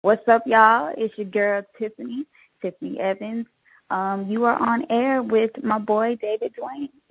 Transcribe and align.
What's 0.00 0.28
up, 0.28 0.44
y'all? 0.46 0.94
It's 0.96 1.18
your 1.18 1.26
girl 1.26 1.62
Tiffany, 1.76 2.24
Tiffany 2.62 3.00
Evans. 3.00 3.46
Um, 3.90 4.28
you 4.28 4.44
are 4.44 4.54
on 4.54 4.86
air 4.90 5.24
with 5.24 5.50
my 5.64 5.78
boy 5.78 6.14
David 6.22 6.54
Duane. 6.54 6.88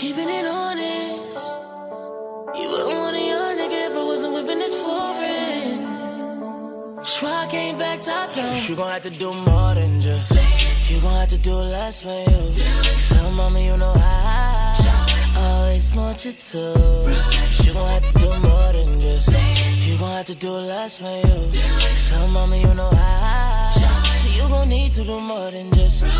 Keeping 0.00 0.30
it 0.30 0.46
honest. 0.46 1.60
You 2.58 2.68
wouldn't 2.70 2.96
want 2.96 3.16
a 3.16 3.20
young 3.20 3.58
nigga 3.58 3.90
if 3.90 3.96
I 3.98 4.02
wasn't 4.02 4.32
whipping 4.32 4.60
this 4.60 4.80
foreign. 4.80 5.84
So 7.04 7.26
I 7.26 7.46
came 7.50 7.76
back 7.76 8.00
top 8.00 8.34
down. 8.34 8.62
You 8.66 8.76
gon' 8.76 8.92
have 8.92 9.02
to 9.02 9.10
do 9.10 9.34
more 9.34 9.74
than 9.74 10.00
just. 10.00 10.49
You 10.90 11.00
gon' 11.00 11.14
have 11.14 11.28
to 11.28 11.38
do 11.38 11.54
less 11.54 12.02
for 12.02 12.18
you. 12.30 12.52
So, 12.98 13.30
mama, 13.30 13.60
you 13.60 13.76
know 13.76 13.94
I 13.96 14.74
always 15.36 15.94
want 15.94 16.24
you 16.24 16.32
to. 16.32 16.58
You 17.62 17.72
gon' 17.72 17.88
have 17.88 18.12
to 18.12 18.18
do 18.18 18.38
more 18.40 18.72
than 18.72 19.00
just. 19.00 19.28
You 19.86 19.96
gon' 19.98 20.10
have 20.10 20.26
to 20.26 20.34
do 20.34 20.50
less 20.50 20.98
for 20.98 21.06
you. 21.06 21.50
So, 21.94 22.26
mama, 22.26 22.56
you 22.56 22.74
know 22.74 22.90
I. 22.92 23.70
So 24.20 24.28
you 24.30 24.48
gon' 24.48 24.68
need 24.68 24.90
to 24.94 25.04
do 25.04 25.20
more 25.20 25.52
than 25.52 25.70
just. 25.72 26.02
Oh, 26.04 26.10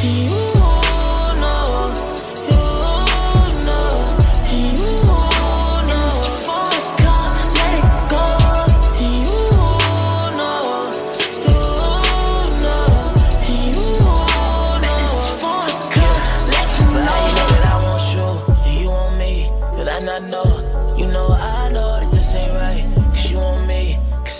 do 0.00 0.08
You 0.08 0.54
know, 0.58 0.79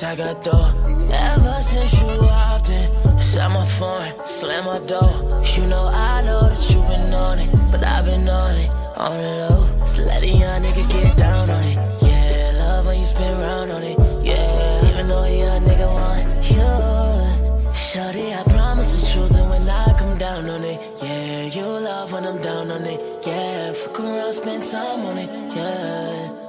I 0.03 0.17
got 0.17 0.43
dough. 0.43 0.73
Ever 1.13 1.63
since 1.63 1.93
you 2.01 2.09
hopped 2.09 2.71
in, 2.71 2.89
shut 3.19 3.51
my 3.51 3.67
phone, 3.67 4.27
slam 4.27 4.65
my 4.65 4.79
door. 4.79 5.43
You 5.55 5.67
know 5.67 5.91
I 5.93 6.23
know 6.23 6.49
that 6.49 6.71
you 6.71 6.81
been 6.89 7.13
on 7.13 7.39
it, 7.39 7.51
but 7.71 7.85
I've 7.85 8.07
been 8.07 8.27
on 8.27 8.55
it, 8.55 8.71
on 8.97 9.21
low. 9.21 9.85
So 9.85 10.03
let 10.03 10.23
a 10.23 10.27
young 10.27 10.63
nigga 10.63 10.89
get 10.91 11.17
down 11.19 11.51
on 11.51 11.63
it. 11.65 11.77
Yeah, 12.03 12.53
love 12.57 12.87
when 12.87 12.99
you 12.99 13.05
spin 13.05 13.39
round 13.39 13.73
on 13.73 13.83
it. 13.83 13.99
Yeah, 14.25 14.89
even 14.89 15.09
though 15.09 15.23
a 15.23 15.39
young 15.39 15.63
nigga 15.65 15.89
want 15.93 16.51
you. 16.51 17.75
Shorty, 17.75 18.33
I 18.33 18.43
promise 18.45 19.03
the 19.03 19.07
truth, 19.13 19.37
and 19.37 19.51
when 19.51 19.69
I 19.69 19.99
come 19.99 20.17
down 20.17 20.49
on 20.49 20.65
it, 20.65 20.81
yeah, 21.03 21.43
you 21.45 21.63
love 21.63 22.11
when 22.13 22.25
I'm 22.25 22.41
down 22.41 22.71
on 22.71 22.85
it. 22.85 23.27
Yeah, 23.27 23.73
fuck 23.73 24.01
around, 24.01 24.33
spend 24.33 24.65
time 24.65 25.05
on 25.05 25.19
it. 25.19 25.29
Yeah. 25.55 26.40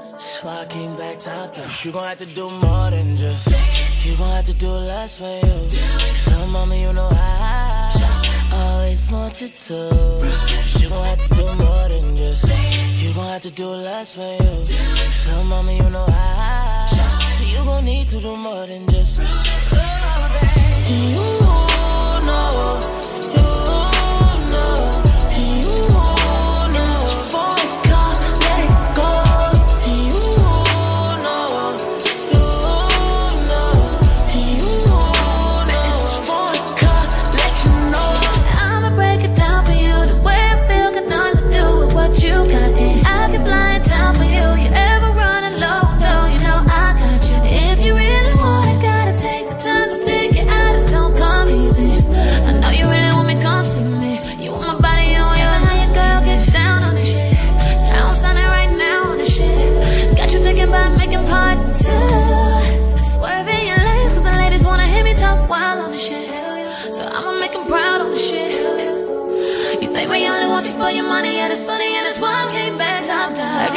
Came 0.42 0.96
back 0.98 1.20
top 1.20 1.54
down. 1.54 1.70
You 1.84 1.92
gon' 1.92 2.08
have 2.08 2.18
to 2.18 2.26
do 2.26 2.50
more 2.50 2.90
than 2.90 3.16
just. 3.16 3.48
You 4.04 4.16
gon' 4.18 4.32
have 4.32 4.46
to 4.46 4.54
do 4.54 4.70
less 4.70 5.20
for 5.20 5.40
you. 5.46 5.70
So, 6.16 6.48
mama, 6.48 6.76
you 6.76 6.92
know 6.94 7.10
I 7.12 7.88
always 8.52 9.12
want 9.12 9.40
you 9.40 9.50
to. 9.50 9.74
You 10.80 10.90
gon' 10.90 11.06
have 11.06 11.28
to 11.28 11.36
do 11.36 11.46
more 11.46 11.88
than 11.90 12.18
just. 12.18 12.50
You 12.98 13.14
gon' 13.14 13.28
have 13.28 13.42
to 13.44 13.52
do 13.52 13.68
less 13.68 14.16
for 14.16 14.34
you. 14.42 14.66
So, 15.12 15.44
mama, 15.44 15.74
you 15.74 15.90
know 15.92 16.06
I. 16.08 16.88
So 17.38 17.46
you 17.46 17.64
gon' 17.64 17.86
need 17.86 18.08
to 18.08 18.20
do 18.20 18.36
more 18.36 18.66
than 18.66 18.88
just. 18.88 19.20
Know, 19.20 19.26
you 20.90 22.26
know, 22.26 23.01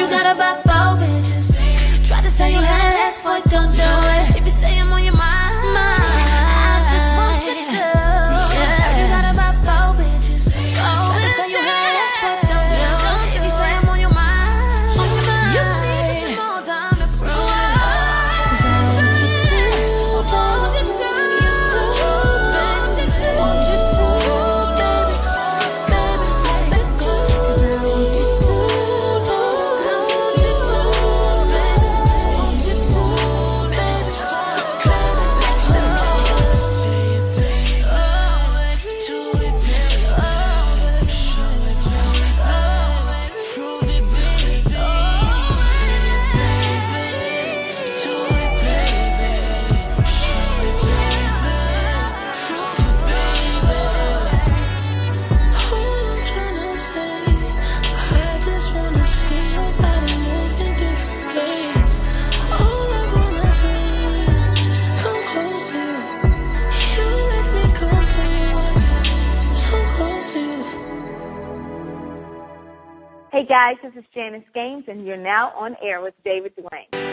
you 0.05 0.11
got 0.11 0.37
about 0.37 0.63
four 0.65 1.01
bitches. 1.01 1.49
Tried 2.07 2.25
to 2.25 2.31
say 2.31 2.53
you 2.53 2.59
had 2.59 2.91
less, 2.95 3.21
boy, 3.23 3.41
don't 3.49 3.73
do 3.73 3.91
it. 4.17 4.37
If 4.37 4.45
you 4.45 4.51
Janice 74.15 74.45
Gaines, 74.55 74.85
and 74.87 75.05
you're 75.05 75.17
now 75.17 75.53
on 75.57 75.77
air 75.83 76.01
with 76.01 76.15
David 76.25 76.55
Duane. 76.55 77.05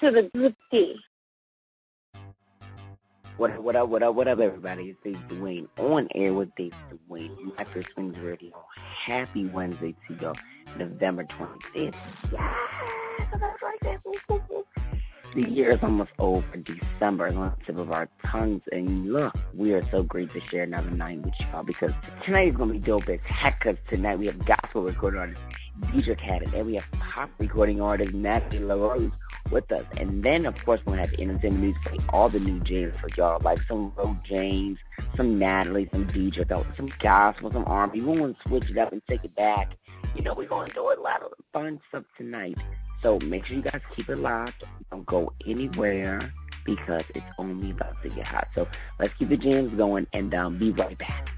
To 0.00 0.10
the 0.10 0.22
Group 0.34 0.54
D. 0.70 0.96
What 3.36 3.62
what 3.62 3.76
up, 3.76 3.90
what 3.90 4.02
up, 4.02 4.14
what 4.14 4.28
up, 4.28 4.38
everybody? 4.38 4.90
It's 4.90 4.98
Dave 5.04 5.28
Duane 5.28 5.68
on 5.78 6.08
air 6.14 6.32
with 6.32 6.54
Dave 6.54 6.74
Duane, 6.88 7.52
Mattress 7.58 7.84
Swings 7.92 8.18
Radio. 8.18 8.64
Happy 8.74 9.44
Wednesday 9.44 9.94
to 10.08 10.14
y'all, 10.14 10.34
November 10.78 11.24
25th. 11.24 11.94
Yes, 12.32 13.28
that's 13.38 13.62
right. 13.62 14.64
The 15.34 15.50
year 15.50 15.72
is 15.72 15.82
almost 15.82 16.12
over. 16.18 16.56
December 16.56 17.26
is 17.26 17.34
on 17.36 17.54
the 17.58 17.64
tip 17.66 17.76
of 17.76 17.92
our 17.92 18.08
tongues. 18.24 18.62
And 18.72 19.12
look, 19.12 19.34
we 19.52 19.74
are 19.74 19.82
so 19.90 20.02
great 20.02 20.30
to 20.30 20.40
share 20.40 20.62
another 20.62 20.90
night 20.92 21.20
with 21.20 21.34
y'all 21.40 21.62
because 21.62 21.92
tonight 22.24 22.48
is 22.48 22.56
going 22.56 22.70
to 22.70 22.78
be 22.78 22.80
dope 22.80 23.06
as 23.10 23.20
heck. 23.24 23.58
Because 23.58 23.76
tonight 23.90 24.18
we 24.18 24.26
have 24.26 24.42
gospel 24.46 24.82
recording 24.82 25.20
artist 25.20 25.42
DJ 25.82 26.16
Cat, 26.16 26.54
and 26.54 26.66
we 26.66 26.76
have 26.76 26.90
pop 26.92 27.28
recording 27.38 27.82
artist 27.82 28.14
Natalie 28.14 28.64
La 28.64 28.74
Rose 28.76 29.14
with 29.50 29.70
us. 29.72 29.84
And 29.96 30.22
then, 30.22 30.46
of 30.46 30.62
course, 30.64 30.80
to 30.86 30.92
have 30.92 31.12
entertainment 31.14 31.60
music, 31.60 31.82
play 31.82 31.98
all 32.10 32.28
the 32.28 32.40
new 32.40 32.60
jams 32.60 32.96
for 32.98 33.08
y'all, 33.16 33.40
like 33.42 33.60
some 33.62 33.92
Ro 33.96 34.14
James, 34.24 34.78
some 35.16 35.38
Natalie, 35.38 35.88
some 35.92 36.06
DJ, 36.06 36.46
some 36.76 36.88
gospel, 36.98 37.50
some 37.50 37.64
R&B. 37.66 38.00
We 38.00 38.18
want 38.18 38.36
to 38.36 38.48
switch 38.48 38.70
it 38.70 38.78
up 38.78 38.92
and 38.92 39.02
take 39.06 39.24
it 39.24 39.34
back. 39.36 39.76
You 40.14 40.22
know, 40.22 40.34
we're 40.34 40.48
going 40.48 40.66
to 40.68 40.74
do 40.74 40.80
a 40.80 40.98
lot 41.00 41.22
of 41.22 41.32
fun 41.52 41.80
stuff 41.88 42.04
tonight. 42.16 42.58
So 43.02 43.18
make 43.20 43.46
sure 43.46 43.56
you 43.56 43.62
guys 43.62 43.80
keep 43.94 44.08
it 44.08 44.16
locked. 44.16 44.64
Don't 44.90 45.06
go 45.06 45.32
anywhere 45.46 46.32
because 46.64 47.02
it's 47.14 47.26
only 47.38 47.70
about 47.70 48.00
to 48.02 48.08
get 48.10 48.26
hot. 48.26 48.48
So 48.54 48.68
let's 48.98 49.14
keep 49.14 49.28
the 49.28 49.36
jams 49.36 49.72
going 49.74 50.06
and 50.12 50.34
um, 50.34 50.58
be 50.58 50.70
right 50.72 50.98
back. 50.98 51.30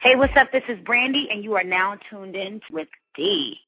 Hey, 0.00 0.14
what's 0.14 0.36
up? 0.36 0.52
This 0.52 0.62
is 0.68 0.78
Brandy, 0.78 1.28
and 1.30 1.42
you 1.42 1.56
are 1.56 1.64
now 1.64 1.98
tuned 2.08 2.36
in 2.36 2.60
with 2.70 2.88
D. 3.16 3.58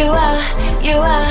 you 0.00 0.06
are, 0.06 0.82
you 0.82 0.96
are. 0.96 1.29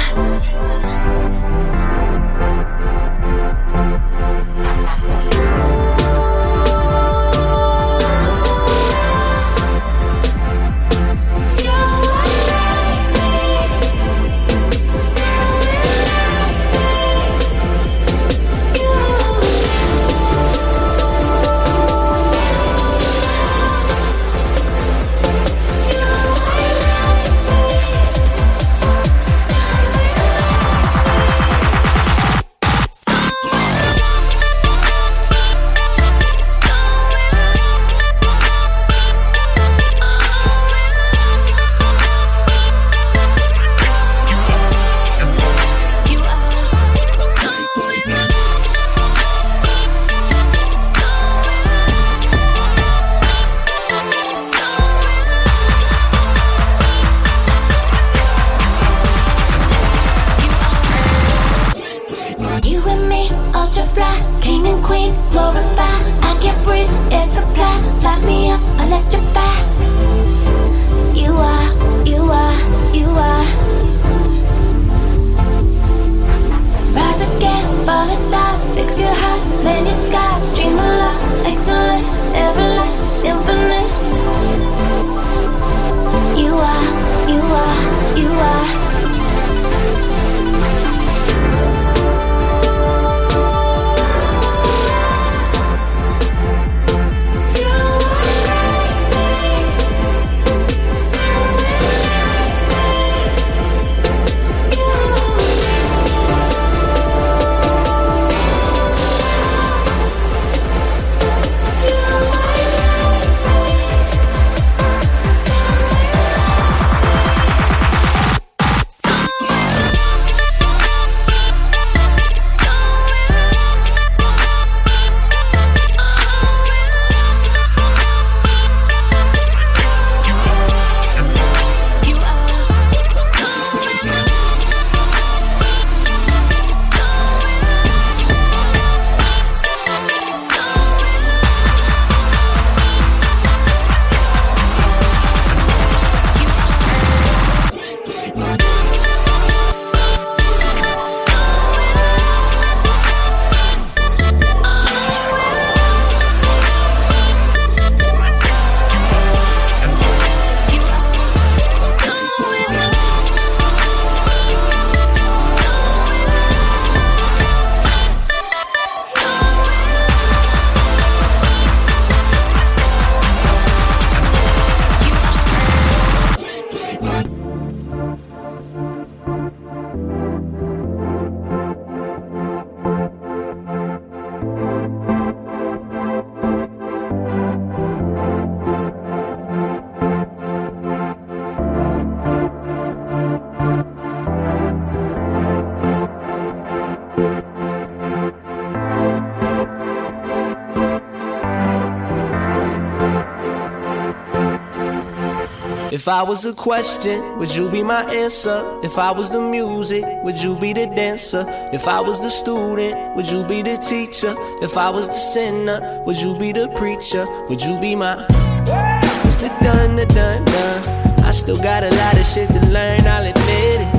I 206.10 206.24
was 206.24 206.44
a 206.46 206.54
question, 206.54 207.38
would 207.38 207.54
you 207.54 207.70
be 207.70 207.84
my 207.84 208.04
answer? 208.06 208.80
If 208.82 208.98
I 208.98 209.12
was 209.12 209.30
the 209.30 209.42
music, 209.42 210.04
would 210.24 210.42
you 210.42 210.58
be 210.58 210.74
the 210.74 210.88
dancer? 210.88 211.46
If 211.72 211.88
I 211.88 212.01
was 212.01 212.22
the 212.22 212.30
student, 212.30 213.16
would 213.16 213.30
you 213.30 213.44
be 213.44 213.62
the 213.62 213.78
teacher? 213.78 214.34
If 214.63 214.75
I 214.75 214.89
was 214.89 215.08
the 215.08 215.13
sinner, 215.13 216.01
would 216.06 216.20
you 216.20 216.38
be 216.38 216.51
the 216.51 216.68
preacher? 216.70 217.28
Would 217.48 217.62
you 217.62 217.80
be 217.80 217.96
my 217.96 218.25
It's 218.30 219.44
done, 219.63 219.98
the. 219.98 221.24
I 221.25 221.32
still 221.32 221.58
got 221.58 221.84
a 221.84 221.89
lot 221.89 222.18
of 222.18 222.25
shit 222.25 222.50
to 222.50 222.60
learn, 222.68 223.01
I'll 223.06 223.28
admit 223.28 223.82
it. 223.82 223.89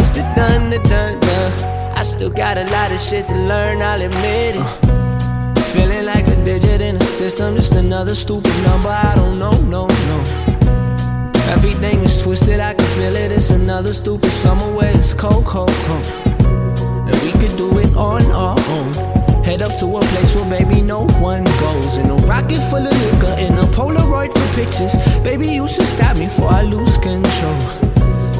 It's 0.00 0.10
done, 0.34 0.70
the. 0.70 1.92
I 1.94 2.02
still 2.02 2.30
got 2.30 2.58
a 2.58 2.64
lot 2.64 2.90
of 2.90 3.00
shit 3.00 3.28
to 3.28 3.34
learn, 3.34 3.80
I'll 3.80 4.02
admit 4.02 4.56
it. 4.56 4.86
Feeling 5.72 6.06
like 6.06 6.26
a 6.26 6.36
digit 6.44 6.80
in 6.80 6.96
a 6.96 7.04
system, 7.04 7.54
just 7.54 7.74
another 7.74 8.14
stupid 8.14 8.56
number. 8.62 8.88
I 8.88 9.12
don't 9.14 9.38
know, 9.38 9.52
no, 9.68 9.86
no. 9.86 10.05
Everything 11.56 12.02
is 12.02 12.22
twisted, 12.22 12.60
I 12.60 12.74
can 12.74 12.86
feel 12.96 13.16
it. 13.16 13.32
It's 13.32 13.48
another 13.48 13.94
stupid 13.94 14.30
summer 14.30 14.68
where 14.76 14.94
it's 14.94 15.14
cold, 15.14 15.46
cold, 15.46 15.70
cold. 15.86 16.06
And 17.08 17.16
we 17.22 17.32
could 17.32 17.56
do 17.56 17.78
it 17.78 17.96
on 17.96 18.22
our 18.30 18.58
own. 18.68 18.92
Head 19.42 19.62
up 19.62 19.72
to 19.78 19.86
a 19.96 20.00
place 20.12 20.34
where 20.34 20.50
baby 20.50 20.82
no 20.82 21.06
one 21.18 21.44
goes. 21.44 21.96
In 21.96 22.10
a 22.10 22.16
rocket 22.28 22.60
full 22.68 22.86
of 22.86 22.92
liquor, 23.04 23.34
in 23.38 23.54
a 23.58 23.64
Polaroid 23.72 24.32
for 24.32 24.54
pictures. 24.54 24.94
Baby, 25.22 25.48
you 25.48 25.66
should 25.66 25.86
stop 25.86 26.18
me 26.18 26.26
before 26.26 26.50
I 26.50 26.62
lose 26.62 26.98
control. 26.98 27.60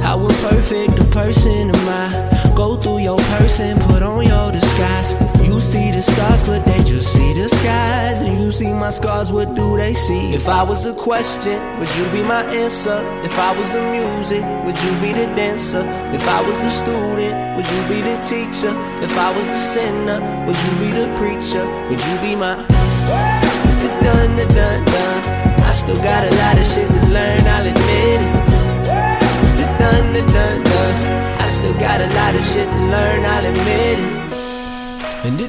How 0.03 0.21
imperfect 0.21 0.99
a 1.01 1.05
person 1.05 1.71
am 1.75 1.89
I? 1.89 2.53
Go 2.55 2.77
through 2.77 2.99
your 2.99 3.19
person, 3.35 3.79
put 3.81 4.03
on 4.03 4.27
your 4.27 4.53
disguise. 4.53 5.36
See 5.67 5.91
the 5.91 6.01
stars, 6.01 6.43
but 6.45 6.65
they 6.65 6.79
just 6.85 7.13
see 7.13 7.33
the 7.35 7.49
skies. 7.49 8.21
And 8.21 8.41
you 8.41 8.53
see 8.53 8.73
my 8.73 8.91
scars, 8.91 9.33
what 9.33 9.57
do 9.57 9.77
they 9.77 9.95
see? 9.95 10.33
If 10.33 10.49
I 10.49 10.63
was 10.63 10.87
a 10.87 10.95
question, 10.95 11.59
would 11.81 11.93
you 11.97 12.05
be 12.15 12.23
my 12.23 12.45
answer? 12.63 12.99
If 13.25 13.37
I 13.37 13.51
was 13.59 13.69
the 13.71 13.83
music, 13.91 14.45
would 14.65 14.79
you 14.85 14.93
be 15.03 15.11
the 15.13 15.27
dancer? 15.35 15.83
If 16.15 16.27
I 16.29 16.41
was 16.47 16.57
the 16.61 16.71
student, 16.71 17.35
would 17.57 17.67
you 17.75 17.83
be 17.91 18.01
the 18.01 18.17
teacher? 18.23 18.73
If 19.03 19.19
I 19.19 19.37
was 19.37 19.47
the 19.47 19.61
sinner, 19.75 20.21
would 20.47 20.59
you 20.65 20.73
be 20.79 20.91
the 21.01 21.07
preacher? 21.19 21.67
Would 21.91 22.03
you 22.09 22.17
be 22.23 22.37
my 22.37 22.55
the 23.83 23.91
done, 24.07 24.37
the 24.37 24.47
done, 24.55 24.85
done. 24.85 25.23
I 25.67 25.73
still 25.73 25.99
got 25.99 26.23
a 26.31 26.33
lot 26.43 26.59
of 26.59 26.67
shit 26.67 26.89
to 26.89 27.01
learn, 27.11 27.43
I'll 27.43 27.67
admit 27.67 28.23
it. 28.23 28.23
The 29.59 29.67
done, 29.83 30.13
the 30.15 30.23
done, 30.33 30.63
done. 30.63 30.97
I 31.43 31.47
still 31.47 31.75
got 31.75 32.01
a 32.01 32.09
lot 32.15 32.35
of 32.35 32.45
shit 32.55 32.71
to 32.71 32.81
learn, 32.95 33.25
I'll 33.25 33.47
admit 33.47 33.99
it. 33.99 34.16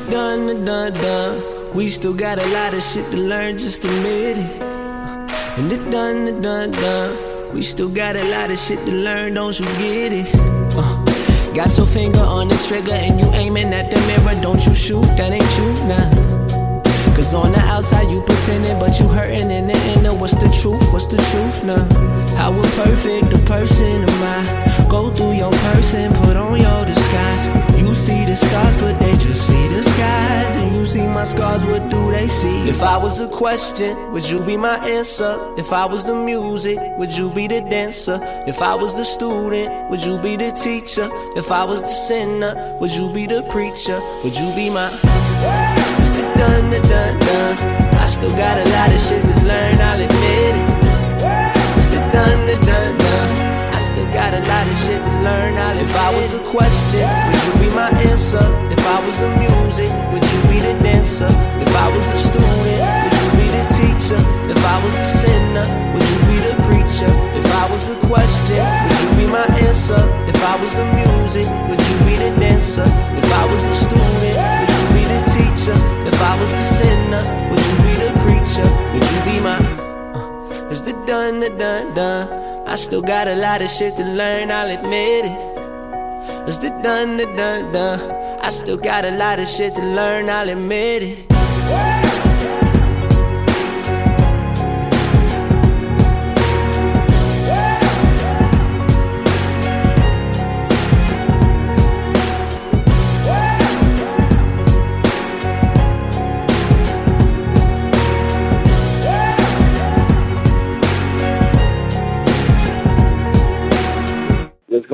Done, 0.10 0.64
done, 0.64 0.94
done. 0.94 1.74
We 1.74 1.90
still 1.90 2.14
got 2.14 2.40
a 2.40 2.46
lot 2.54 2.74
of 2.74 2.82
shit 2.82 3.12
to 3.12 3.18
learn, 3.18 3.58
just 3.58 3.84
admit 3.84 4.38
it. 4.38 4.62
And 5.58 5.70
it 5.70 5.92
done, 5.92 6.42
done, 6.42 6.72
done. 6.72 7.54
We 7.54 7.62
still 7.62 7.90
got 7.90 8.16
a 8.16 8.24
lot 8.32 8.50
of 8.50 8.58
shit 8.58 8.80
to 8.86 8.92
learn, 8.92 9.34
don't 9.34 9.60
you 9.60 9.66
get 9.66 10.14
it? 10.14 10.28
Uh, 10.78 11.04
got 11.54 11.76
your 11.76 11.86
finger 11.86 12.20
on 12.20 12.48
the 12.48 12.56
trigger 12.70 12.94
and 12.94 13.20
you 13.20 13.28
aiming 13.34 13.74
at 13.74 13.92
the 13.92 14.00
mirror, 14.08 14.42
don't 14.42 14.66
you 14.66 14.74
shoot, 14.74 15.04
that 15.18 15.34
ain't 15.34 15.58
you 15.58 15.74
now. 15.88 16.28
Cause 17.14 17.34
on 17.34 17.52
the 17.52 17.60
outside 17.60 18.10
you 18.10 18.22
pretending, 18.22 18.80
but 18.80 18.98
you 19.02 19.08
hurting 19.10 19.52
in 19.52 19.68
the 19.68 19.78
inner. 19.92 20.16
What's 20.16 20.36
the 20.36 20.48
truth? 20.62 20.94
What's 20.94 21.08
the 21.08 21.18
truth 21.18 21.66
now? 21.66 21.84
How 22.38 22.54
imperfect 22.54 23.34
a 23.34 23.40
person 23.40 24.08
am 24.08 24.24
I? 24.24 24.88
Go 24.90 25.10
through 25.10 25.34
your 25.34 25.52
person, 25.52 26.14
put 26.14 26.38
on 26.38 26.62
your 26.62 26.86
disguise. 26.86 27.67
See 28.08 28.24
the 28.24 28.38
stars, 28.38 28.78
but 28.78 28.98
they 29.02 29.12
just 29.18 29.46
see 29.48 29.68
the 29.68 29.84
skies. 29.84 30.56
And 30.56 30.74
you 30.74 30.86
see 30.86 31.06
my 31.06 31.26
scars, 31.26 31.66
what 31.66 31.90
do 31.90 32.10
they 32.10 32.30
see? 32.30 32.70
If 32.70 32.82
I 32.82 32.96
was 32.98 33.20
a 33.20 33.28
question, 33.28 34.14
would 34.14 34.24
you 34.30 34.42
be 34.46 34.56
my 34.56 34.78
answer? 34.88 35.36
If 35.58 35.74
I 35.74 35.86
was 35.86 36.06
the 36.06 36.16
music, 36.16 36.80
would 36.98 37.12
you 37.12 37.30
be 37.34 37.48
the 37.48 37.60
dancer? 37.60 38.18
If 38.48 38.62
I 38.62 38.76
was 38.76 38.96
the 38.96 39.04
student, 39.04 39.90
would 39.90 40.06
you 40.06 40.18
be 40.20 40.38
the 40.38 40.54
teacher? 40.54 41.10
If 41.36 41.52
I 41.52 41.66
was 41.66 41.82
the 41.82 41.96
sinner, 42.08 42.78
would 42.80 42.96
you 42.96 43.12
be 43.12 43.26
the 43.26 43.44
preacher? 43.52 44.00
Would 44.24 44.38
you 44.38 44.56
be 44.56 44.70
my 44.70 44.90
done, 46.38 46.70
the 46.70 46.80
done, 46.88 47.20
done. 47.20 47.58
I 47.96 48.06
still 48.06 48.32
got 48.38 48.58
a 48.66 48.70
lot 48.70 48.90
of 48.90 49.02
shit 49.02 49.22
to 49.22 49.36
learn, 49.46 49.76
I'll 49.82 50.00
admit 50.00 50.56
it. 50.56 51.78
It's 51.78 51.90
the 51.90 52.00
done. 52.14 52.38
I 52.48 52.56
still 52.60 53.07
got 54.18 54.34
a 54.34 54.42
lot 54.50 54.66
of 54.66 54.78
shit 54.82 54.98
to 54.98 55.14
learn. 55.22 55.54
I'll 55.62 55.78
if 55.78 55.94
I 55.96 56.10
was 56.18 56.34
a 56.34 56.42
question, 56.50 57.06
would 57.06 57.42
you 57.46 57.54
be 57.62 57.70
my 57.78 57.90
answer? 58.10 58.42
If 58.74 58.82
I 58.82 58.98
was 59.06 59.16
the 59.22 59.30
music, 59.46 59.90
would 60.10 60.26
you 60.34 60.42
be 60.50 60.58
the 60.58 60.74
dancer? 60.82 61.30
If 61.62 61.72
I 61.86 61.88
was 61.94 62.06
the 62.10 62.18
student, 62.18 62.58
would 62.66 63.14
you 63.22 63.30
be 63.38 63.48
the 63.54 63.66
teacher? 63.78 64.22
If 64.50 64.58
I 64.74 64.76
was 64.82 64.94
the 64.98 65.08
sinner, 65.22 65.68
would 65.94 66.08
you 66.10 66.20
be 66.34 66.38
the 66.50 66.56
preacher? 66.66 67.12
If 67.38 67.46
I 67.62 67.64
was 67.70 67.84
a 67.94 67.98
question, 68.10 68.58
would 68.90 69.00
you 69.06 69.12
be 69.22 69.26
my 69.30 69.46
answer? 69.70 70.02
If 70.26 70.40
I 70.42 70.54
was 70.62 70.74
the 70.74 70.88
music, 70.98 71.46
would 71.70 71.82
you 71.86 71.98
be 72.10 72.18
the 72.18 72.34
dancer? 72.42 72.90
If 73.22 73.28
I 73.30 73.44
was 73.54 73.62
the 73.70 73.76
student, 73.86 74.18
would 74.66 74.74
you 74.82 74.86
be 74.98 75.04
the 75.14 75.22
teacher? 75.38 75.78
If 76.10 76.18
I 76.18 76.34
was 76.42 76.50
the 76.58 76.66
sinner, 76.78 77.24
would 77.54 77.64
you 77.70 77.78
be 77.86 77.94
the 78.02 78.12
preacher? 78.26 78.68
Would 78.94 79.06
you 79.14 79.20
be 79.30 79.36
my 79.46 79.62
uh, 80.18 80.74
It's 80.74 80.82
the 80.82 80.94
done, 81.06 81.40
the 81.40 81.52
done, 81.54 81.94
done. 81.94 82.57
I 82.70 82.76
still 82.76 83.02
got 83.02 83.30
a 83.30 83.36
lot 83.36 83.62
of 83.62 83.70
shit 83.70 83.96
to 83.96 84.04
learn, 84.04 84.52
I'll 84.52 84.70
admit 84.70 85.24
it. 85.24 86.50
It's 86.50 86.58
the 86.58 86.70
done, 86.84 87.16
the 87.16 87.26
done, 87.26 87.72
done. 87.72 88.12
I 88.42 88.50
still 88.50 88.76
got 88.76 89.06
a 89.06 89.12
lot 89.12 89.40
of 89.40 89.48
shit 89.48 89.74
to 89.76 89.82
learn, 89.82 90.30
I'll 90.30 90.50
admit 90.50 91.04
it. 91.04 91.37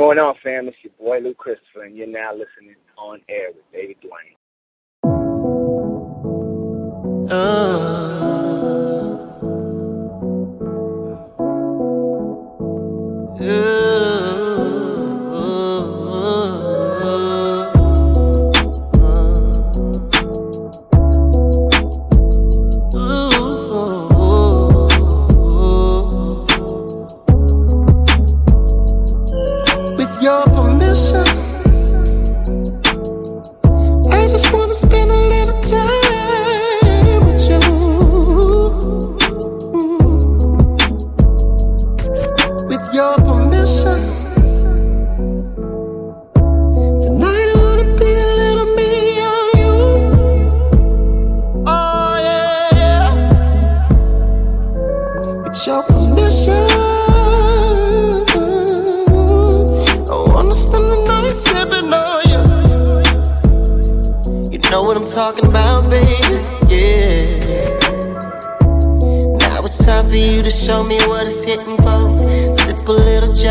Going 0.04 0.20
on, 0.20 0.36
fam? 0.44 0.68
It's 0.68 0.76
your 0.84 0.92
boy 1.00 1.20
Lou 1.20 1.34
Christopher, 1.34 1.84
and 1.84 1.96
you're 1.96 2.08
now 2.08 2.34
listening 2.34 2.76
on 2.98 3.22
air 3.30 3.52
with 3.56 3.64
David 3.72 3.96
Duane. 4.02 4.36
With 13.40 14.33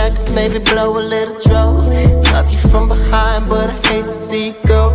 jack, 0.02 0.30
maybe 0.32 0.58
blow 0.58 0.98
a 0.98 1.00
little 1.00 1.38
draw. 1.40 1.64
Love 2.32 2.50
you 2.50 2.58
from 2.70 2.88
behind, 2.88 3.48
but 3.48 3.70
I 3.70 3.72
hate 3.88 4.04
to 4.04 4.10
see 4.10 4.48
you 4.48 4.54
go. 4.66 4.94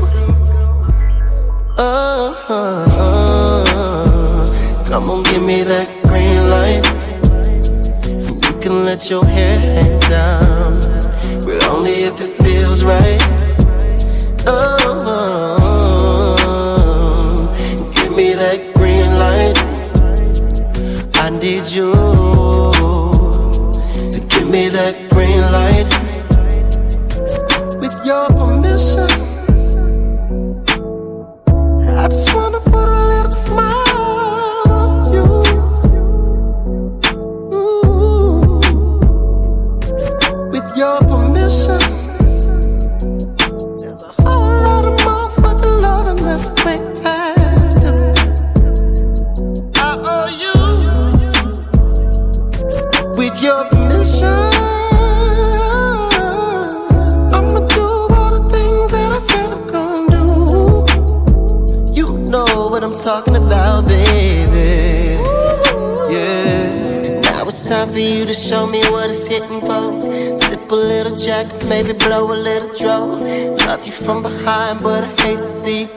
Oh, 1.77 2.33
come 4.87 5.09
on, 5.09 5.23
give 5.23 5.45
me 5.45 5.63
that 5.63 5.87
green 6.07 6.49
light. 6.49 6.85
You 8.45 8.59
can 8.59 8.83
let 8.83 9.09
your 9.09 9.25
hair 9.25 9.59
hang 9.59 9.99
down, 9.99 10.79
but 11.45 11.63
only 11.65 12.03
if 12.09 12.19
it 12.19 12.33
feels 12.43 12.83
right. 12.83 13.21
Oh, 14.45 14.96
maybe 71.67 71.93
blow 71.93 72.31
a 72.31 72.33
little 72.33 72.73
draw. 72.73 72.97
Love 73.67 73.85
you 73.85 73.91
from 73.91 74.23
behind, 74.23 74.81
but 74.81 75.03
I 75.03 75.21
hate 75.21 75.39
to 75.39 75.45
see 75.45 75.87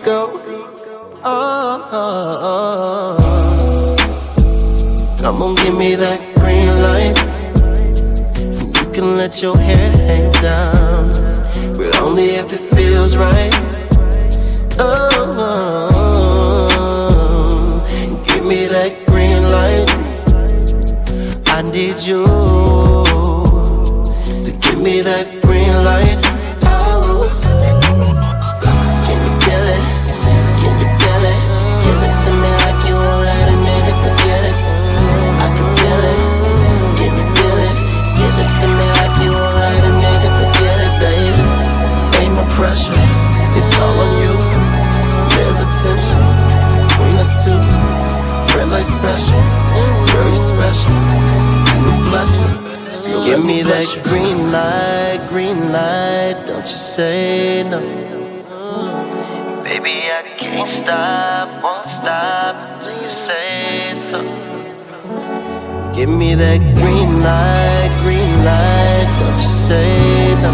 Give 66.11 66.19
me 66.19 66.35
that 66.35 66.59
green 66.75 67.23
light, 67.23 67.95
green 68.03 68.43
light. 68.45 69.07
Don't 69.21 69.31
you 69.31 69.49
say 69.49 70.35
no. 70.43 70.51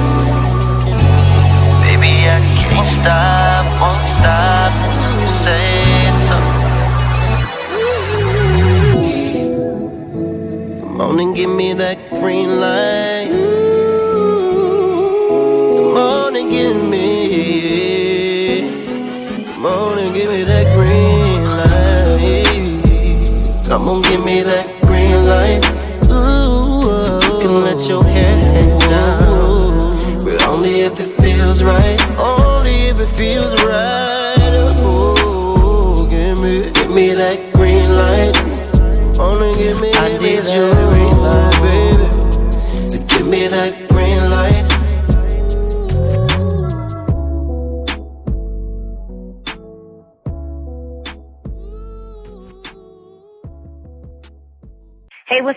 Baby, 1.80 2.28
I 2.28 2.36
can't 2.58 2.86
stop, 2.86 3.64
won't 3.80 3.98
stop 4.16 4.76
until 4.84 5.14
you 5.18 5.30
say 5.30 6.12
so. 6.28 6.36
Come 10.82 11.00
on 11.00 11.18
and 11.20 11.34
give 11.34 11.48
me 11.48 11.72
that 11.72 11.96
green 12.10 12.60
light. 12.60 13.30
Come 15.72 15.96
on 15.96 16.36
and 16.36 16.50
give 16.50 16.76
me. 16.76 18.68
Come 19.54 19.64
on 19.64 19.98
and 20.00 20.12
give 20.14 20.28
me 20.30 20.42
that 20.44 20.66
green 20.76 21.44
light. 21.56 23.64
Come 23.66 23.88
on, 23.88 24.02
give 24.02 24.22
me 24.22 24.42
that. 24.42 24.75
But 30.24 30.42
only 30.48 30.80
if 30.80 30.98
it 31.00 31.12
feels 31.20 31.62
right. 31.62 31.98
Only 32.18 32.88
if 32.90 33.00
it 33.00 33.08
feels 33.08 33.54
right. 33.62 34.52
Oh, 34.78 36.06
give 36.10 36.40
me, 36.40 36.70
give 36.70 36.90
me 36.90 37.12
that 37.12 37.52
green 37.54 37.90
light. 37.94 38.36
Only 39.18 39.54
give 39.56 39.80
me, 39.80 39.92
I 39.94 40.18
need 40.18 40.44
you. 40.54 41.15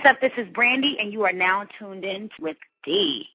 up? 0.10 0.20
This 0.22 0.32
is 0.38 0.48
Brandy, 0.54 0.98
and 1.00 1.14
you 1.14 1.24
are 1.24 1.32
now 1.32 1.68
tuned 1.78 2.04
in 2.04 2.30
with 2.40 2.58
D. 2.84 3.26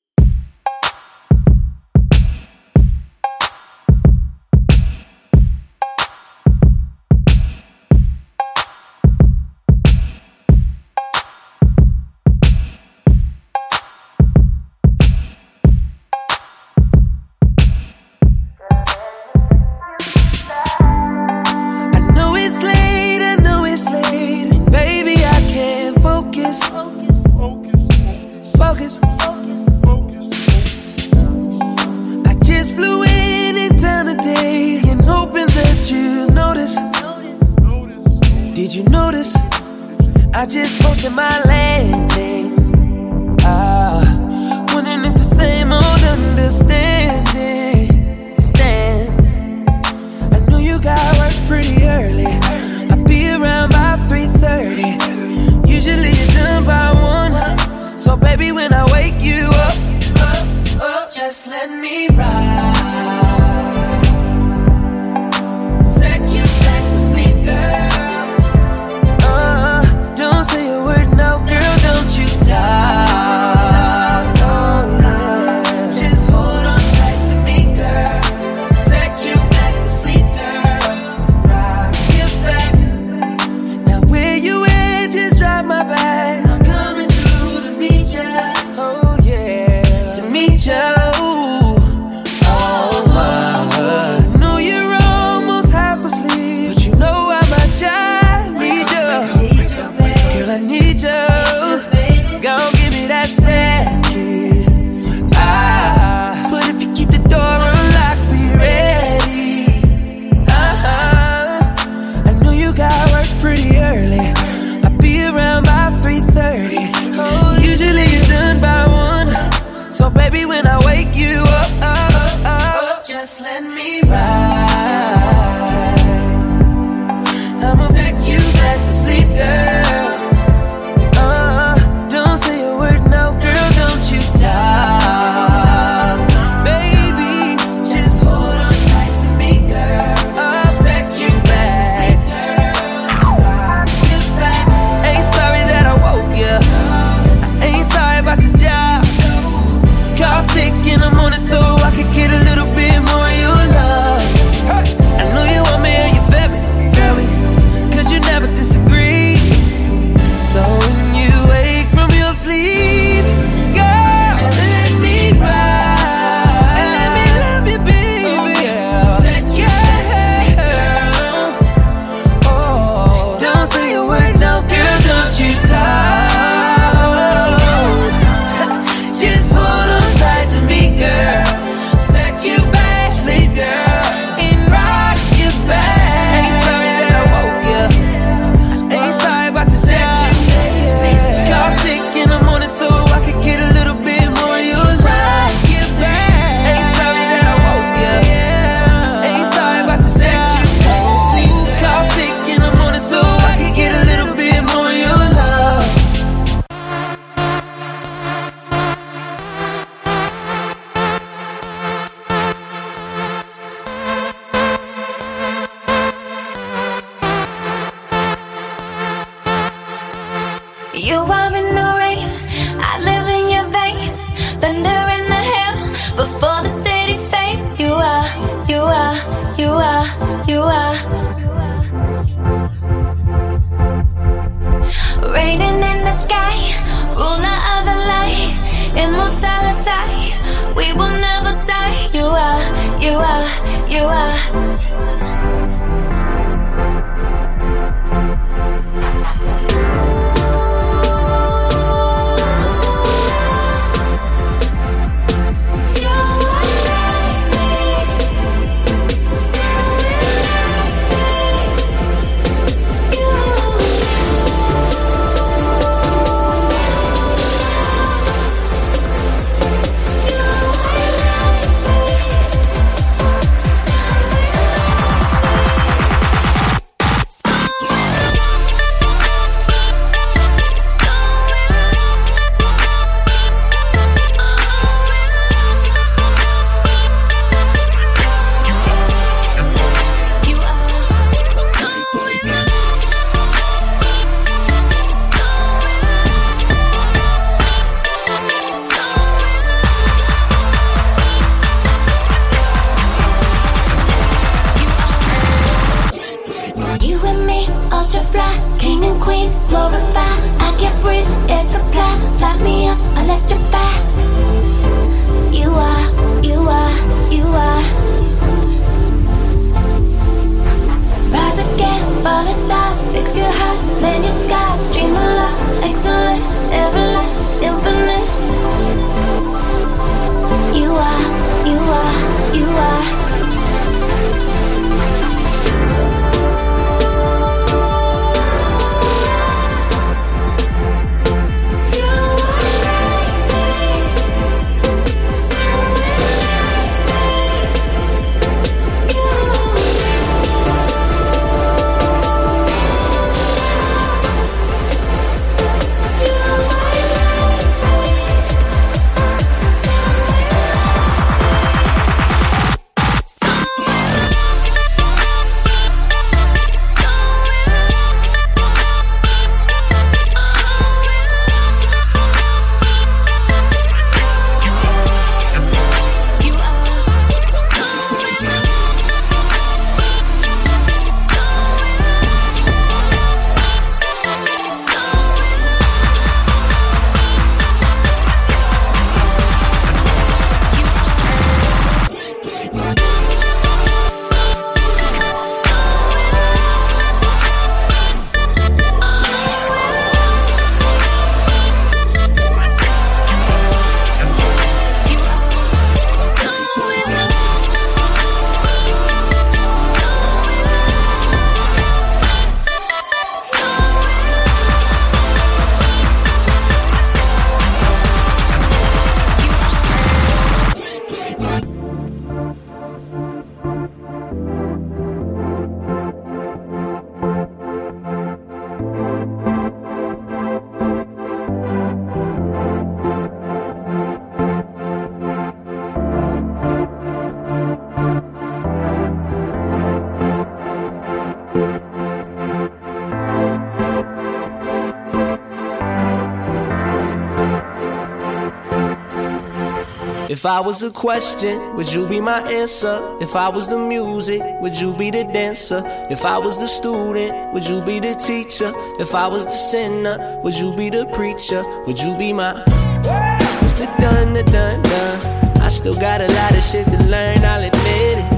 If 450.44 450.50
I 450.50 450.61
was 450.61 450.83
a 450.83 450.90
question, 450.90 451.74
would 451.74 451.90
you 451.90 452.07
be 452.07 452.20
my 452.20 452.42
answer? 452.42 453.16
If 453.18 453.35
I 453.35 453.48
was 453.48 453.66
the 453.66 453.78
music, 453.78 454.42
would 454.61 454.78
you 454.78 454.94
be 454.94 455.11
the 455.11 455.24
dancer? 455.24 455.83
If 456.11 456.26
I 456.26 456.37
was 456.37 456.59
the 456.61 456.66
student, 456.66 457.54
would 457.54 457.66
you 457.66 457.80
be 457.80 457.98
the 457.98 458.14
teacher? 458.14 458.70
If 459.00 459.14
I 459.14 459.26
was 459.26 459.46
the 459.46 459.59
sinner, 459.70 460.42
would 460.44 460.54
you 460.59 460.74
be 460.74 460.90
the 460.90 461.07
preacher? 461.14 461.64
Would 461.87 461.98
you 461.98 462.14
be 462.18 462.35
my 462.35 462.52
What's 462.52 463.78
the 463.80 463.87
the 463.87 464.44
done? 464.52 465.62
I 465.62 465.70
still 465.70 465.94
got 465.94 466.20
a 466.20 466.26
lot 466.26 466.54
of 466.54 466.62
shit 466.62 466.88
to 466.88 466.98
learn, 467.04 467.38
I'll 467.38 467.64
admit 467.64 468.18
it. 468.18 468.30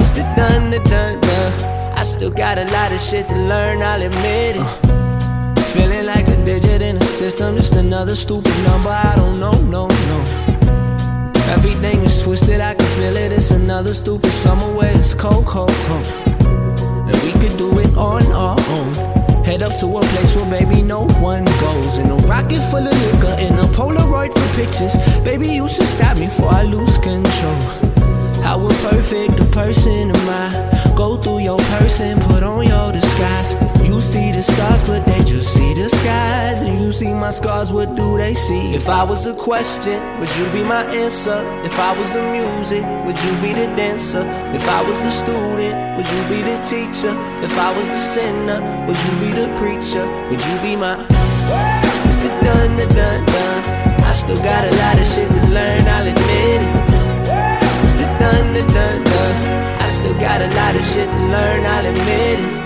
What's 0.00 0.12
the 0.12 0.22
done, 0.38 0.70
done? 0.84 1.22
I 1.92 2.02
still 2.02 2.30
got 2.30 2.56
a 2.56 2.64
lot 2.72 2.92
of 2.92 3.00
shit 3.02 3.28
to 3.28 3.36
learn, 3.36 3.82
I'll 3.82 4.00
admit 4.00 4.56
it. 4.56 5.64
Feeling 5.74 6.06
like 6.06 6.28
a 6.28 6.44
digit 6.46 6.80
in 6.80 6.96
a 6.96 7.04
system, 7.04 7.56
just 7.56 7.74
another 7.74 8.16
stupid 8.16 8.56
number. 8.64 8.88
I 8.88 9.12
don't 9.16 9.38
know, 9.38 9.52
no, 9.68 9.86
no. 9.88 9.93
Everything 11.64 12.02
is 12.02 12.22
twisted, 12.22 12.60
I 12.60 12.74
can 12.74 12.86
feel 12.98 13.16
it. 13.16 13.32
It's 13.32 13.50
another 13.50 13.94
stupid 13.94 14.30
summer 14.32 14.70
where 14.76 14.94
it's 14.94 15.14
cold, 15.14 15.46
cold, 15.46 15.72
cold. 15.86 16.06
And 17.08 17.16
we 17.22 17.32
could 17.40 17.56
do 17.56 17.78
it 17.78 17.96
on 17.96 18.22
our 18.32 18.60
own. 18.68 18.92
Head 19.46 19.62
up 19.62 19.72
to 19.80 19.86
a 19.96 20.02
place 20.02 20.36
where 20.36 20.50
baby 20.50 20.82
no 20.82 21.06
one 21.24 21.46
goes. 21.64 21.96
In 21.96 22.10
a 22.10 22.16
rocket 22.28 22.60
full 22.70 22.86
of 22.86 22.92
liquor, 23.04 23.34
in 23.40 23.54
a 23.58 23.64
Polaroid 23.72 24.34
for 24.34 24.48
pictures. 24.60 24.92
Baby, 25.24 25.48
you 25.48 25.66
should 25.66 25.86
stop 25.86 26.18
me 26.18 26.26
before 26.26 26.50
I 26.52 26.64
lose 26.64 26.98
control. 26.98 27.60
How 28.44 28.60
imperfect 28.60 29.40
a 29.40 29.46
person 29.46 30.14
am 30.14 30.28
I? 30.28 30.92
Go 30.94 31.16
through 31.16 31.38
your 31.38 31.58
person, 31.80 32.20
put 32.20 32.42
on 32.42 32.68
your 32.68 32.92
disguise. 32.92 33.54
You 33.88 34.02
see 34.02 34.32
the 34.32 34.42
stars, 34.42 34.82
but 34.84 35.06
they 35.06 35.13
my 37.24 37.30
scars, 37.30 37.72
what 37.72 37.96
do 37.96 38.18
they 38.18 38.34
see? 38.34 38.74
If 38.74 38.86
I 38.86 39.02
was 39.02 39.24
a 39.24 39.32
question, 39.32 39.98
would 40.20 40.28
you 40.36 40.44
be 40.52 40.62
my 40.62 40.84
answer? 41.04 41.40
If 41.64 41.78
I 41.78 41.96
was 41.98 42.10
the 42.10 42.20
music, 42.36 42.84
would 43.06 43.16
you 43.24 43.32
be 43.40 43.50
the 43.60 43.64
dancer? 43.80 44.24
If 44.52 44.68
I 44.68 44.80
was 44.86 44.98
the 45.00 45.10
student, 45.10 45.74
would 45.96 46.08
you 46.14 46.22
be 46.28 46.40
the 46.50 46.58
teacher? 46.60 47.14
If 47.48 47.56
I 47.56 47.70
was 47.76 47.88
the 47.88 48.02
sinner, 48.12 48.60
would 48.86 49.00
you 49.06 49.12
be 49.24 49.30
the 49.40 49.48
preacher? 49.56 50.04
Would 50.28 50.42
you 50.48 50.56
be 50.66 50.76
my 50.76 50.96
the 52.24 52.30
done, 52.44 52.76
the 52.76 52.86
done, 52.92 53.24
done. 53.24 53.64
I 54.04 54.12
still 54.12 54.40
got 54.50 54.62
a 54.68 54.72
lot 54.82 55.00
of 55.00 55.06
shit 55.06 55.28
to 55.36 55.42
learn, 55.56 55.82
I'll 55.96 56.06
admit 56.12 56.60
it. 56.60 56.64
The 58.00 58.06
done, 58.20 58.48
the 58.52 58.62
done, 58.76 59.00
done. 59.12 59.36
I 59.80 59.86
still 59.96 60.16
got 60.20 60.42
a 60.42 60.48
lot 60.60 60.76
of 60.76 60.84
shit 60.92 61.08
to 61.10 61.20
learn, 61.32 61.60
I'll 61.72 61.86
admit 61.86 62.38
it. 62.38 62.64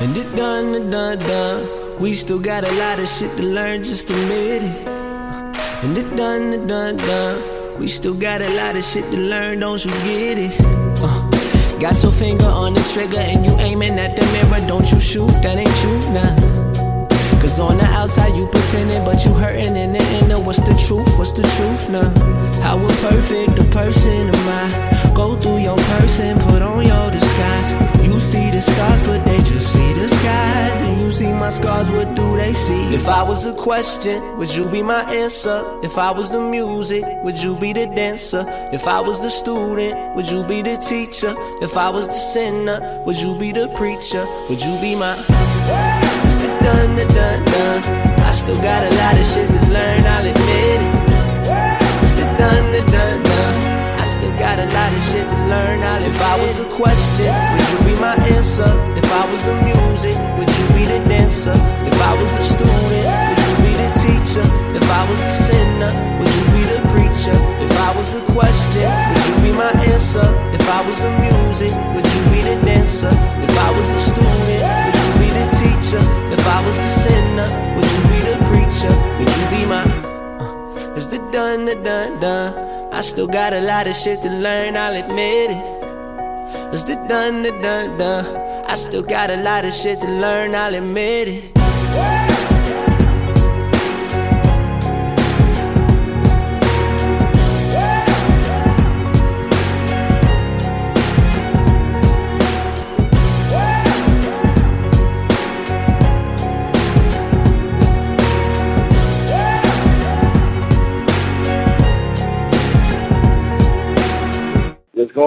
And 0.00 0.16
it 0.16 0.34
done, 0.34 0.90
done, 0.90 1.18
done. 1.18 1.79
We 2.00 2.14
still 2.14 2.38
got 2.38 2.64
a 2.64 2.72
lot 2.78 2.98
of 2.98 3.06
shit 3.06 3.36
to 3.36 3.42
learn, 3.42 3.82
just 3.82 4.08
admit 4.08 4.62
it. 4.62 4.88
And 5.84 5.98
it 5.98 6.16
done, 6.16 6.52
it 6.54 6.66
done, 6.66 6.96
done. 6.96 7.78
We 7.78 7.88
still 7.88 8.14
got 8.14 8.40
a 8.40 8.48
lot 8.56 8.74
of 8.74 8.82
shit 8.84 9.04
to 9.10 9.18
learn, 9.18 9.58
don't 9.60 9.84
you 9.84 9.90
get 9.90 10.38
it? 10.38 10.60
Uh, 11.02 11.28
got 11.78 12.02
your 12.02 12.12
finger 12.12 12.46
on 12.46 12.72
the 12.72 12.82
trigger 12.94 13.18
and 13.18 13.44
you 13.44 13.52
aiming 13.58 13.98
at 13.98 14.16
the 14.16 14.24
mirror, 14.32 14.66
don't 14.66 14.90
you 14.90 14.98
shoot, 14.98 15.28
that 15.42 15.58
ain't 15.58 15.82
you, 15.84 16.12
nah. 16.14 16.59
Cause 17.40 17.58
on 17.58 17.78
the 17.78 17.84
outside 17.84 18.36
you 18.36 18.46
pretending, 18.46 19.02
but 19.04 19.24
you 19.24 19.32
hurting 19.32 19.74
in 19.74 19.94
the 19.94 20.02
inner. 20.18 20.38
What's 20.38 20.60
the 20.60 20.74
truth? 20.86 21.18
What's 21.18 21.32
the 21.32 21.42
truth 21.56 21.88
now? 21.88 22.10
How 22.60 22.78
imperfect 22.78 23.58
a 23.58 23.64
person 23.72 24.28
am 24.28 24.48
I? 24.48 25.12
Go 25.14 25.36
through 25.36 25.58
your 25.58 25.78
person, 25.78 26.38
put 26.38 26.60
on 26.60 26.86
your 26.86 27.10
disguise. 27.10 27.72
You 28.04 28.20
see 28.20 28.50
the 28.50 28.60
stars, 28.60 29.02
but 29.04 29.24
they 29.24 29.38
just 29.38 29.72
see 29.72 29.92
the 29.94 30.06
skies. 30.08 30.80
And 30.82 31.00
you 31.00 31.10
see 31.10 31.32
my 31.32 31.48
scars, 31.48 31.90
what 31.90 32.14
do 32.14 32.36
they 32.36 32.52
see? 32.52 32.94
If 32.94 33.08
I 33.08 33.22
was 33.22 33.46
a 33.46 33.54
question, 33.54 34.36
would 34.36 34.54
you 34.54 34.68
be 34.68 34.82
my 34.82 35.02
answer? 35.10 35.64
If 35.82 35.96
I 35.96 36.10
was 36.10 36.30
the 36.30 36.40
music, 36.40 37.04
would 37.24 37.42
you 37.42 37.56
be 37.56 37.72
the 37.72 37.86
dancer? 37.86 38.44
If 38.72 38.86
I 38.86 39.00
was 39.00 39.22
the 39.22 39.30
student, 39.30 40.14
would 40.14 40.30
you 40.30 40.44
be 40.44 40.60
the 40.60 40.76
teacher? 40.76 41.34
If 41.62 41.76
I 41.76 41.88
was 41.88 42.06
the 42.06 42.20
sinner, 42.34 43.02
would 43.06 43.16
you 43.16 43.34
be 43.38 43.52
the 43.52 43.68
preacher? 43.76 44.26
Would 44.48 44.60
you 44.60 44.78
be 44.80 44.94
my 44.94 45.16
done, 46.62 46.96
the 46.96 47.06
done, 47.14 47.44
done. 47.44 47.82
I 48.20 48.30
still 48.32 48.60
got 48.60 48.86
a 48.86 48.90
lot 48.96 49.18
of 49.18 49.26
shit 49.26 49.48
to 49.50 49.60
learn, 49.72 50.00
I'll 50.06 50.26
admit 50.26 50.78
it. 50.78 50.82
It's 52.04 52.14
the 52.14 52.26
done, 52.38 52.66
the 52.72 52.82
done, 52.90 53.22
done. 53.22 53.58
I 54.00 54.04
still 54.04 54.32
got 54.38 54.58
a 54.58 54.66
lot 54.66 54.92
of 54.92 55.02
shit 55.10 55.26
to 55.28 55.38
learn, 55.52 55.82
I'll 55.82 56.04
If 56.04 56.20
I 56.22 56.34
was 56.42 56.58
a 56.60 56.68
question, 56.70 57.28
would 57.28 57.66
you 57.72 57.80
be 57.88 57.94
my 58.00 58.14
answer? 58.36 58.70
If 58.96 59.08
I 59.10 59.22
was 59.30 59.42
the 59.44 59.56
music, 59.66 60.16
would 60.38 60.48
you 60.48 60.66
be 60.76 60.84
the 60.86 61.00
dancer? 61.08 61.56
If 61.90 61.96
I 62.00 62.12
was 62.20 62.30
the 62.38 62.44
student, 62.44 63.04
would 63.26 63.40
you 63.44 63.56
be 63.66 63.72
the 63.82 63.90
teacher? 64.04 64.46
If 64.78 64.86
I 64.90 65.02
was 65.10 65.20
the 65.20 65.34
sinner, 65.46 65.92
would 66.18 66.32
you 66.38 66.46
be 66.54 66.62
the 66.70 66.80
preacher? 66.92 67.36
If 67.64 67.72
I 67.76 67.90
was 67.96 68.14
a 68.14 68.22
question, 68.32 68.86
would 68.86 69.24
you 69.28 69.36
be 69.44 69.52
my 69.56 69.72
answer? 69.92 70.26
If 70.54 70.64
I 70.68 70.80
was 70.86 70.98
the 70.98 71.12
music, 71.24 71.72
would 71.94 72.06
you 72.06 72.22
be 72.32 72.40
the 72.46 72.56
dancer? 72.64 73.12
If 73.46 73.54
I 73.58 73.68
was 73.76 73.88
the 73.90 74.00
student, 74.00 74.38
would 74.86 74.96
you 75.02 75.12
be 75.18 75.28
the 75.34 75.46
teacher? 75.58 75.69
If 75.82 76.46
I 76.46 76.66
was 76.66 76.76
the 76.76 76.88
sinner, 77.02 77.48
would 77.74 77.90
you 77.90 78.02
be 78.12 78.18
the 78.28 78.36
preacher? 78.50 78.94
Would 79.18 79.28
you 79.28 79.46
be 79.48 79.66
my 79.66 79.82
uh, 79.82 80.94
It's 80.94 81.06
the 81.06 81.18
done, 81.32 81.64
the 81.64 81.74
done, 81.74 82.20
done. 82.20 82.92
I 82.92 83.00
still 83.00 83.26
got 83.26 83.54
a 83.54 83.60
lot 83.62 83.86
of 83.86 83.94
shit 83.94 84.20
to 84.20 84.28
learn, 84.28 84.76
I'll 84.76 84.94
admit 84.94 85.50
it. 85.50 86.74
It's 86.74 86.84
the 86.84 86.96
done, 87.08 87.42
the 87.42 87.52
done, 87.62 87.96
done. 87.96 88.36
I 88.66 88.74
still 88.74 89.02
got 89.02 89.30
a 89.30 89.36
lot 89.36 89.64
of 89.64 89.72
shit 89.72 90.00
to 90.00 90.06
learn, 90.06 90.54
I'll 90.54 90.74
admit 90.74 91.28
it. 91.28 91.59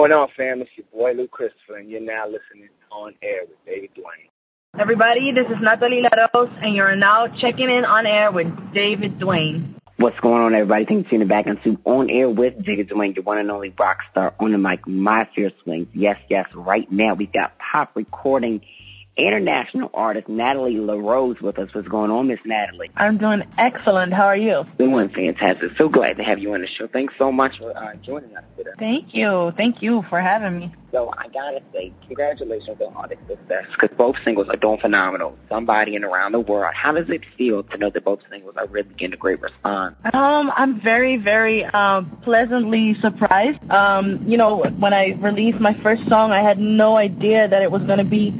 Going 0.04 0.20
on, 0.20 0.28
fam? 0.36 0.60
It's 0.60 0.70
your 0.76 0.84
boy 0.92 1.12
Lou 1.12 1.26
Christopher, 1.26 1.78
and 1.78 1.88
you're 1.88 1.98
now 1.98 2.26
listening 2.26 2.68
on 2.92 3.14
air 3.22 3.40
with 3.48 3.56
David 3.64 3.88
Duane. 3.94 4.28
Everybody, 4.78 5.32
this 5.32 5.46
is 5.46 5.56
Natalie 5.62 6.02
La 6.02 6.10
Rose, 6.34 6.50
and 6.60 6.74
you're 6.74 6.94
now 6.94 7.26
checking 7.26 7.70
in 7.70 7.86
on 7.86 8.04
air 8.04 8.30
with 8.30 8.48
David 8.74 9.18
Duane. 9.18 9.76
What's 9.96 10.20
going 10.20 10.42
on, 10.42 10.54
everybody? 10.54 10.84
Thanks 10.84 11.04
for 11.04 11.12
tuning 11.12 11.26
back 11.26 11.46
into 11.46 11.80
On 11.86 12.10
Air 12.10 12.28
with 12.28 12.62
David 12.62 12.90
Duane, 12.90 13.14
your 13.14 13.24
one 13.24 13.38
and 13.38 13.50
only 13.50 13.72
rock 13.78 14.00
star 14.10 14.34
on 14.38 14.52
the 14.52 14.58
mic, 14.58 14.86
My 14.86 15.26
Fierce 15.34 15.54
Swings. 15.62 15.88
Yes, 15.94 16.20
yes, 16.28 16.50
right 16.52 16.92
now 16.92 17.14
we've 17.14 17.32
got 17.32 17.56
pop 17.56 17.92
recording 17.96 18.60
international 19.16 19.90
artist 19.94 20.28
Natalie 20.28 20.78
La 20.78 20.94
Rose 20.94 21.40
with 21.40 21.58
us. 21.58 21.72
What's 21.72 21.88
going 21.88 22.10
on, 22.10 22.26
Miss 22.28 22.44
Natalie? 22.44 22.90
I'm 22.96 23.16
doing 23.16 23.44
excellent. 23.56 24.12
How 24.12 24.26
are 24.26 24.36
you? 24.36 24.66
Doing 24.78 25.08
fantastic. 25.08 25.76
So 25.76 25.88
glad 25.88 26.16
to 26.16 26.24
have 26.24 26.38
you 26.38 26.52
on 26.54 26.60
the 26.60 26.66
show. 26.66 26.86
Thanks 26.86 27.14
so 27.18 27.30
much 27.30 27.58
for 27.58 27.76
uh, 27.76 27.94
joining 27.96 28.36
us 28.36 28.44
today. 28.56 28.70
Thank 28.78 29.14
you. 29.14 29.52
Thank 29.56 29.82
you 29.82 30.02
for 30.08 30.20
having 30.20 30.58
me. 30.58 30.74
So 30.90 31.12
I 31.16 31.26
gotta 31.28 31.60
say, 31.72 31.92
congratulations 32.06 32.80
on 32.80 32.94
all 32.94 33.08
the 33.08 33.16
success 33.26 33.66
because 33.72 33.96
both 33.96 34.16
singles 34.24 34.48
are 34.48 34.56
doing 34.56 34.78
phenomenal. 34.78 35.36
Somebody 35.48 35.96
and 35.96 36.04
around 36.04 36.32
the 36.32 36.40
world. 36.40 36.72
How 36.74 36.92
does 36.92 37.10
it 37.10 37.24
feel 37.24 37.64
to 37.64 37.76
know 37.76 37.90
that 37.90 38.04
both 38.04 38.20
singles 38.30 38.56
are 38.56 38.66
really 38.66 38.88
getting 38.96 39.14
a 39.14 39.16
great 39.16 39.40
response? 39.40 39.96
Um, 40.12 40.52
I'm 40.54 40.80
very, 40.80 41.16
very 41.16 41.64
um, 41.64 42.16
pleasantly 42.22 42.94
surprised. 42.94 43.58
Um, 43.70 44.28
you 44.28 44.36
know, 44.36 44.62
when 44.62 44.92
I 44.92 45.14
released 45.18 45.58
my 45.58 45.74
first 45.74 46.06
song, 46.08 46.30
I 46.30 46.42
had 46.42 46.60
no 46.60 46.96
idea 46.96 47.48
that 47.48 47.62
it 47.62 47.72
was 47.72 47.82
going 47.82 47.98
to 47.98 48.04
be 48.04 48.30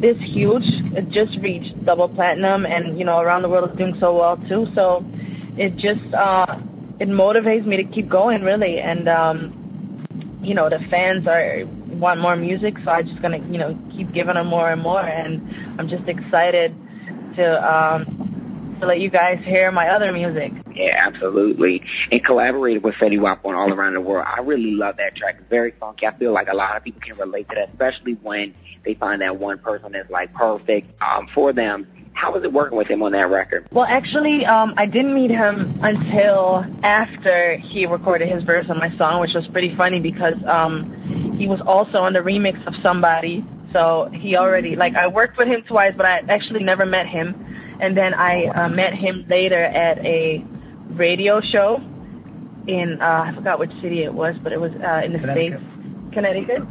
this 0.00 0.16
huge. 0.18 0.64
It 0.96 1.10
just 1.10 1.38
reached 1.38 1.84
double 1.84 2.08
platinum, 2.08 2.66
and 2.66 2.98
you 2.98 3.04
know, 3.04 3.20
around 3.20 3.42
the 3.42 3.48
world 3.48 3.68
it's 3.70 3.78
doing 3.78 3.96
so 4.00 4.16
well 4.16 4.36
too. 4.48 4.66
So 4.74 5.04
it 5.56 5.76
just 5.76 6.14
uh, 6.14 6.58
it 6.98 7.08
motivates 7.08 7.66
me 7.66 7.76
to 7.76 7.84
keep 7.84 8.08
going, 8.08 8.42
really. 8.42 8.78
And 8.80 9.08
um, 9.08 10.38
you 10.42 10.54
know, 10.54 10.68
the 10.68 10.78
fans 10.90 11.26
are 11.26 11.64
want 11.98 12.20
more 12.20 12.36
music, 12.36 12.76
so 12.84 12.90
I'm 12.90 13.06
just 13.06 13.20
gonna 13.20 13.38
you 13.38 13.58
know 13.58 13.78
keep 13.92 14.12
giving 14.12 14.34
them 14.34 14.46
more 14.46 14.70
and 14.70 14.82
more. 14.82 15.00
And 15.00 15.78
I'm 15.78 15.88
just 15.88 16.08
excited 16.08 16.74
to 17.36 17.72
um, 17.72 18.27
to 18.80 18.86
let 18.86 19.00
you 19.00 19.10
guys 19.10 19.42
hear 19.44 19.70
my 19.70 19.88
other 19.88 20.12
music. 20.12 20.52
Yeah, 20.74 20.96
absolutely. 21.04 21.82
And 22.10 22.24
collaborated 22.24 22.82
with 22.82 22.94
Fetty 22.94 23.20
Wap 23.20 23.44
on 23.44 23.54
All 23.54 23.72
Around 23.72 23.94
the 23.94 24.00
World. 24.00 24.26
I 24.28 24.40
really 24.40 24.72
love 24.72 24.96
that 24.98 25.16
track. 25.16 25.36
It's 25.38 25.48
very 25.48 25.72
funky. 25.72 26.06
I 26.06 26.16
feel 26.16 26.32
like 26.32 26.48
a 26.48 26.56
lot 26.56 26.76
of 26.76 26.84
people 26.84 27.00
can 27.00 27.16
relate 27.16 27.48
to 27.50 27.54
that, 27.56 27.70
especially 27.70 28.14
when 28.22 28.54
they 28.84 28.94
find 28.94 29.20
that 29.22 29.36
one 29.36 29.58
person 29.58 29.92
that's 29.92 30.10
like 30.10 30.32
perfect 30.34 30.90
um, 31.02 31.28
for 31.34 31.52
them. 31.52 31.86
How 32.14 32.32
was 32.32 32.42
it 32.42 32.52
working 32.52 32.76
with 32.76 32.88
him 32.88 33.02
on 33.02 33.12
that 33.12 33.30
record? 33.30 33.68
Well, 33.70 33.84
actually, 33.84 34.44
um, 34.44 34.74
I 34.76 34.86
didn't 34.86 35.14
meet 35.14 35.30
him 35.30 35.78
until 35.82 36.66
after 36.82 37.58
he 37.58 37.86
recorded 37.86 38.28
his 38.28 38.42
verse 38.42 38.66
on 38.68 38.78
my 38.78 38.96
song, 38.96 39.20
which 39.20 39.34
was 39.34 39.46
pretty 39.48 39.72
funny 39.76 40.00
because 40.00 40.34
um, 40.46 41.36
he 41.38 41.46
was 41.46 41.60
also 41.60 41.98
on 41.98 42.14
the 42.14 42.18
remix 42.18 42.66
of 42.66 42.74
Somebody. 42.82 43.44
So 43.72 44.08
he 44.12 44.36
already, 44.36 44.74
like, 44.74 44.96
I 44.96 45.06
worked 45.06 45.36
with 45.36 45.46
him 45.46 45.62
twice, 45.62 45.94
but 45.96 46.06
I 46.06 46.22
actually 46.28 46.64
never 46.64 46.86
met 46.86 47.06
him. 47.06 47.44
And 47.80 47.96
then 47.96 48.14
I 48.14 48.46
uh, 48.46 48.68
met 48.68 48.94
him 48.94 49.24
later 49.28 49.62
at 49.62 49.98
a 50.04 50.44
radio 50.90 51.40
show 51.40 51.80
in, 52.66 53.00
uh, 53.00 53.24
I 53.26 53.34
forgot 53.34 53.58
which 53.58 53.72
city 53.80 54.02
it 54.02 54.12
was, 54.12 54.36
but 54.42 54.52
it 54.52 54.60
was 54.60 54.72
uh, 54.72 55.02
in 55.04 55.12
the 55.12 55.20
States, 55.20 55.56
Connecticut. 56.12 56.62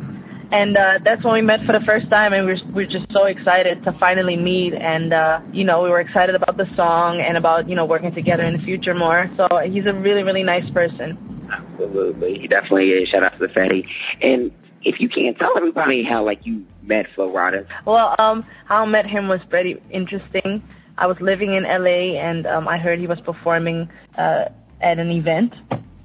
And 0.52 0.78
uh, 0.78 1.00
that's 1.04 1.24
when 1.24 1.34
we 1.34 1.42
met 1.42 1.66
for 1.66 1.74
the 1.74 1.86
first 1.86 2.10
time 2.10 2.32
and 2.32 2.46
we 2.46 2.54
were, 2.54 2.60
we 2.68 2.86
were 2.86 2.92
just 2.92 3.12
so 3.12 3.26
excited 3.26 3.84
to 3.84 3.92
finally 3.94 4.38
meet 4.38 4.74
and 4.74 5.12
uh, 5.12 5.42
you 5.52 5.66
know 5.66 5.84
we 5.84 5.90
were 5.90 6.00
excited 6.00 6.36
about 6.36 6.56
the 6.56 6.74
song 6.74 7.20
and 7.20 7.36
about 7.36 7.68
you 7.68 7.76
know 7.76 7.86
working 7.86 8.14
together 8.14 8.44
in 8.44 8.56
the 8.56 8.64
future 8.64 8.94
more. 8.94 9.30
So 9.36 9.48
he's 9.70 9.86
a 9.86 9.94
really 9.94 10.24
really 10.24 10.44
nice 10.44 10.70
person. 10.72 11.18
Absolutely. 11.52 12.40
He 12.40 12.48
definitely 12.48 12.92
is. 12.92 13.10
Shout 13.10 13.24
out 13.24 13.34
to 13.34 13.40
the 13.40 13.50
fatty 13.50 13.86
and 14.22 14.52
if 14.84 15.02
you 15.02 15.10
can 15.10 15.36
tell 15.36 15.58
everybody 15.58 16.04
how 16.04 16.24
like 16.24 16.46
you 16.46 16.66
met 16.84 17.08
Flo 17.14 17.30
Rida. 17.30 17.68
well 17.84 18.16
um 18.18 18.46
how 18.66 18.84
I 18.84 18.86
met 18.86 19.06
him 19.06 19.28
was 19.28 19.42
pretty 19.50 19.82
interesting 19.90 20.64
I 20.98 21.06
was 21.08 21.20
living 21.22 21.54
in 21.54 21.64
LA 21.64 22.18
and 22.20 22.48
um, 22.48 22.68
I 22.68 22.78
heard 22.78 23.00
he 23.00 23.08
was 23.08 23.22
performing 23.22 23.90
uh, 24.18 24.46
at 24.82 25.00
an 25.00 25.12
event 25.12 25.54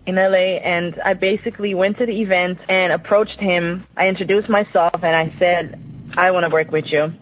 in 0.07 0.17
LA 0.17 0.59
and 0.61 1.01
I 1.05 1.15
basically 1.15 1.75
went 1.75 1.99
to 1.99 2.07
the 2.07 2.21
event 2.21 2.59
and 2.69 2.93
approached 2.93 3.41
him. 3.41 3.87
I 3.97 4.09
introduced 4.09 4.49
myself 4.49 5.03
and 5.03 5.17
I 5.17 5.35
said, 5.39 5.81
I 6.17 6.31
want 6.31 6.45
to 6.45 6.51
work 6.51 6.71
with 6.71 6.87
you. 6.87 7.13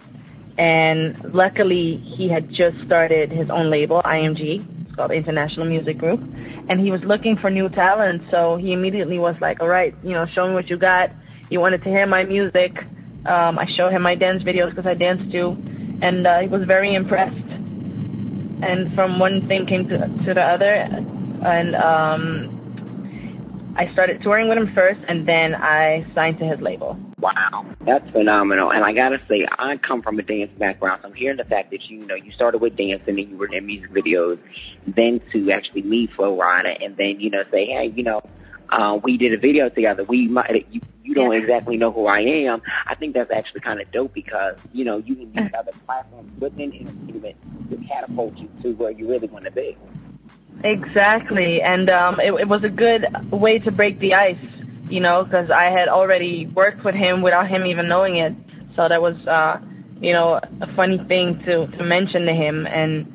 And 0.58 1.32
luckily 1.32 1.96
he 1.98 2.28
had 2.28 2.50
just 2.50 2.80
started 2.80 3.30
his 3.30 3.50
own 3.50 3.70
label, 3.70 4.02
IMG. 4.02 4.64
It's 4.86 4.94
called 4.96 5.12
International 5.12 5.66
Music 5.66 5.96
Group. 5.96 6.20
And 6.68 6.80
he 6.80 6.90
was 6.90 7.02
looking 7.04 7.36
for 7.36 7.50
new 7.50 7.68
talent. 7.68 8.22
So 8.30 8.56
he 8.56 8.72
immediately 8.72 9.18
was 9.18 9.36
like, 9.40 9.60
all 9.60 9.68
right, 9.68 9.94
you 10.02 10.10
know, 10.10 10.26
show 10.26 10.48
me 10.48 10.54
what 10.54 10.68
you 10.68 10.76
got. 10.76 11.12
He 11.48 11.56
wanted 11.56 11.82
to 11.84 11.88
hear 11.88 12.06
my 12.06 12.24
music. 12.24 12.84
Um, 13.26 13.58
I 13.58 13.66
showed 13.66 13.92
him 13.92 14.02
my 14.02 14.14
dance 14.14 14.42
videos 14.42 14.70
because 14.70 14.86
I 14.86 14.94
dance 14.94 15.30
too. 15.30 15.56
And 16.02 16.26
uh, 16.26 16.40
he 16.40 16.48
was 16.48 16.64
very 16.64 16.94
impressed. 16.94 17.49
And 18.62 18.94
from 18.94 19.18
one 19.18 19.42
thing 19.42 19.66
came 19.66 19.88
to, 19.88 19.98
to 19.98 20.34
the 20.34 20.42
other. 20.42 20.74
And 21.42 21.74
um, 21.74 22.60
I 23.76 23.90
started 23.92 24.22
touring 24.22 24.48
with 24.48 24.58
him 24.58 24.72
first, 24.74 25.00
and 25.08 25.26
then 25.26 25.54
I 25.54 26.04
signed 26.14 26.38
to 26.40 26.44
his 26.44 26.60
label. 26.60 26.98
Wow, 27.18 27.64
that's 27.80 28.08
phenomenal. 28.10 28.72
And 28.72 28.84
I 28.84 28.92
gotta 28.92 29.20
say, 29.28 29.46
I 29.58 29.76
come 29.76 30.02
from 30.02 30.18
a 30.18 30.22
dance 30.22 30.50
background, 30.58 31.00
so 31.02 31.08
I'm 31.08 31.14
hearing 31.14 31.36
the 31.36 31.44
fact 31.44 31.70
that 31.70 31.88
you 31.88 31.98
know 31.98 32.14
you 32.14 32.32
started 32.32 32.58
with 32.58 32.76
dancing 32.76 33.18
and 33.18 33.30
you 33.30 33.36
were 33.36 33.46
in 33.46 33.66
music 33.66 33.90
videos, 33.92 34.38
then 34.86 35.20
to 35.32 35.50
actually 35.50 35.82
meet 35.82 36.12
Flo 36.12 36.36
Rida, 36.36 36.84
and 36.84 36.96
then 36.96 37.20
you 37.20 37.30
know 37.30 37.44
say, 37.50 37.66
hey, 37.66 37.86
you 37.86 38.02
know, 38.02 38.22
uh, 38.72 38.98
we 39.02 39.16
did 39.16 39.32
a 39.32 39.38
video 39.38 39.68
together. 39.68 40.04
We 40.04 40.28
might 40.28 40.66
you, 40.70 40.80
you 41.02 41.14
don't 41.14 41.32
Yeah. 41.32 41.38
exactly 41.38 41.76
know 41.76 41.90
who 41.90 42.06
I 42.06 42.20
am. 42.20 42.62
I 42.86 42.94
think 42.94 43.14
that's 43.14 43.30
actually 43.30 43.60
kind 43.60 43.80
of 43.80 43.90
dope 43.90 44.14
because 44.14 44.56
you 44.72 44.84
know 44.84 44.98
you 44.98 45.16
can 45.16 45.32
use 45.34 45.50
other 45.58 45.72
platforms 45.86 46.30
within 46.40 46.72
entertainment 46.72 47.36
to 47.70 47.76
catapult 47.88 48.36
you 48.38 48.48
to 48.62 48.72
where 48.74 48.90
you 48.90 49.08
really 49.08 49.28
want 49.28 49.44
to 49.44 49.50
be. 49.50 49.76
Exactly, 50.62 51.62
and 51.62 51.90
um, 51.90 52.20
it, 52.20 52.32
it 52.34 52.48
was 52.48 52.64
a 52.64 52.68
good 52.68 53.06
way 53.30 53.58
to 53.58 53.70
break 53.72 53.98
the 53.98 54.14
ice, 54.14 54.36
you 54.88 55.00
know, 55.00 55.24
because 55.24 55.50
I 55.50 55.64
had 55.64 55.88
already 55.88 56.46
worked 56.46 56.84
with 56.84 56.94
him 56.94 57.22
without 57.22 57.48
him 57.48 57.66
even 57.66 57.88
knowing 57.88 58.16
it. 58.16 58.34
So 58.76 58.86
that 58.88 59.00
was, 59.00 59.16
uh, 59.26 59.58
you 60.00 60.12
know, 60.12 60.38
a 60.60 60.74
funny 60.74 60.98
thing 60.98 61.38
to 61.44 61.66
to 61.66 61.82
mention 61.82 62.26
to 62.26 62.32
him, 62.34 62.66
and 62.66 63.06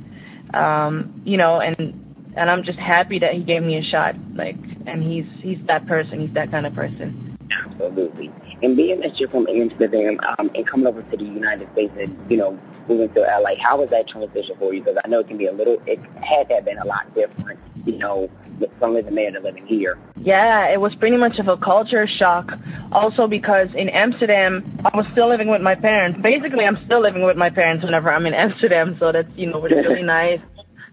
um, 0.54 1.22
you 1.24 1.38
know, 1.38 1.60
and 1.62 2.05
and 2.36 2.50
I'm 2.50 2.64
just 2.64 2.80
happy 2.80 3.20
that 3.20 3.34
he 3.34 3.44
gave 3.44 3.64
me 3.64 3.78
a 3.78 3.84
shot, 3.84 4.16
like, 4.34 4.58
and 4.86 5.04
he's 5.04 5.26
he's 5.42 5.60
that 5.68 5.88
person, 5.88 6.20
he's 6.20 6.34
that 6.34 6.52
kind 6.52 6.66
of 6.66 6.74
person. 6.74 7.36
Absolutely. 7.52 8.32
And 8.64 8.76
being 8.76 9.02
that 9.02 9.20
you're 9.20 9.30
from 9.30 9.48
Amsterdam 9.48 10.20
um, 10.40 10.50
and 10.56 10.66
coming 10.66 10.88
over 10.88 11.02
to 11.02 11.18
the 11.18 11.24
United 11.24 11.72
States 11.74 11.94
and, 12.00 12.32
you 12.32 12.38
know, 12.38 12.58
moving 12.88 13.14
to 13.14 13.20
LA, 13.20 13.52
how 13.62 13.80
was 13.80 13.90
that 13.90 14.08
transition 14.08 14.56
for 14.58 14.74
you? 14.74 14.82
Because 14.82 14.98
I 15.04 15.08
know 15.08 15.20
it 15.20 15.28
can 15.28 15.38
be 15.38 15.46
a 15.48 15.52
little, 15.52 15.82
it 15.86 16.00
had 16.24 16.48
to 16.50 16.56
have 16.56 16.66
been 16.66 16.78
a 16.78 16.86
lot 16.86 17.14
different, 17.14 17.60
you 17.86 17.98
know, 17.98 18.30
from 18.80 18.94
living 18.94 19.16
there 19.16 19.32
to 19.32 19.40
living 19.40 19.66
here. 19.68 19.98
Yeah, 20.18 20.72
it 20.72 20.80
was 20.80 20.96
pretty 20.96 21.18
much 21.18 21.38
of 21.38 21.48
a 21.48 21.58
culture 21.58 22.08
shock. 22.08 22.54
Also 22.92 23.28
because 23.28 23.68
in 23.76 23.90
Amsterdam, 23.90 24.80
I 24.86 24.96
was 24.96 25.06
still 25.12 25.28
living 25.28 25.50
with 25.50 25.62
my 25.62 25.76
parents. 25.76 26.20
Basically, 26.22 26.66
I'm 26.66 26.84
still 26.86 27.02
living 27.02 27.24
with 27.24 27.38
my 27.38 27.50
parents 27.50 27.84
whenever 27.84 28.12
I'm 28.12 28.26
in 28.26 28.34
Amsterdam, 28.34 28.96
so 29.00 29.12
that's, 29.12 29.30
you 29.36 29.48
know, 29.48 29.62
really 29.62 30.04
nice. 30.04 30.40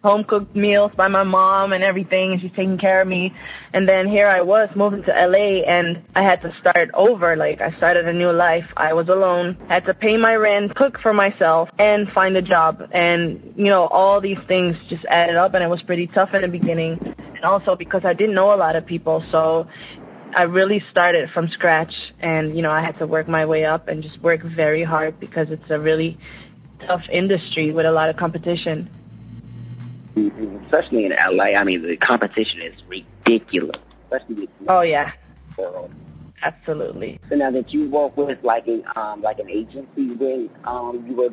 Home 0.03 0.25
cooked 0.25 0.57
meals 0.57 0.91
by 0.97 1.07
my 1.07 1.23
mom 1.23 1.73
and 1.73 1.85
everything, 1.85 2.33
and 2.33 2.41
she's 2.41 2.51
taking 2.53 2.77
care 2.77 3.01
of 3.01 3.07
me. 3.07 3.33
And 3.73 3.89
then 3.89 4.09
here 4.09 4.27
I 4.27 4.41
was 4.41 4.75
moving 4.75 5.05
to 5.05 5.13
LA, 5.13 5.63
and 5.63 6.03
I 6.17 6.23
had 6.23 6.43
to 6.43 6.53
start 6.59 6.91
over. 6.95 7.37
Like, 7.37 7.61
I 7.61 7.71
started 7.77 8.09
a 8.09 8.13
new 8.13 8.33
life. 8.33 8.67
I 8.77 8.95
was 8.95 9.09
alone, 9.09 9.57
had 9.69 9.85
to 9.87 9.95
pay 9.95 10.17
my 10.17 10.35
rent, 10.35 10.75
cook 10.75 10.99
for 10.99 11.15
myself, 11.15 11.69
and 11.79 12.11
find 12.11 12.37
a 12.37 12.43
job. 12.43 12.89
And, 12.91 13.55
you 13.57 13.67
know, 13.67 13.87
all 13.87 14.21
these 14.21 14.41
things 14.49 14.77
just 14.89 15.05
added 15.05 15.37
up, 15.37 15.55
and 15.55 15.63
it 15.63 15.69
was 15.69 15.83
pretty 15.83 16.09
tough 16.09 16.35
in 16.35 16.43
the 16.43 16.49
beginning. 16.49 16.99
And 17.37 17.45
also 17.45 17.77
because 17.77 18.05
I 18.05 18.13
didn't 18.13 18.35
know 18.35 18.53
a 18.53 18.57
lot 18.57 18.75
of 18.75 18.85
people, 18.85 19.25
so 19.31 19.69
I 20.35 20.45
really 20.45 20.83
started 20.91 21.31
from 21.31 21.49
scratch 21.49 21.95
and 22.19 22.57
you 22.57 22.63
know 22.63 22.71
I 22.71 22.81
had 22.81 22.97
to 22.99 23.07
work 23.07 23.29
my 23.29 23.45
way 23.45 23.67
up 23.67 23.89
and 23.89 24.03
just 24.03 24.19
work 24.23 24.43
very 24.43 24.83
hard 24.83 25.21
because 25.21 25.51
it's 25.51 25.69
a 25.69 25.79
really 25.79 26.17
tough 26.87 27.07
industry 27.11 27.71
with 27.71 27.85
a 27.85 27.93
lot 27.93 28.09
of 28.09 28.17
competition. 28.17 28.89
Especially 30.17 31.07
in 31.07 31.13
LA, 31.13 31.45
I 31.57 31.65
mean, 31.65 31.83
the 31.83 31.97
competition 31.97 32.61
is 32.61 32.75
ridiculous, 32.87 33.81
especially 34.11 34.35
with 34.43 34.51
Oh 34.69 34.83
yeah, 34.83 35.11
world. 35.57 35.91
absolutely. 36.43 37.19
So 37.31 37.37
now 37.37 37.51
that 37.51 37.73
you 37.73 37.89
work 37.89 38.17
with 38.17 38.43
like 38.45 38.69
a 38.69 38.83
um 38.99 39.23
like 39.23 39.39
an 39.39 39.49
agency 39.49 40.09
when 40.15 40.51
um 40.65 41.05
you 41.09 41.15
were 41.17 41.31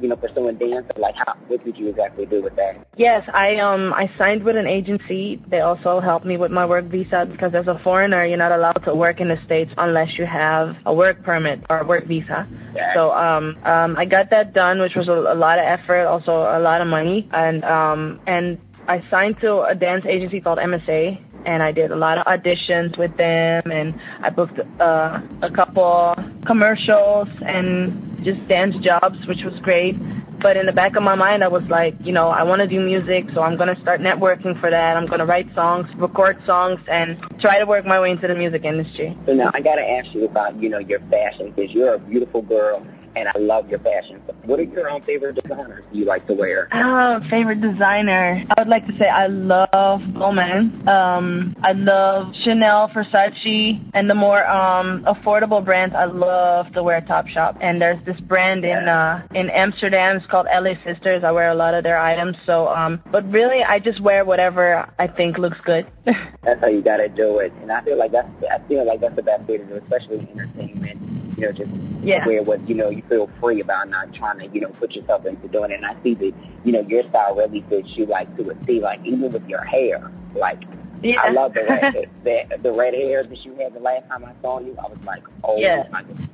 you 0.00 0.08
know 0.08 0.16
pursuing 0.16 0.56
dance, 0.56 0.86
and 0.94 0.98
like 0.98 1.14
how 1.16 1.34
what 1.48 1.64
did 1.64 1.76
you 1.76 1.88
exactly 1.88 2.26
do 2.26 2.42
with 2.42 2.56
that? 2.56 2.76
Yes, 2.96 3.28
I 3.32 3.56
um 3.56 3.92
I 3.94 4.10
signed 4.18 4.42
with 4.44 4.56
an 4.56 4.66
agency. 4.66 5.40
They 5.48 5.60
also 5.60 6.00
helped 6.00 6.26
me 6.26 6.36
with 6.36 6.50
my 6.50 6.66
work 6.66 6.86
visa 6.86 7.26
because 7.30 7.54
as 7.54 7.66
a 7.66 7.78
foreigner 7.82 8.24
you're 8.24 8.38
not 8.38 8.52
allowed 8.52 8.84
to 8.84 8.94
work 8.94 9.20
in 9.20 9.28
the 9.28 9.38
states 9.44 9.72
unless 9.78 10.18
you 10.18 10.26
have 10.26 10.76
a 10.86 10.94
work 10.94 11.22
permit 11.22 11.62
or 11.70 11.80
a 11.80 11.86
work 11.86 12.06
visa. 12.06 12.46
So 12.94 13.12
um 13.12 13.56
um 13.64 13.96
I 13.96 14.04
got 14.04 14.30
that 14.30 14.52
done, 14.54 14.80
which 14.80 14.94
was 14.94 15.08
a, 15.08 15.12
a 15.12 15.34
lot 15.34 15.58
of 15.58 15.64
effort, 15.64 16.06
also 16.06 16.32
a 16.32 16.60
lot 16.60 16.80
of 16.80 16.86
money, 16.86 17.28
and 17.32 17.64
um 17.64 18.20
and 18.26 18.58
I 18.88 19.04
signed 19.10 19.38
to 19.40 19.62
a 19.62 19.74
dance 19.74 20.04
agency 20.04 20.40
called 20.40 20.58
MSA. 20.58 21.20
And 21.44 21.62
I 21.62 21.72
did 21.72 21.90
a 21.90 21.96
lot 21.96 22.18
of 22.18 22.26
auditions 22.26 22.98
with 22.98 23.16
them, 23.16 23.62
and 23.70 23.98
I 24.20 24.30
booked 24.30 24.58
uh, 24.80 25.20
a 25.42 25.50
couple 25.50 26.14
commercials 26.44 27.28
and 27.42 28.24
just 28.24 28.46
dance 28.48 28.76
jobs, 28.76 29.26
which 29.26 29.42
was 29.42 29.58
great. 29.60 29.96
But 30.40 30.56
in 30.56 30.64
the 30.64 30.72
back 30.72 30.96
of 30.96 31.02
my 31.02 31.14
mind, 31.14 31.44
I 31.44 31.48
was 31.48 31.64
like, 31.64 31.94
you 32.00 32.12
know, 32.12 32.28
I 32.28 32.44
want 32.44 32.60
to 32.60 32.66
do 32.66 32.80
music, 32.80 33.26
so 33.34 33.42
I'm 33.42 33.56
going 33.56 33.74
to 33.74 33.80
start 33.82 34.00
networking 34.00 34.58
for 34.58 34.70
that. 34.70 34.96
I'm 34.96 35.06
going 35.06 35.18
to 35.18 35.26
write 35.26 35.54
songs, 35.54 35.94
record 35.96 36.42
songs, 36.46 36.80
and 36.88 37.18
try 37.40 37.58
to 37.58 37.66
work 37.66 37.84
my 37.84 38.00
way 38.00 38.10
into 38.10 38.26
the 38.26 38.34
music 38.34 38.64
industry. 38.64 39.16
So 39.26 39.34
now 39.34 39.50
I 39.52 39.60
gotta 39.60 39.82
ask 39.82 40.14
you 40.14 40.24
about 40.24 40.60
you 40.62 40.68
know 40.68 40.78
your 40.78 41.00
fashion 41.10 41.52
because 41.52 41.72
you're 41.72 41.94
a 41.94 41.98
beautiful 41.98 42.42
girl 42.42 42.86
and 43.16 43.28
I 43.28 43.38
love 43.38 43.68
your 43.68 43.78
fashion. 43.80 44.20
What 44.44 44.60
are 44.60 44.64
your 44.64 44.88
own 44.90 45.02
favorite 45.02 45.34
designers 45.42 45.84
you 45.92 46.04
like 46.04 46.26
to 46.28 46.34
wear? 46.34 46.68
Oh, 46.72 47.20
favorite 47.28 47.60
designer. 47.60 48.44
I 48.56 48.60
would 48.60 48.68
like 48.68 48.86
to 48.86 48.96
say 48.98 49.08
I 49.08 49.26
love 49.26 49.68
Balmain. 50.00 50.86
Um, 50.88 51.56
I 51.62 51.72
love 51.72 52.34
Chanel, 52.42 52.88
Versace, 52.88 53.80
and 53.94 54.08
the 54.08 54.14
more 54.14 54.46
um, 54.48 55.02
affordable 55.04 55.64
brands. 55.64 55.94
I 55.94 56.04
love 56.04 56.72
to 56.72 56.82
wear 56.82 57.00
Topshop. 57.00 57.58
And 57.60 57.80
there's 57.82 58.02
this 58.04 58.18
brand 58.20 58.64
in 58.64 58.88
uh, 58.88 59.26
in 59.34 59.50
Amsterdam. 59.50 60.16
It's 60.16 60.26
called 60.26 60.46
LA 60.52 60.74
Sisters. 60.84 61.24
I 61.24 61.32
wear 61.32 61.50
a 61.50 61.54
lot 61.54 61.74
of 61.74 61.82
their 61.84 61.98
items. 61.98 62.36
So, 62.46 62.68
um, 62.68 63.02
but 63.10 63.30
really, 63.30 63.62
I 63.62 63.78
just 63.78 64.00
wear 64.00 64.24
whatever 64.24 64.88
I 64.98 65.06
think 65.06 65.38
looks 65.38 65.60
good. 65.60 65.86
That's 66.42 66.60
how 66.60 66.68
you 66.68 66.80
gotta 66.80 67.08
do 67.08 67.38
it, 67.38 67.52
and 67.60 67.70
I 67.70 67.82
feel 67.82 67.98
like 67.98 68.12
that's 68.12 68.28
I 68.50 68.58
feel 68.66 68.84
like 68.86 69.00
that's 69.00 69.14
the 69.14 69.22
best 69.22 69.46
way 69.46 69.58
to 69.58 69.64
do, 69.64 69.74
it, 69.74 69.82
especially 69.82 70.18
in 70.20 70.28
entertainment. 70.30 71.38
You 71.38 71.46
know, 71.46 71.52
just 71.52 71.70
Yeah. 72.02 72.26
wear 72.26 72.42
what 72.42 72.66
you 72.68 72.74
know 72.74 72.88
you 72.90 72.99
feel 73.02 73.28
free 73.40 73.60
about, 73.60 73.88
not 73.88 74.12
trying 74.14 74.38
to 74.40 74.46
you 74.48 74.60
know 74.60 74.68
put 74.68 74.92
yourself 74.92 75.24
into 75.26 75.48
doing 75.48 75.70
it. 75.70 75.76
And 75.76 75.86
I 75.86 75.94
see 76.02 76.14
that 76.14 76.32
you 76.64 76.72
know 76.72 76.80
your 76.80 77.02
style 77.04 77.34
really 77.34 77.62
fits 77.68 77.96
you 77.96 78.06
like 78.06 78.34
to 78.36 78.50
a 78.50 78.54
T, 78.66 78.80
like 78.80 79.00
even 79.04 79.30
with 79.32 79.48
your 79.48 79.62
hair, 79.64 80.10
like. 80.34 80.60
Yeah. 81.02 81.18
I 81.22 81.30
love 81.30 81.54
the 81.54 81.62
red, 81.62 82.10
the, 82.24 82.58
the 82.62 82.72
red 82.72 82.92
hair 82.92 83.24
that 83.24 83.42
you 83.46 83.54
had 83.54 83.72
the 83.72 83.80
last 83.80 84.06
time 84.08 84.22
I 84.22 84.32
saw 84.42 84.60
you. 84.60 84.76
I 84.78 84.86
was 84.86 84.98
like, 85.06 85.22
oh 85.44 85.56
Yeah. 85.56 85.84
my 85.90 86.02
god. 86.02 86.28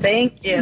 Thank 0.00 0.44
you. 0.44 0.60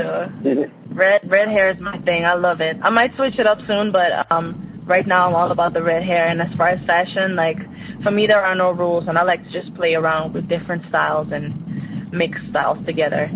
Red 0.88 1.20
red 1.30 1.48
hair 1.48 1.70
is 1.70 1.78
my 1.80 1.96
thing. 2.00 2.24
I 2.26 2.34
love 2.34 2.60
it. 2.60 2.76
I 2.82 2.90
might 2.90 3.14
switch 3.16 3.38
it 3.38 3.46
up 3.46 3.60
soon, 3.66 3.92
but 3.92 4.30
um, 4.30 4.82
right 4.84 5.06
now 5.06 5.26
I'm 5.26 5.34
all 5.34 5.50
about 5.50 5.72
the 5.72 5.82
red 5.82 6.02
hair. 6.02 6.26
And 6.26 6.42
as 6.42 6.52
far 6.54 6.68
as 6.68 6.84
fashion, 6.84 7.34
like 7.34 7.56
for 8.02 8.10
me 8.10 8.26
there 8.26 8.44
are 8.44 8.54
no 8.54 8.72
rules, 8.72 9.08
and 9.08 9.16
I 9.16 9.22
like 9.22 9.42
to 9.44 9.50
just 9.50 9.74
play 9.74 9.94
around 9.94 10.34
with 10.34 10.48
different 10.48 10.86
styles 10.88 11.32
and 11.32 12.12
mix 12.12 12.38
styles 12.50 12.84
together. 12.84 13.30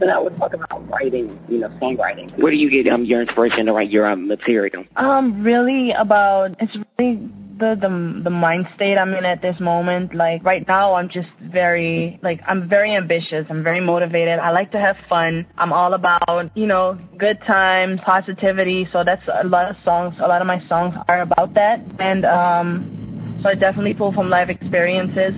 So 0.00 0.08
I 0.08 0.18
would 0.18 0.36
talk 0.36 0.54
about 0.54 0.88
writing, 0.88 1.38
you 1.48 1.58
know, 1.58 1.68
songwriting. 1.80 2.36
Where 2.38 2.52
do 2.52 2.56
you 2.56 2.70
get 2.70 2.92
um 2.92 3.04
your 3.04 3.20
inspiration 3.20 3.66
to 3.66 3.72
write 3.72 3.90
your 3.90 4.06
um 4.06 4.28
material? 4.28 4.84
Um, 4.96 5.42
really 5.42 5.92
about 5.92 6.54
it's 6.60 6.76
really 6.98 7.28
the 7.58 7.74
the 7.74 8.22
the 8.22 8.30
mind 8.30 8.68
state 8.74 8.96
I'm 8.96 9.12
in 9.14 9.24
at 9.24 9.42
this 9.42 9.58
moment. 9.60 10.14
Like 10.14 10.44
right 10.44 10.66
now, 10.66 10.94
I'm 10.94 11.08
just 11.08 11.28
very 11.40 12.18
like 12.22 12.40
I'm 12.46 12.68
very 12.68 12.94
ambitious. 12.94 13.46
I'm 13.50 13.62
very 13.62 13.80
motivated. 13.80 14.38
I 14.38 14.50
like 14.50 14.70
to 14.72 14.78
have 14.78 14.96
fun. 15.08 15.46
I'm 15.58 15.72
all 15.72 15.94
about 15.94 16.56
you 16.56 16.66
know 16.66 16.98
good 17.16 17.40
times, 17.42 18.00
positivity. 18.02 18.88
So 18.92 19.04
that's 19.04 19.26
a 19.28 19.46
lot 19.46 19.70
of 19.70 19.76
songs. 19.84 20.14
A 20.20 20.28
lot 20.28 20.40
of 20.40 20.46
my 20.46 20.64
songs 20.68 20.94
are 21.08 21.20
about 21.20 21.54
that. 21.54 21.80
And 21.98 22.24
um, 22.24 23.40
so 23.42 23.48
I 23.48 23.54
definitely 23.54 23.94
pull 23.94 24.12
from 24.12 24.30
life 24.30 24.48
experiences. 24.48 25.34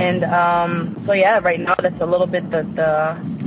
And 0.00 0.24
um, 0.24 1.02
so 1.06 1.12
yeah, 1.12 1.38
right 1.38 1.60
now 1.60 1.74
that's 1.80 2.00
a 2.00 2.06
little 2.06 2.26
bit 2.26 2.50
the 2.50 2.62
the 2.62 3.37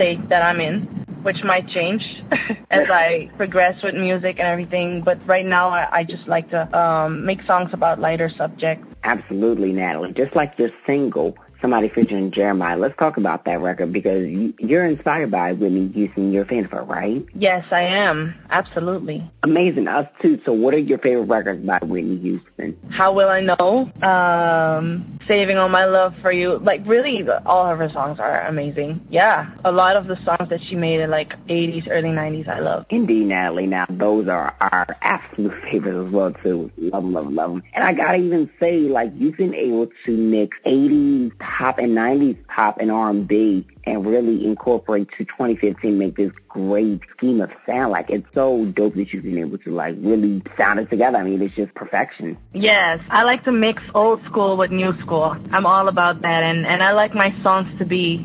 state 0.00 0.30
that 0.30 0.42
I'm 0.42 0.60
in 0.60 1.00
which 1.22 1.44
might 1.44 1.68
change 1.68 2.02
as 2.70 2.88
I 2.88 3.30
progress 3.36 3.82
with 3.82 3.94
music 3.94 4.38
and 4.38 4.48
everything. 4.48 5.02
But 5.02 5.18
right 5.26 5.44
now, 5.44 5.68
I, 5.68 5.98
I 5.98 6.04
just 6.04 6.26
like 6.26 6.48
to 6.48 6.78
um, 6.78 7.26
make 7.26 7.42
songs 7.42 7.74
about 7.74 8.00
lighter 8.00 8.30
subjects. 8.30 8.86
Absolutely, 9.04 9.72
Natalie. 9.72 10.14
Just 10.14 10.34
like 10.34 10.56
this 10.56 10.72
single, 10.86 11.36
Somebody 11.60 11.90
featuring 11.90 12.30
Jeremih. 12.30 12.78
Let's 12.78 12.96
talk 12.96 13.18
about 13.18 13.44
that 13.44 13.60
record 13.60 13.92
because 13.92 14.26
you, 14.26 14.54
you're 14.58 14.86
inspired 14.86 15.30
by 15.30 15.52
Whitney 15.52 15.88
Houston. 15.88 16.32
You're 16.32 16.44
a 16.44 16.46
fan 16.46 16.64
of 16.64 16.70
her, 16.70 16.82
right? 16.82 17.24
Yes, 17.34 17.66
I 17.70 17.82
am. 17.82 18.34
Absolutely. 18.48 19.30
Amazing. 19.42 19.86
Us 19.86 20.08
too. 20.22 20.40
So, 20.46 20.52
what 20.52 20.72
are 20.72 20.78
your 20.78 20.98
favorite 20.98 21.24
records 21.24 21.64
by 21.66 21.78
Whitney 21.82 22.16
Houston? 22.18 22.78
How 22.90 23.12
Will 23.12 23.28
I 23.28 23.40
Know? 23.40 23.90
Um, 24.02 25.18
Saving 25.28 25.58
All 25.58 25.68
My 25.68 25.84
Love 25.84 26.14
for 26.22 26.32
You. 26.32 26.58
Like, 26.58 26.80
really, 26.86 27.28
all 27.44 27.66
of 27.66 27.78
her 27.78 27.90
songs 27.90 28.18
are 28.18 28.46
amazing. 28.46 29.06
Yeah. 29.10 29.50
A 29.64 29.70
lot 29.70 29.96
of 29.96 30.06
the 30.06 30.16
songs 30.24 30.48
that 30.48 30.62
she 30.62 30.76
made 30.76 31.00
in 31.00 31.10
like 31.10 31.34
80s, 31.46 31.88
early 31.90 32.08
90s, 32.08 32.48
I 32.48 32.60
love. 32.60 32.86
Indeed, 32.88 33.26
Natalie. 33.26 33.66
Now, 33.66 33.86
those 33.90 34.28
are 34.28 34.54
our 34.60 34.96
absolute 35.02 35.62
favorites 35.70 36.06
as 36.06 36.10
well, 36.12 36.32
too. 36.32 36.70
Love 36.78 37.02
them, 37.02 37.12
love 37.12 37.24
them, 37.26 37.34
love 37.34 37.50
them. 37.52 37.62
And 37.74 37.84
I 37.84 37.92
gotta 37.92 38.16
even 38.16 38.50
say, 38.58 38.78
like, 38.80 39.12
you've 39.14 39.36
been 39.36 39.54
able 39.54 39.88
to 40.06 40.16
mix 40.16 40.56
80s 40.64 41.32
pop 41.50 41.78
and 41.78 41.96
90s 41.96 42.38
pop 42.46 42.78
and 42.78 42.90
R&B 42.92 43.66
and 43.84 44.06
really 44.06 44.46
incorporate 44.46 45.10
to 45.18 45.24
2015, 45.24 45.98
make 45.98 46.16
this 46.16 46.32
great 46.48 47.00
scheme 47.10 47.40
of 47.40 47.52
sound. 47.66 47.90
Like, 47.90 48.08
it's 48.08 48.26
so 48.34 48.64
dope 48.66 48.94
that 48.94 49.12
you've 49.12 49.24
been 49.24 49.38
able 49.38 49.58
to, 49.58 49.70
like, 49.70 49.96
really 49.98 50.42
sound 50.56 50.78
it 50.78 50.88
together. 50.88 51.18
I 51.18 51.24
mean, 51.24 51.42
it's 51.42 51.54
just 51.54 51.74
perfection. 51.74 52.38
Yes, 52.54 53.00
I 53.10 53.24
like 53.24 53.44
to 53.44 53.52
mix 53.52 53.82
old 53.94 54.24
school 54.24 54.56
with 54.56 54.70
new 54.70 54.98
school. 55.00 55.36
I'm 55.52 55.66
all 55.66 55.88
about 55.88 56.22
that, 56.22 56.42
and 56.44 56.64
and 56.64 56.82
I 56.82 56.92
like 56.92 57.14
my 57.14 57.34
songs 57.42 57.76
to 57.78 57.84
be 57.84 58.24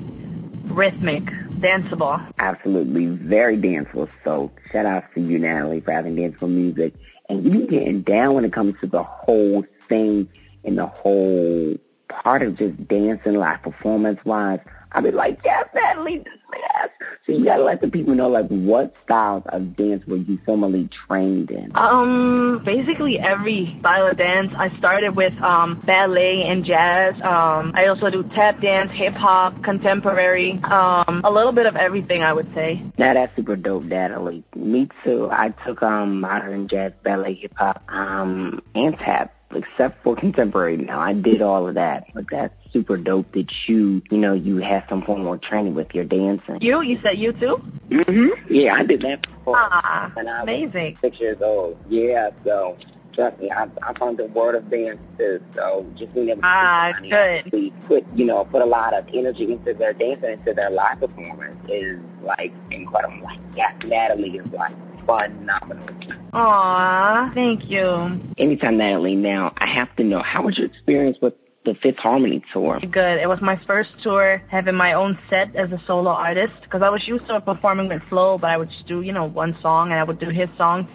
rhythmic, 0.65 1.23
danceable. 1.59 2.21
Absolutely, 2.37 3.07
very 3.07 3.57
danceable. 3.57 4.09
So 4.23 4.51
shout 4.71 4.85
out 4.85 5.11
to 5.15 5.21
you, 5.21 5.39
Natalie, 5.39 5.81
for 5.81 5.91
having 5.91 6.15
danceable 6.15 6.49
music. 6.49 6.93
And 7.27 7.43
you 7.43 7.65
getting 7.65 8.01
down 8.01 8.35
when 8.35 8.45
it 8.45 8.53
comes 8.53 8.75
to 8.81 8.87
the 8.87 9.01
whole 9.01 9.65
thing 9.87 10.29
and 10.63 10.77
the 10.77 10.85
whole 10.85 11.75
part 12.07 12.41
of 12.41 12.57
just 12.57 12.87
dancing, 12.87 13.35
like 13.35 13.63
performance 13.63 14.19
wise. 14.25 14.59
I'd 14.91 15.03
be 15.03 15.11
like, 15.11 15.39
yes, 15.43 15.67
Natalie, 15.75 16.23
yes. 16.57 16.89
So 17.25 17.33
you 17.33 17.43
gotta 17.43 17.63
let 17.63 17.81
the 17.81 17.89
people 17.89 18.15
know 18.15 18.29
like 18.29 18.47
what 18.47 18.95
styles 19.03 19.43
of 19.47 19.75
dance 19.75 20.05
were 20.07 20.15
you 20.15 20.39
formally 20.45 20.87
trained 20.87 21.51
in? 21.51 21.71
Um, 21.75 22.61
basically 22.63 23.19
every 23.19 23.75
style 23.79 24.07
of 24.07 24.17
dance. 24.17 24.53
I 24.55 24.69
started 24.77 25.15
with 25.15 25.33
um 25.41 25.75
ballet 25.81 26.43
and 26.43 26.63
jazz. 26.63 27.15
Um, 27.21 27.73
I 27.75 27.87
also 27.87 28.09
do 28.09 28.23
tap 28.23 28.61
dance, 28.61 28.91
hip 28.91 29.15
hop, 29.15 29.61
contemporary, 29.63 30.59
um, 30.63 31.21
a 31.25 31.31
little 31.31 31.51
bit 31.51 31.65
of 31.65 31.75
everything. 31.75 32.23
I 32.23 32.31
would 32.31 32.53
say. 32.53 32.81
Now 32.97 33.15
that's 33.15 33.35
super 33.35 33.57
dope, 33.57 33.83
Natalie. 33.83 34.45
Me 34.55 34.87
too. 35.03 35.27
I 35.29 35.49
took 35.65 35.83
um 35.83 36.21
modern 36.21 36.69
jazz, 36.69 36.93
ballet, 37.03 37.33
hip 37.33 37.53
hop, 37.57 37.83
um, 37.89 38.61
and 38.75 38.97
tap 38.97 39.34
except 39.53 40.03
for 40.03 40.15
contemporary 40.15 40.77
now. 40.77 40.99
I 40.99 41.13
did 41.13 41.41
all 41.41 41.67
of 41.67 41.75
that. 41.75 42.07
But 42.13 42.25
that's 42.29 42.53
super 42.71 42.97
dope 42.97 43.31
that 43.33 43.51
you, 43.67 44.01
you 44.09 44.17
know, 44.17 44.33
you 44.33 44.57
had 44.57 44.83
some 44.89 45.01
form 45.01 45.25
of 45.27 45.41
training 45.41 45.75
with 45.75 45.93
your 45.93 46.05
dancing. 46.05 46.61
You? 46.61 46.81
You 46.81 46.99
said 47.01 47.17
you 47.17 47.33
too? 47.33 47.63
Mm-hmm. 47.89 48.53
Yeah, 48.53 48.75
I 48.75 48.83
did 48.83 49.01
that 49.01 49.21
before. 49.21 49.55
Ah, 49.57 50.11
amazing. 50.41 50.97
Six 51.01 51.19
years 51.19 51.41
old. 51.41 51.77
Yeah, 51.89 52.31
so 52.43 52.77
trust 53.15 53.39
me, 53.39 53.49
I, 53.49 53.67
I 53.81 53.93
found 53.93 54.17
the 54.17 54.25
world 54.25 54.55
of 54.55 54.69
dance 54.69 54.99
is 55.19 55.41
so 55.53 55.85
just 55.95 56.13
being 56.13 56.29
able 56.29 56.41
to 56.41 56.47
ah, 56.47 56.93
good. 57.01 57.73
put 57.87 58.05
you 58.15 58.25
know 58.25 58.43
put 58.45 58.61
a 58.61 58.65
lot 58.65 58.93
of 58.93 59.07
energy 59.13 59.51
into 59.51 59.73
their 59.73 59.93
dancing 59.93 60.31
into 60.31 60.53
their 60.53 60.69
live 60.69 60.99
performance 60.99 61.57
is 61.69 61.99
like 62.21 62.53
incredible. 62.71 63.23
Like 63.23 63.39
yeah, 63.55 63.71
Natalie 63.85 64.37
is 64.37 64.51
like 64.51 64.75
phenomenal. 65.05 65.85
Aw, 66.33 67.31
thank 67.33 67.69
you. 67.69 68.19
Anytime, 68.37 68.77
Natalie. 68.77 69.15
Now, 69.15 69.53
I 69.57 69.69
have 69.69 69.95
to 69.95 70.03
know 70.03 70.21
how 70.21 70.43
was 70.43 70.57
your 70.57 70.67
experience 70.67 71.17
with 71.21 71.33
the 71.65 71.75
Fifth 71.75 71.97
Harmony 71.97 72.43
tour? 72.53 72.79
Good. 72.79 73.19
It 73.19 73.27
was 73.27 73.41
my 73.41 73.57
first 73.65 73.91
tour 74.01 74.41
having 74.47 74.75
my 74.75 74.93
own 74.93 75.17
set 75.29 75.55
as 75.55 75.71
a 75.71 75.81
solo 75.85 76.11
artist 76.11 76.53
because 76.61 76.81
I 76.81 76.89
was 76.89 77.07
used 77.07 77.27
to 77.27 77.41
performing 77.41 77.89
with 77.89 78.03
Flo, 78.03 78.37
but 78.37 78.49
I 78.49 78.57
would 78.57 78.69
just 78.69 78.85
do, 78.85 79.01
you 79.01 79.11
know, 79.11 79.25
one 79.25 79.53
song 79.61 79.91
and 79.91 79.99
I 79.99 80.03
would 80.03 80.19
do 80.19 80.29
his 80.29 80.49
songs. 80.57 80.89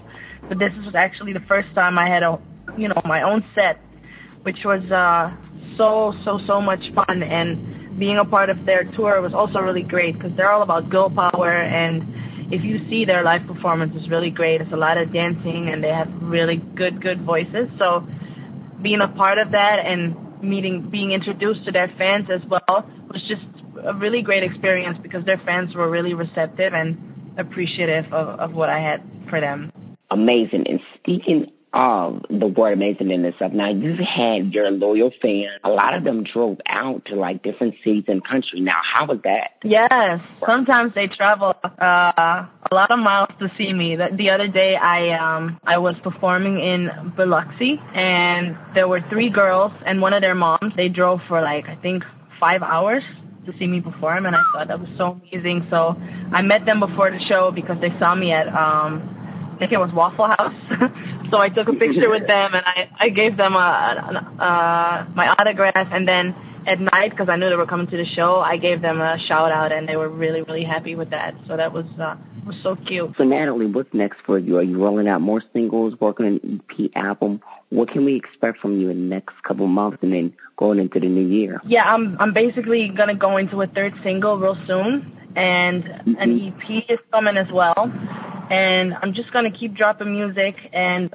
But 0.49 0.59
this 0.59 0.73
was 0.85 0.95
actually 0.95 1.33
the 1.33 1.41
first 1.41 1.75
time 1.75 1.99
I 1.99 2.09
had 2.09 2.23
a, 2.23 2.41
you 2.77 2.89
know, 2.89 3.01
my 3.05 3.23
own 3.23 3.45
set, 3.55 3.81
which 4.43 4.65
was 4.65 4.83
uh, 4.91 5.33
so, 5.77 6.15
so, 6.25 6.39
so 6.47 6.61
much 6.61 6.93
fun. 6.95 7.23
And 7.23 7.99
being 7.99 8.19
a 8.19 8.25
part 8.25 8.49
of 8.49 8.65
their 8.65 8.85
tour 8.85 9.21
was 9.21 9.35
also 9.35 9.61
really 9.61 9.83
great 9.83 10.17
because 10.17 10.35
they're 10.37 10.51
all 10.51 10.63
about 10.63 10.89
girl 10.89 11.11
power 11.11 11.53
and 11.53 12.03
if 12.51 12.65
you 12.65 12.79
see 12.89 13.05
their 13.05 13.23
live 13.23 13.47
performance 13.47 13.95
is 13.95 14.09
really 14.09 14.31
great. 14.31 14.61
It's 14.61 14.73
a 14.73 14.77
lot 14.77 14.99
of 14.99 15.13
dancing 15.13 15.69
and 15.69 15.83
they 15.83 15.91
have 15.91 16.09
really 16.21 16.57
good, 16.57 17.01
good 17.01 17.23
voices. 17.23 17.69
So 17.79 18.07
being 18.83 19.01
a 19.01 19.09
part 19.09 19.39
of 19.39 19.53
that 19.53 19.79
and 19.85 20.43
meeting, 20.43 20.89
being 20.91 21.13
introduced 21.13 21.65
to 21.67 21.73
their 21.73 21.93
fans 21.97 22.29
as 22.31 22.41
well 22.49 22.91
was 23.13 23.23
just 23.29 23.45
a 23.85 23.95
really 23.95 24.23
great 24.23 24.43
experience 24.43 24.99
because 25.03 25.25
their 25.25 25.39
fans 25.39 25.75
were 25.75 25.91
really 25.91 26.15
receptive 26.15 26.75
and 26.75 26.99
appreciative 27.39 28.07
of, 28.13 28.41
of 28.41 28.53
what 28.53 28.69
I 28.69 28.81
had 28.81 29.03
for 29.29 29.41
them. 29.41 29.73
Amazing. 30.11 30.67
And 30.69 30.81
speaking 30.97 31.53
of 31.73 32.25
the 32.29 32.49
word 32.49 32.73
amazing 32.73 33.33
stuff. 33.37 33.53
Now 33.53 33.69
you've 33.69 33.99
had 33.99 34.53
your 34.53 34.71
loyal 34.71 35.13
fans. 35.23 35.61
A 35.63 35.71
lot 35.71 35.95
of 35.95 36.05
them 36.05 36.25
drove 36.25 36.59
out 36.67 37.05
to 37.07 37.15
like 37.15 37.43
different 37.43 37.75
cities 37.85 38.05
and 38.09 38.25
country. 38.25 38.61
Now 38.61 38.81
how 38.83 39.07
was 39.07 39.21
that? 39.25 39.53
Yes. 39.63 40.21
Sometimes 40.45 40.95
they 40.95 41.07
travel 41.07 41.55
uh, 41.65 42.47
a 42.71 42.75
lot 42.75 42.91
of 42.91 42.99
miles 42.99 43.31
to 43.39 43.51
see 43.57 43.73
me. 43.73 43.97
The, 43.97 44.09
the 44.17 44.31
other 44.31 44.49
day 44.49 44.77
I 44.77 45.11
um 45.11 45.61
I 45.65 45.79
was 45.79 45.95
performing 46.03 46.59
in 46.59 47.13
Biloxi 47.17 47.81
and 47.95 48.57
there 48.75 48.89
were 48.89 49.01
three 49.09 49.31
girls 49.31 49.73
and 49.87 50.01
one 50.01 50.13
of 50.13 50.23
their 50.23 50.35
moms. 50.35 50.75
They 50.77 50.89
drove 50.89 51.21
for 51.29 51.41
like 51.41 51.69
I 51.69 51.77
think 51.77 52.05
five 52.41 52.63
hours 52.63 53.05
to 53.47 53.57
see 53.59 53.67
me 53.67 53.81
perform 53.81 54.27
and 54.27 54.35
I 54.35 54.43
thought 54.53 54.69
that 54.69 54.81
was 54.81 54.89
so 54.99 55.21
amazing. 55.33 55.67
So 55.71 55.97
I 56.33 56.43
met 56.43 56.67
them 56.67 56.81
before 56.81 57.11
the 57.11 57.21
show 57.21 57.53
because 57.53 57.81
they 57.81 57.97
saw 57.99 58.15
me 58.15 58.33
at 58.33 58.49
um 58.49 59.20
I 59.61 59.65
think 59.65 59.73
it 59.73 59.79
was 59.79 59.93
Waffle 59.93 60.27
House. 60.27 60.55
so 61.31 61.37
I 61.39 61.51
took 61.51 61.69
a 61.69 61.75
picture 61.75 62.09
with 62.09 62.27
them 62.27 62.55
and 62.55 62.65
I, 62.65 62.89
I 62.99 63.09
gave 63.11 63.37
them 63.37 63.53
a, 63.53 63.59
a, 63.59 64.43
a 64.43 65.13
my 65.15 65.29
autograph 65.29 65.89
and 65.93 66.09
then 66.09 66.35
at 66.67 66.81
night 66.81 67.11
because 67.11 67.29
I 67.29 67.37
knew 67.37 67.51
they 67.51 67.57
were 67.57 67.67
coming 67.67 67.87
to 67.89 67.97
the 67.97 68.07
show, 68.07 68.41
I 68.41 68.57
gave 68.57 68.81
them 68.81 69.03
a 69.03 69.19
shout 69.19 69.53
out 69.53 69.71
and 69.71 69.87
they 69.87 69.97
were 69.97 70.09
really 70.09 70.41
really 70.41 70.65
happy 70.65 70.95
with 70.95 71.11
that. 71.11 71.35
So 71.47 71.59
that 71.59 71.75
was 71.75 71.85
uh, 72.01 72.17
was 72.47 72.57
so 72.63 72.75
cute. 72.75 73.13
So 73.19 73.25
Natalie, 73.25 73.67
what's 73.67 73.93
next 73.93 74.21
for 74.25 74.39
you? 74.39 74.57
Are 74.57 74.63
you 74.63 74.83
rolling 74.83 75.09
out 75.09 75.21
more 75.21 75.43
singles, 75.53 75.93
working 76.01 76.25
on 76.25 76.41
an 76.43 76.63
EP 76.71 76.91
album? 76.97 77.43
What 77.69 77.91
can 77.91 78.07
we 78.07 78.17
expect 78.17 78.61
from 78.61 78.81
you 78.81 78.89
in 78.89 78.97
the 78.97 79.15
next 79.15 79.35
couple 79.43 79.67
months 79.67 79.99
and 80.01 80.15
then 80.15 80.35
going 80.57 80.79
into 80.79 81.01
the 81.01 81.09
new 81.09 81.27
year? 81.27 81.61
Yeah, 81.67 81.85
I'm 81.85 82.17
I'm 82.19 82.33
basically 82.33 82.89
gonna 82.89 83.15
go 83.15 83.37
into 83.37 83.61
a 83.61 83.67
third 83.67 83.93
single 84.03 84.39
real 84.39 84.57
soon 84.67 85.19
and 85.37 85.85
mm-hmm. 85.85 86.15
an 86.19 86.55
EP 86.71 86.85
is 86.89 86.99
coming 87.13 87.37
as 87.37 87.53
well 87.53 87.93
and 88.51 88.95
I'm 89.01 89.15
just 89.15 89.33
gonna 89.33 89.51
keep 89.51 89.75
dropping 89.75 90.13
music 90.13 90.57
and 90.73 91.11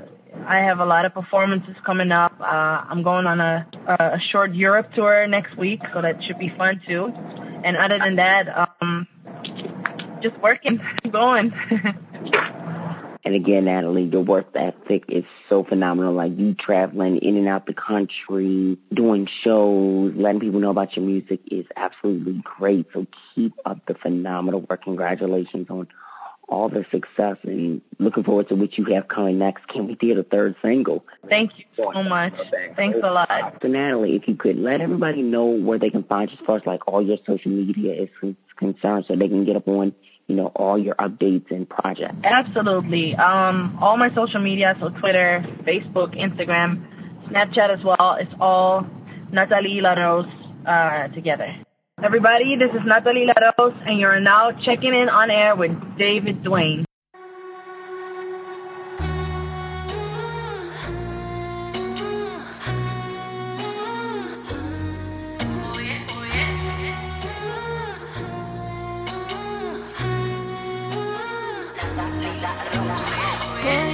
I 0.48 0.60
have 0.60 0.80
a 0.80 0.86
lot 0.86 1.06
of 1.06 1.14
performances 1.14 1.76
coming 1.86 2.12
up. 2.12 2.34
Uh, 2.40 2.44
I'm 2.90 3.04
going 3.04 3.26
on 3.26 3.40
a, 3.40 3.68
a 3.88 4.20
short 4.32 4.54
Europe 4.54 4.92
tour 4.94 5.28
next 5.28 5.58
week, 5.58 5.82
so 5.94 6.02
that 6.02 6.24
should 6.24 6.40
be 6.40 6.50
fun 6.50 6.82
too. 6.88 7.12
And 7.64 7.76
other 7.78 7.98
than 8.00 8.18
that, 8.18 8.70
um, 8.82 9.08
just 10.22 10.38
working, 10.42 10.80
going. 11.12 11.52
and 13.26 13.36
again, 13.36 13.66
Natalie, 13.66 14.04
your 14.04 14.24
work 14.24 14.48
ethic 14.56 15.06
is 15.08 15.24
so 15.50 15.64
phenomenal. 15.64 16.14
Like 16.14 16.38
you 16.38 16.54
traveling 16.54 17.18
in 17.18 17.38
and 17.38 17.48
out 17.48 17.66
the 17.66 17.74
country, 17.74 18.78
doing 18.94 19.28
shows, 19.44 20.14
letting 20.16 20.42
people 20.42 20.60
know 20.60 20.70
about 20.70 20.96
your 20.96 21.06
music 21.06 21.40
is 21.50 21.66
absolutely 21.76 22.42
great. 22.44 22.86
So 22.94 23.08
keep 23.34 23.54
up 23.66 23.80
the 23.88 23.96
phenomenal 23.96 24.62
work. 24.62 24.84
Congratulations 24.84 25.68
on 25.70 25.88
all 26.48 26.70
the 26.70 26.86
success 26.92 27.38
and 27.44 27.82
looking 28.00 28.24
forward 28.24 28.50
to 28.50 28.56
what 28.56 28.78
you 28.78 28.86
have 28.94 29.08
coming 29.08 29.40
next. 29.40 29.68
Can 29.68 29.88
we 29.88 29.98
hear 30.00 30.16
the 30.16 30.24
third 30.24 30.56
single. 30.62 31.04
Thank 31.28 31.58
you 31.58 31.66
so 31.76 32.04
much. 32.04 32.34
Thanks 32.76 33.00
a 33.02 33.12
lot. 33.12 33.58
So 33.62 33.68
Natalie, 33.68 34.16
if 34.16 34.28
you 34.28 34.36
could 34.36 34.58
let 34.58 34.82
everybody 34.82 35.22
know 35.22 35.46
where 35.46 35.80
they 35.80 35.90
can 35.90 36.04
find 36.04 36.30
you 36.30 36.38
as 36.40 36.46
far 36.46 36.58
as 36.58 36.66
like 36.66 36.88
all 36.88 37.02
your 37.02 37.18
social 37.26 37.52
media 37.52 37.94
is 37.94 38.36
concerned 38.58 39.06
so 39.08 39.16
they 39.16 39.28
can 39.28 39.46
get 39.46 39.56
up 39.56 39.68
on 39.68 39.94
you 40.28 40.36
know, 40.36 40.48
all 40.56 40.78
your 40.78 40.96
updates 40.96 41.52
and 41.52 41.70
projects. 41.70 42.16
Absolutely. 42.24 43.16
Um, 43.16 43.78
all 43.80 43.96
my 43.96 44.14
social 44.16 44.40
media, 44.40 44.76
so 44.80 44.90
Twitter, 44.90 45.46
Facebook, 45.62 46.18
Instagram, 46.18 46.84
Snapchat 47.28 47.78
as 47.78 47.84
well. 47.84 48.18
It's 48.20 48.34
all 48.40 48.88
Natalie 49.32 49.82
LaRose 49.82 50.26
uh, 50.66 51.10
together. 51.10 51.56
Everybody, 52.04 52.58
this 52.58 52.72
is 52.72 52.82
Natalie 52.86 53.26
La 53.26 53.34
Rose, 53.58 53.74
and 53.88 53.98
you're 53.98 54.20
now 54.20 54.52
checking 54.52 54.94
in 54.94 55.08
on 55.08 55.32
air 55.32 55.56
with 55.56 55.72
David 55.98 56.44
Duane. 56.44 56.84
Boy, 65.72 65.96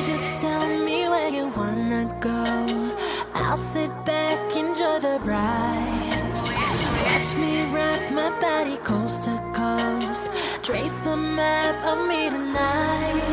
just 0.03 0.39
tell 0.41 0.67
me 0.83 1.07
where 1.07 1.29
you 1.29 1.49
wanna 1.49 2.17
go. 2.19 2.97
I'll 3.35 3.57
sit 3.57 3.91
back, 4.05 4.55
enjoy 4.55 4.99
the 4.99 5.19
ride. 5.23 6.20
Watch 7.03 7.35
me 7.35 7.63
rock 7.73 8.11
my 8.11 8.29
body 8.39 8.77
coast 8.77 9.23
to 9.23 9.33
coast. 9.53 10.29
Trace 10.63 11.05
a 11.07 11.17
map 11.17 11.83
of 11.83 12.07
me 12.07 12.29
tonight. 12.29 13.23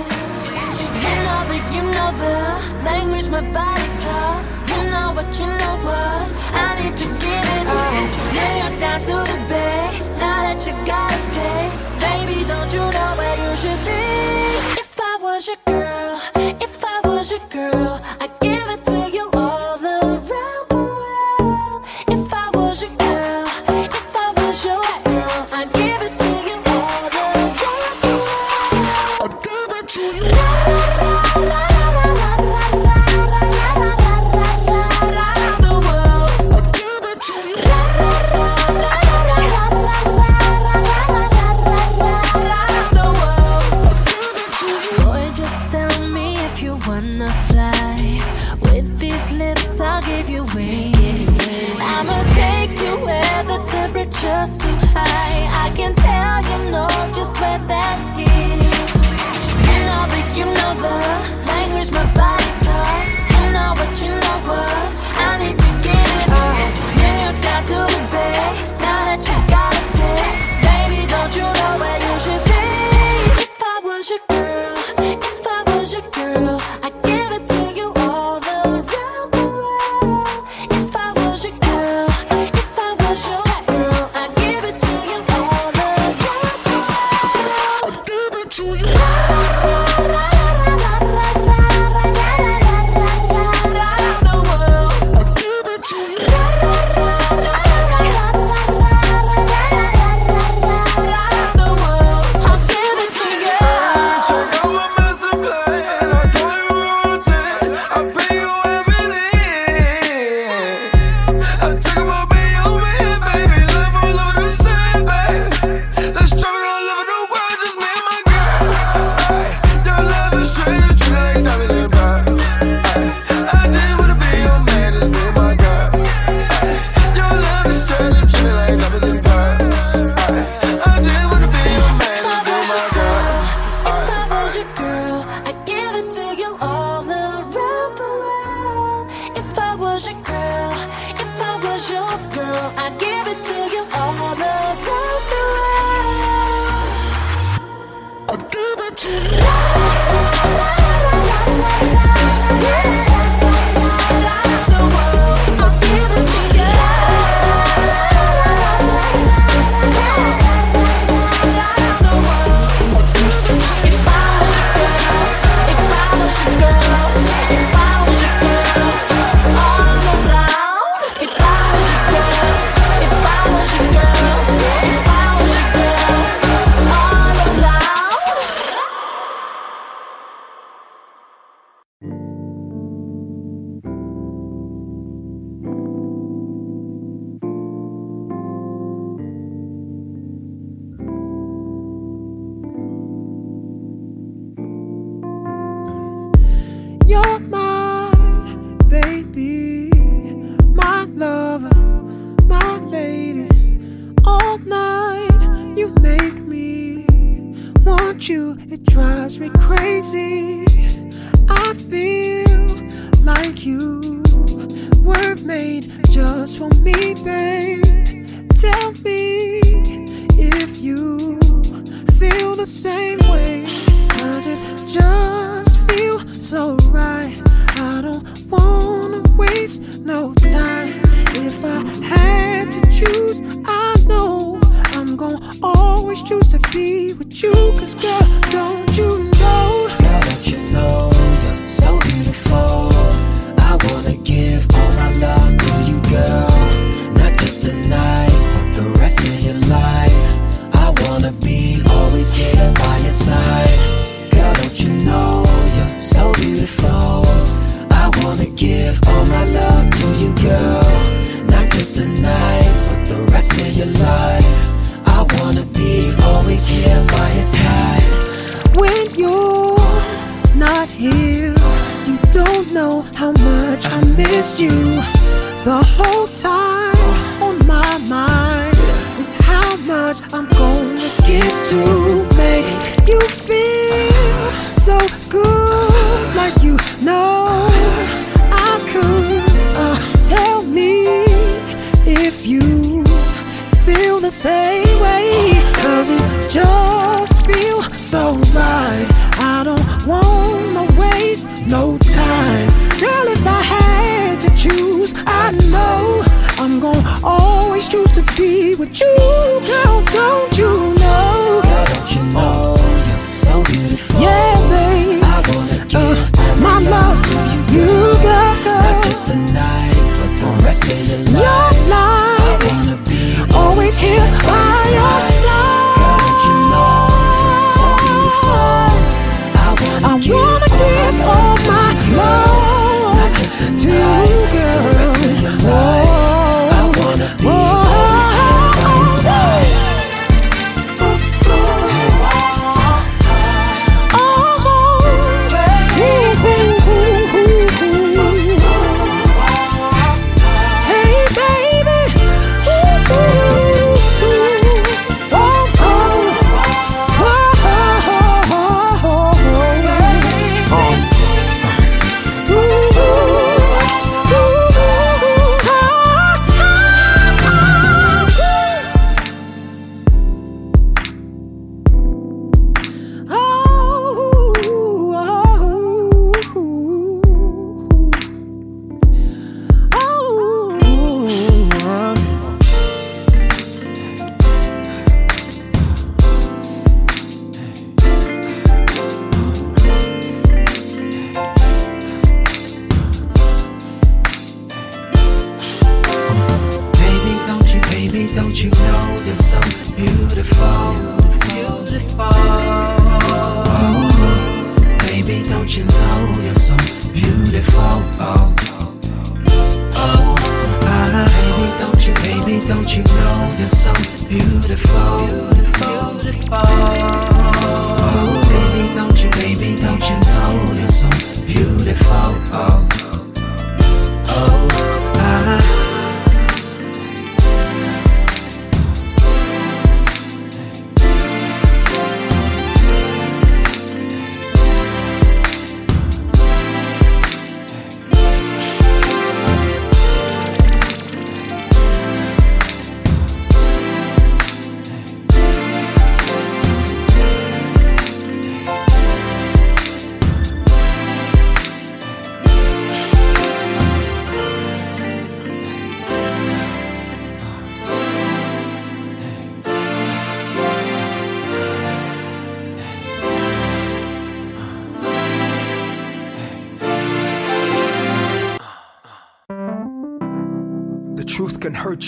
You 1.05 1.14
know 1.25 1.41
that 1.51 1.64
you 1.75 1.83
know 1.97 2.11
the 2.23 2.85
language 2.85 3.29
my 3.29 3.43
body 3.53 3.89
talks. 4.03 4.62
You 4.62 4.81
know 4.93 5.12
what, 5.16 5.29
you 5.39 5.47
know 5.47 5.77
what. 5.87 6.25
I 6.64 6.81
need 6.81 6.97
to 6.97 7.07
get 7.25 7.45
it 7.59 7.66
on. 7.81 8.03
New 8.37 8.53
York 8.61 8.81
down 8.81 9.01
to 9.03 9.16
the 9.33 9.39
bay. 9.53 10.01
Now 10.19 10.39
that 10.47 10.66
you 10.66 10.73
got 10.87 11.12
a 11.12 11.21
taste, 11.37 11.85
baby, 12.01 12.45
don't 12.49 12.73
you 12.73 12.85
know 12.97 13.11
where 13.21 13.37
you 13.43 13.57
should 13.62 13.83
be? 13.85 14.81
If 14.81 14.99
I 14.99 15.19
was 15.21 15.47
your 15.47 15.61
girl, 15.66 16.21
if 16.61 16.85
I 16.85 17.01
was 17.05 17.31
your 17.31 17.45
girl, 17.51 18.01
I'd 18.21 18.38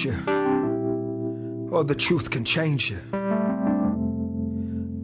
you, 0.05 0.15
or 1.71 1.85
the 1.85 1.95
truth 1.95 2.31
can 2.31 2.45
change 2.45 2.91
you. 2.91 2.99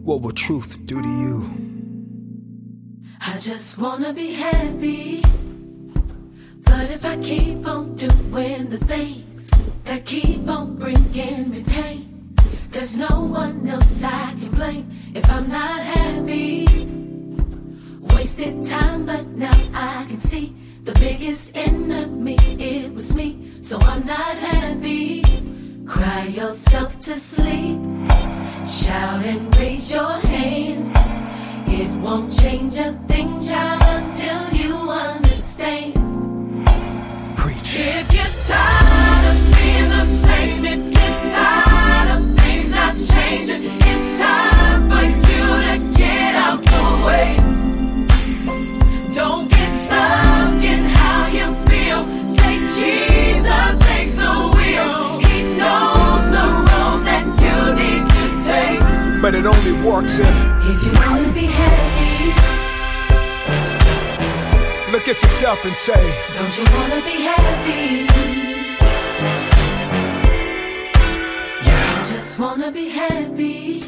What 0.03 0.21
will 0.21 0.31
truth 0.31 0.85
do 0.85 1.01
to 1.01 1.09
you? 1.09 1.49
I 3.21 3.37
just 3.39 3.77
wanna 3.77 4.13
be 4.13 4.33
happy. 4.33 5.21
cry 26.17 26.27
yourself 26.27 26.99
to 26.99 27.13
sleep. 27.19 27.79
Shout 28.65 29.23
and 29.25 29.55
raise 29.57 29.93
your 29.93 30.16
only 59.47 59.73
works 59.87 60.19
if 60.19 60.37
If 60.71 60.83
you 60.85 60.91
wanna 60.93 61.31
be 61.31 61.47
happy, 61.63 62.13
look 64.91 65.07
at 65.07 65.21
yourself 65.23 65.63
and 65.63 65.75
say, 65.75 66.03
don't 66.33 66.57
you 66.57 66.65
wanna 66.75 67.01
be 67.11 67.17
happy? 67.31 67.83
Yeah 71.65 71.95
I 71.95 72.03
just 72.13 72.39
wanna 72.39 72.71
be 72.71 72.89
happy. 72.89 73.81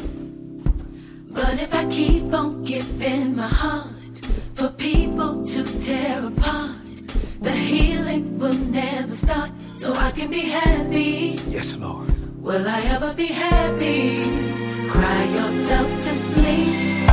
But 1.30 1.54
if 1.64 1.74
I 1.74 1.84
keep 1.86 2.32
on 2.32 2.64
giving 2.64 3.36
my 3.36 3.46
heart 3.62 4.18
for 4.54 4.68
people 4.68 5.44
to 5.52 5.60
tear 5.84 6.26
apart, 6.26 6.96
the 7.40 7.52
healing 7.52 8.38
will 8.38 8.60
never 8.80 9.12
start. 9.12 9.50
So 9.78 9.94
I 9.94 10.10
can 10.12 10.30
be 10.30 10.44
happy. 10.60 11.38
Yes, 11.48 11.74
Lord. 11.74 12.08
Will 12.40 12.66
I 12.68 12.80
ever 12.94 13.12
be 13.14 13.26
happy? 13.26 14.69
Cry 14.90 15.24
yourself 15.38 15.88
to 16.06 16.12
sleep. 16.14 17.08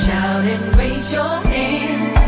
Shout 0.00 0.44
and 0.54 0.76
raise 0.78 1.12
your 1.12 1.36
hands. 1.54 2.24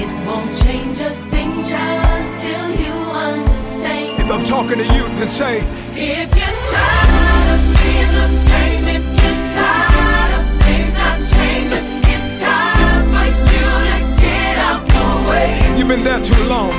It 0.00 0.08
won't 0.26 0.52
change 0.64 0.98
a 1.00 1.10
thing, 1.32 1.52
child, 1.64 2.06
until 2.20 2.64
you 2.84 2.94
understand. 3.10 4.22
If 4.22 4.30
I'm 4.30 4.44
talking 4.44 4.78
to 4.78 4.84
you, 4.84 5.04
then 5.18 5.28
say, 5.28 5.58
If 5.96 6.30
you're 6.40 6.58
tired 6.74 7.48
of 7.54 7.62
being 7.78 8.12
the 8.22 8.30
same, 8.48 8.84
if 8.96 9.04
you're 9.20 9.42
tired 9.58 10.32
of 10.38 10.44
things 10.64 10.92
not 11.02 11.18
changing, 11.34 11.86
it's 12.12 12.30
time 12.44 13.06
for 13.14 13.28
you 13.50 13.68
to 13.90 13.98
get 14.22 14.54
out 14.68 14.82
the 14.94 15.06
way. 15.28 15.48
You've 15.76 15.88
been 15.88 16.04
there 16.04 16.22
too 16.22 16.42
long. 16.44 16.73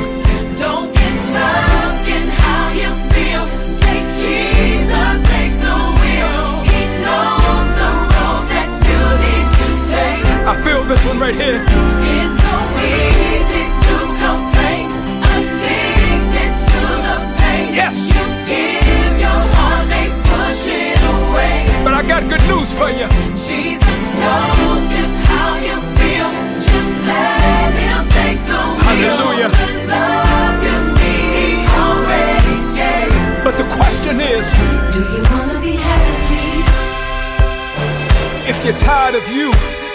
Feel 10.85 10.95
this 10.95 11.05
one 11.05 11.19
right 11.19 11.35
here. 11.35 11.61
It's 11.65 12.37
so 12.45 12.57
easy 12.77 13.65
to 13.85 13.95
complain, 14.21 14.87
addicted 15.33 16.53
to 16.69 16.81
the 17.07 17.17
pain. 17.39 17.75
Yes. 17.75 17.93
You 17.95 18.23
give 18.49 19.13
your 19.19 19.41
heart, 19.55 19.85
they 19.89 20.07
push 20.29 20.67
it 20.69 20.99
away. 21.15 21.83
But 21.83 21.93
I 21.93 22.01
got 22.07 22.23
good 22.29 22.43
news 22.47 22.73
for 22.73 22.89
you. 22.89 23.07
Jesus 23.33 23.99
knows 24.21 24.83
just 24.95 25.17
how 25.29 25.51
you 25.67 25.77
feel. 25.97 26.29
Just 26.61 26.91
let 27.09 27.71
him 27.85 28.01
take 28.17 28.39
the 28.49 28.61
wheel. 28.77 28.85
Hallelujah. 28.85 29.49
The 29.49 29.69
love 29.89 30.57
you 30.67 30.77
need, 30.99 31.33
he 31.37 31.49
already 31.81 32.57
gave. 32.77 33.13
But 33.43 33.57
the 33.57 33.67
question 33.77 34.19
is, 34.21 34.45
Do 34.93 35.01
you 35.13 35.23
wanna 35.33 35.59
be 35.61 35.75
happy? 35.75 36.43
if 38.47 38.63
you're 38.63 38.77
tired 38.77 39.15
of 39.15 39.27
you, 39.27 39.51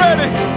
Ready? 0.00 0.49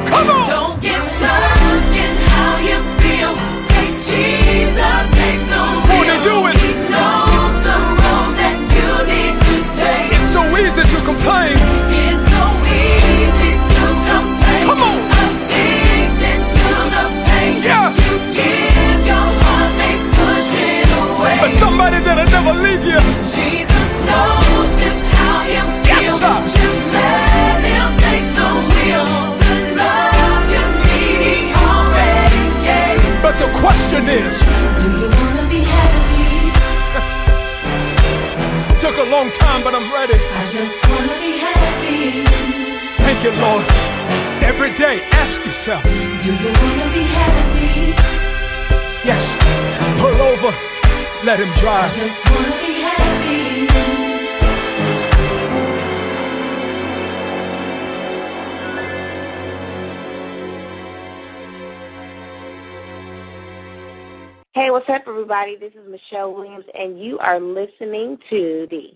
Michelle 66.13 66.35
Williams, 66.35 66.65
and 66.75 66.99
you 66.99 67.17
are 67.17 67.39
listening 67.39 68.19
to 68.29 68.67
the 68.69 68.93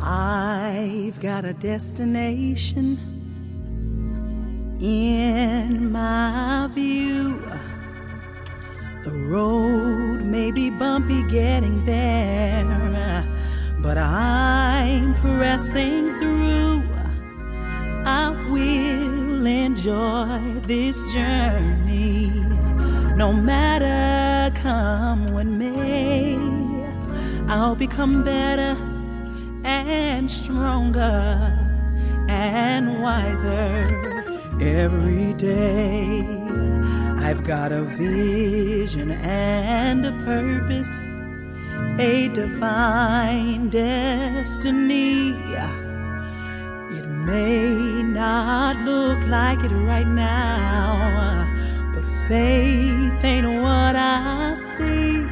I've 0.00 1.20
got 1.20 1.44
a 1.44 1.52
destination 1.52 2.98
in 4.80 5.92
my 5.92 6.68
view. 6.74 7.40
The 9.04 9.12
road 9.12 10.24
may 10.24 10.50
be 10.50 10.68
bumpy 10.70 11.22
getting 11.28 11.84
there, 11.84 13.37
but 13.80 13.98
I'm 13.98 15.14
pressing 15.14 16.10
through. 16.18 16.82
I 18.04 18.30
will 18.50 19.46
enjoy 19.46 20.60
this 20.66 20.96
journey, 21.12 22.30
no 23.16 23.32
matter 23.32 24.54
come 24.56 25.32
what 25.32 25.46
may. 25.46 26.38
I'll 27.48 27.74
become 27.74 28.24
better 28.24 28.76
and 29.64 30.30
stronger 30.30 31.54
and 32.28 33.02
wiser 33.02 34.24
every 34.60 35.32
day. 35.34 36.26
I've 37.18 37.44
got 37.44 37.72
a 37.72 37.82
vision 37.82 39.10
and 39.10 40.04
a 40.04 40.12
purpose, 40.24 41.04
a 41.98 42.28
divine 42.28 43.68
destiny. 43.70 45.30
It 46.90 47.06
may 47.06 48.02
not 48.02 48.76
look 48.84 49.18
like 49.26 49.62
it 49.64 49.72
right 49.72 50.06
now, 50.06 51.46
but 51.92 52.04
faith 52.28 53.24
ain't 53.24 53.62
what 53.62 53.96
I 53.96 54.54
see. 54.54 55.26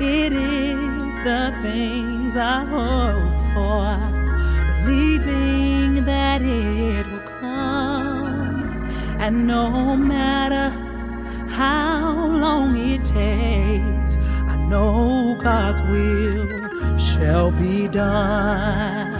It 0.00 0.32
is 0.32 1.14
the 1.18 1.54
things 1.62 2.36
I 2.36 2.64
hope 2.64 3.38
for, 3.52 3.98
believing 4.84 6.04
that 6.06 6.42
it 6.42 7.06
will 7.06 7.20
come. 7.38 8.88
And 9.20 9.46
no 9.46 9.94
matter 9.96 10.70
how 11.50 12.26
long 12.26 12.76
it 12.76 13.04
takes, 13.04 14.16
know 14.70 15.34
God's 15.34 15.82
will 15.82 16.98
shall 16.98 17.50
be 17.50 17.88
done. 17.88 19.16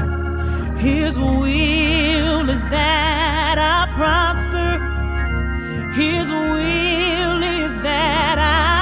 His 0.77 1.19
will 1.19 2.49
is 2.49 2.63
that 2.69 3.57
I 3.59 3.93
prosper. 3.99 4.71
His 6.01 6.31
will 6.31 7.43
is 7.43 7.81
that 7.83 8.39
I 8.39 8.80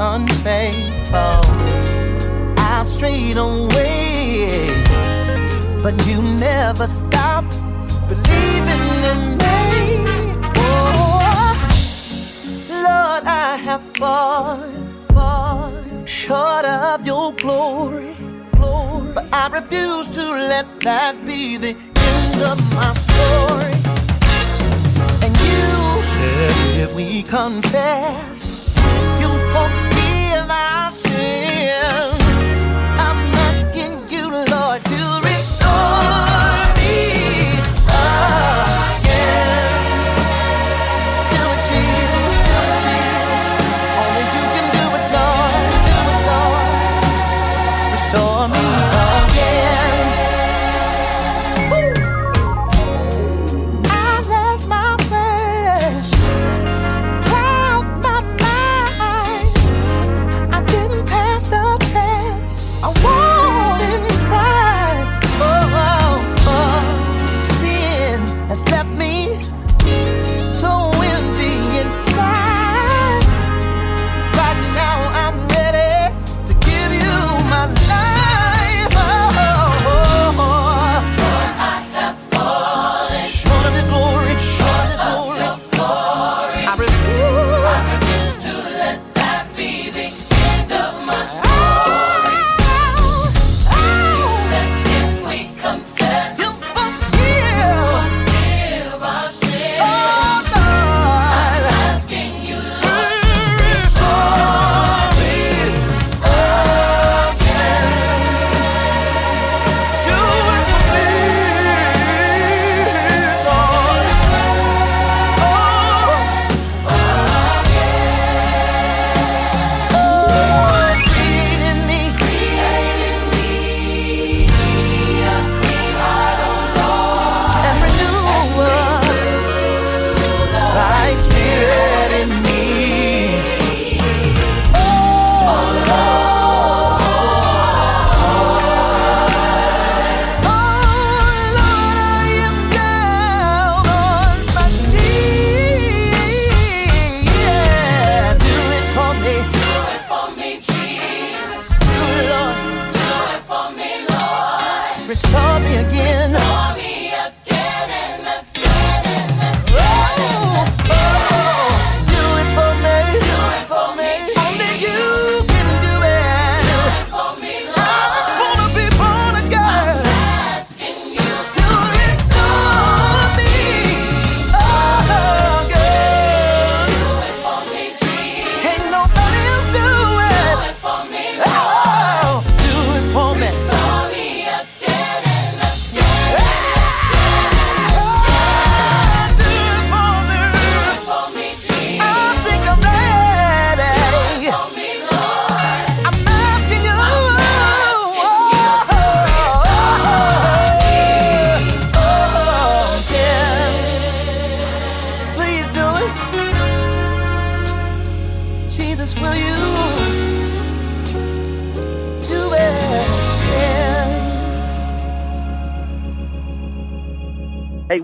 unfaithful. 0.00 1.42
I 2.56 2.82
strayed 2.84 3.36
away, 3.36 4.66
but 5.82 5.94
you 6.06 6.22
never 6.22 6.86
stop 6.86 7.44
believing 8.08 8.86
in 9.12 9.36
me. 9.36 9.58
Oh, 10.56 11.52
Lord, 12.70 13.24
I 13.26 13.58
have 13.62 13.82
fallen, 13.98 15.06
fallen 15.08 16.06
short 16.06 16.64
of 16.64 17.06
your 17.06 17.34
glory, 17.34 18.16
glory, 18.56 19.12
but 19.14 19.26
I 19.34 19.48
refuse 19.48 20.14
to 20.14 20.22
let 20.30 20.66
that 20.80 21.14
be 21.26 21.58
the 21.58 21.76
end 22.12 22.42
of 22.42 22.58
my 22.74 22.94
story. 22.94 23.76
And 25.22 25.36
you 25.36 26.02
said 26.14 26.88
if 26.88 26.94
we 26.94 27.22
confess 27.22 28.59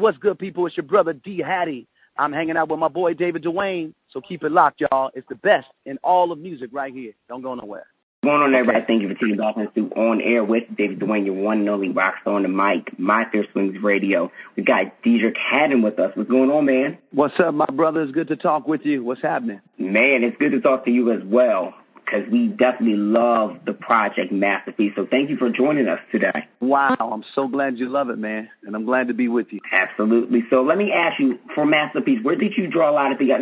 what's 0.06 0.18
good, 0.18 0.38
people? 0.38 0.64
It's 0.66 0.76
your 0.76 0.86
brother 0.86 1.12
D 1.12 1.38
Hattie. 1.38 1.88
I'm 2.16 2.32
hanging 2.32 2.56
out 2.56 2.68
with 2.68 2.78
my 2.78 2.86
boy 2.86 3.14
David 3.14 3.42
Duane, 3.42 3.92
so 4.08 4.20
keep 4.20 4.44
it 4.44 4.52
locked, 4.52 4.80
y'all. 4.80 5.10
It's 5.14 5.26
the 5.28 5.34
best 5.34 5.66
in 5.84 5.98
all 6.04 6.30
of 6.30 6.38
music 6.38 6.70
right 6.72 6.94
here. 6.94 7.10
Don't 7.28 7.42
go 7.42 7.56
nowhere. 7.56 7.88
What's 8.20 8.32
going 8.32 8.42
on, 8.42 8.54
everybody? 8.54 8.84
Thank 8.86 9.02
you 9.02 9.08
for 9.08 9.14
tuning 9.16 9.40
in 9.40 9.70
to 9.72 9.94
On 9.96 10.20
Air 10.20 10.44
with 10.44 10.62
David 10.76 11.00
Duane, 11.00 11.26
your 11.26 11.34
one 11.34 11.58
and 11.58 11.68
only 11.68 11.88
rock 11.88 12.14
star 12.20 12.34
on 12.34 12.44
the 12.44 12.48
mic, 12.48 12.96
My 13.00 13.24
Fair 13.32 13.46
Swings 13.50 13.82
Radio. 13.82 14.30
We 14.54 14.62
got 14.62 15.02
Deitrick 15.02 15.36
Haddon 15.36 15.82
with 15.82 15.98
us. 15.98 16.14
What's 16.14 16.30
going 16.30 16.52
on, 16.52 16.66
man? 16.66 16.98
What's 17.10 17.40
up, 17.40 17.54
my 17.54 17.66
brother? 17.66 18.02
It's 18.02 18.12
good 18.12 18.28
to 18.28 18.36
talk 18.36 18.68
with 18.68 18.86
you. 18.86 19.02
What's 19.02 19.22
happening? 19.22 19.60
Man, 19.76 20.22
it's 20.22 20.36
good 20.36 20.52
to 20.52 20.60
talk 20.60 20.84
to 20.84 20.92
you 20.92 21.10
as 21.10 21.24
well 21.24 21.74
because 22.06 22.28
we 22.30 22.46
definitely 22.48 22.96
love 22.96 23.58
the 23.64 23.72
project 23.72 24.30
Masterpiece. 24.32 24.92
So 24.94 25.06
thank 25.06 25.28
you 25.28 25.36
for 25.36 25.50
joining 25.50 25.88
us 25.88 25.98
today. 26.12 26.46
Wow, 26.60 26.96
I'm 26.98 27.24
so 27.34 27.48
glad 27.48 27.78
you 27.78 27.88
love 27.88 28.10
it, 28.10 28.18
man, 28.18 28.48
and 28.62 28.76
I'm 28.76 28.84
glad 28.84 29.08
to 29.08 29.14
be 29.14 29.28
with 29.28 29.52
you. 29.52 29.60
Absolutely. 29.72 30.44
So 30.48 30.62
let 30.62 30.78
me 30.78 30.92
ask 30.92 31.18
you, 31.18 31.38
for 31.54 31.66
Masterpiece, 31.66 32.22
where 32.22 32.36
did 32.36 32.56
you 32.56 32.68
draw 32.68 32.90
a 32.90 32.92
lot 32.92 33.12
of 33.12 33.18
the 33.18 33.32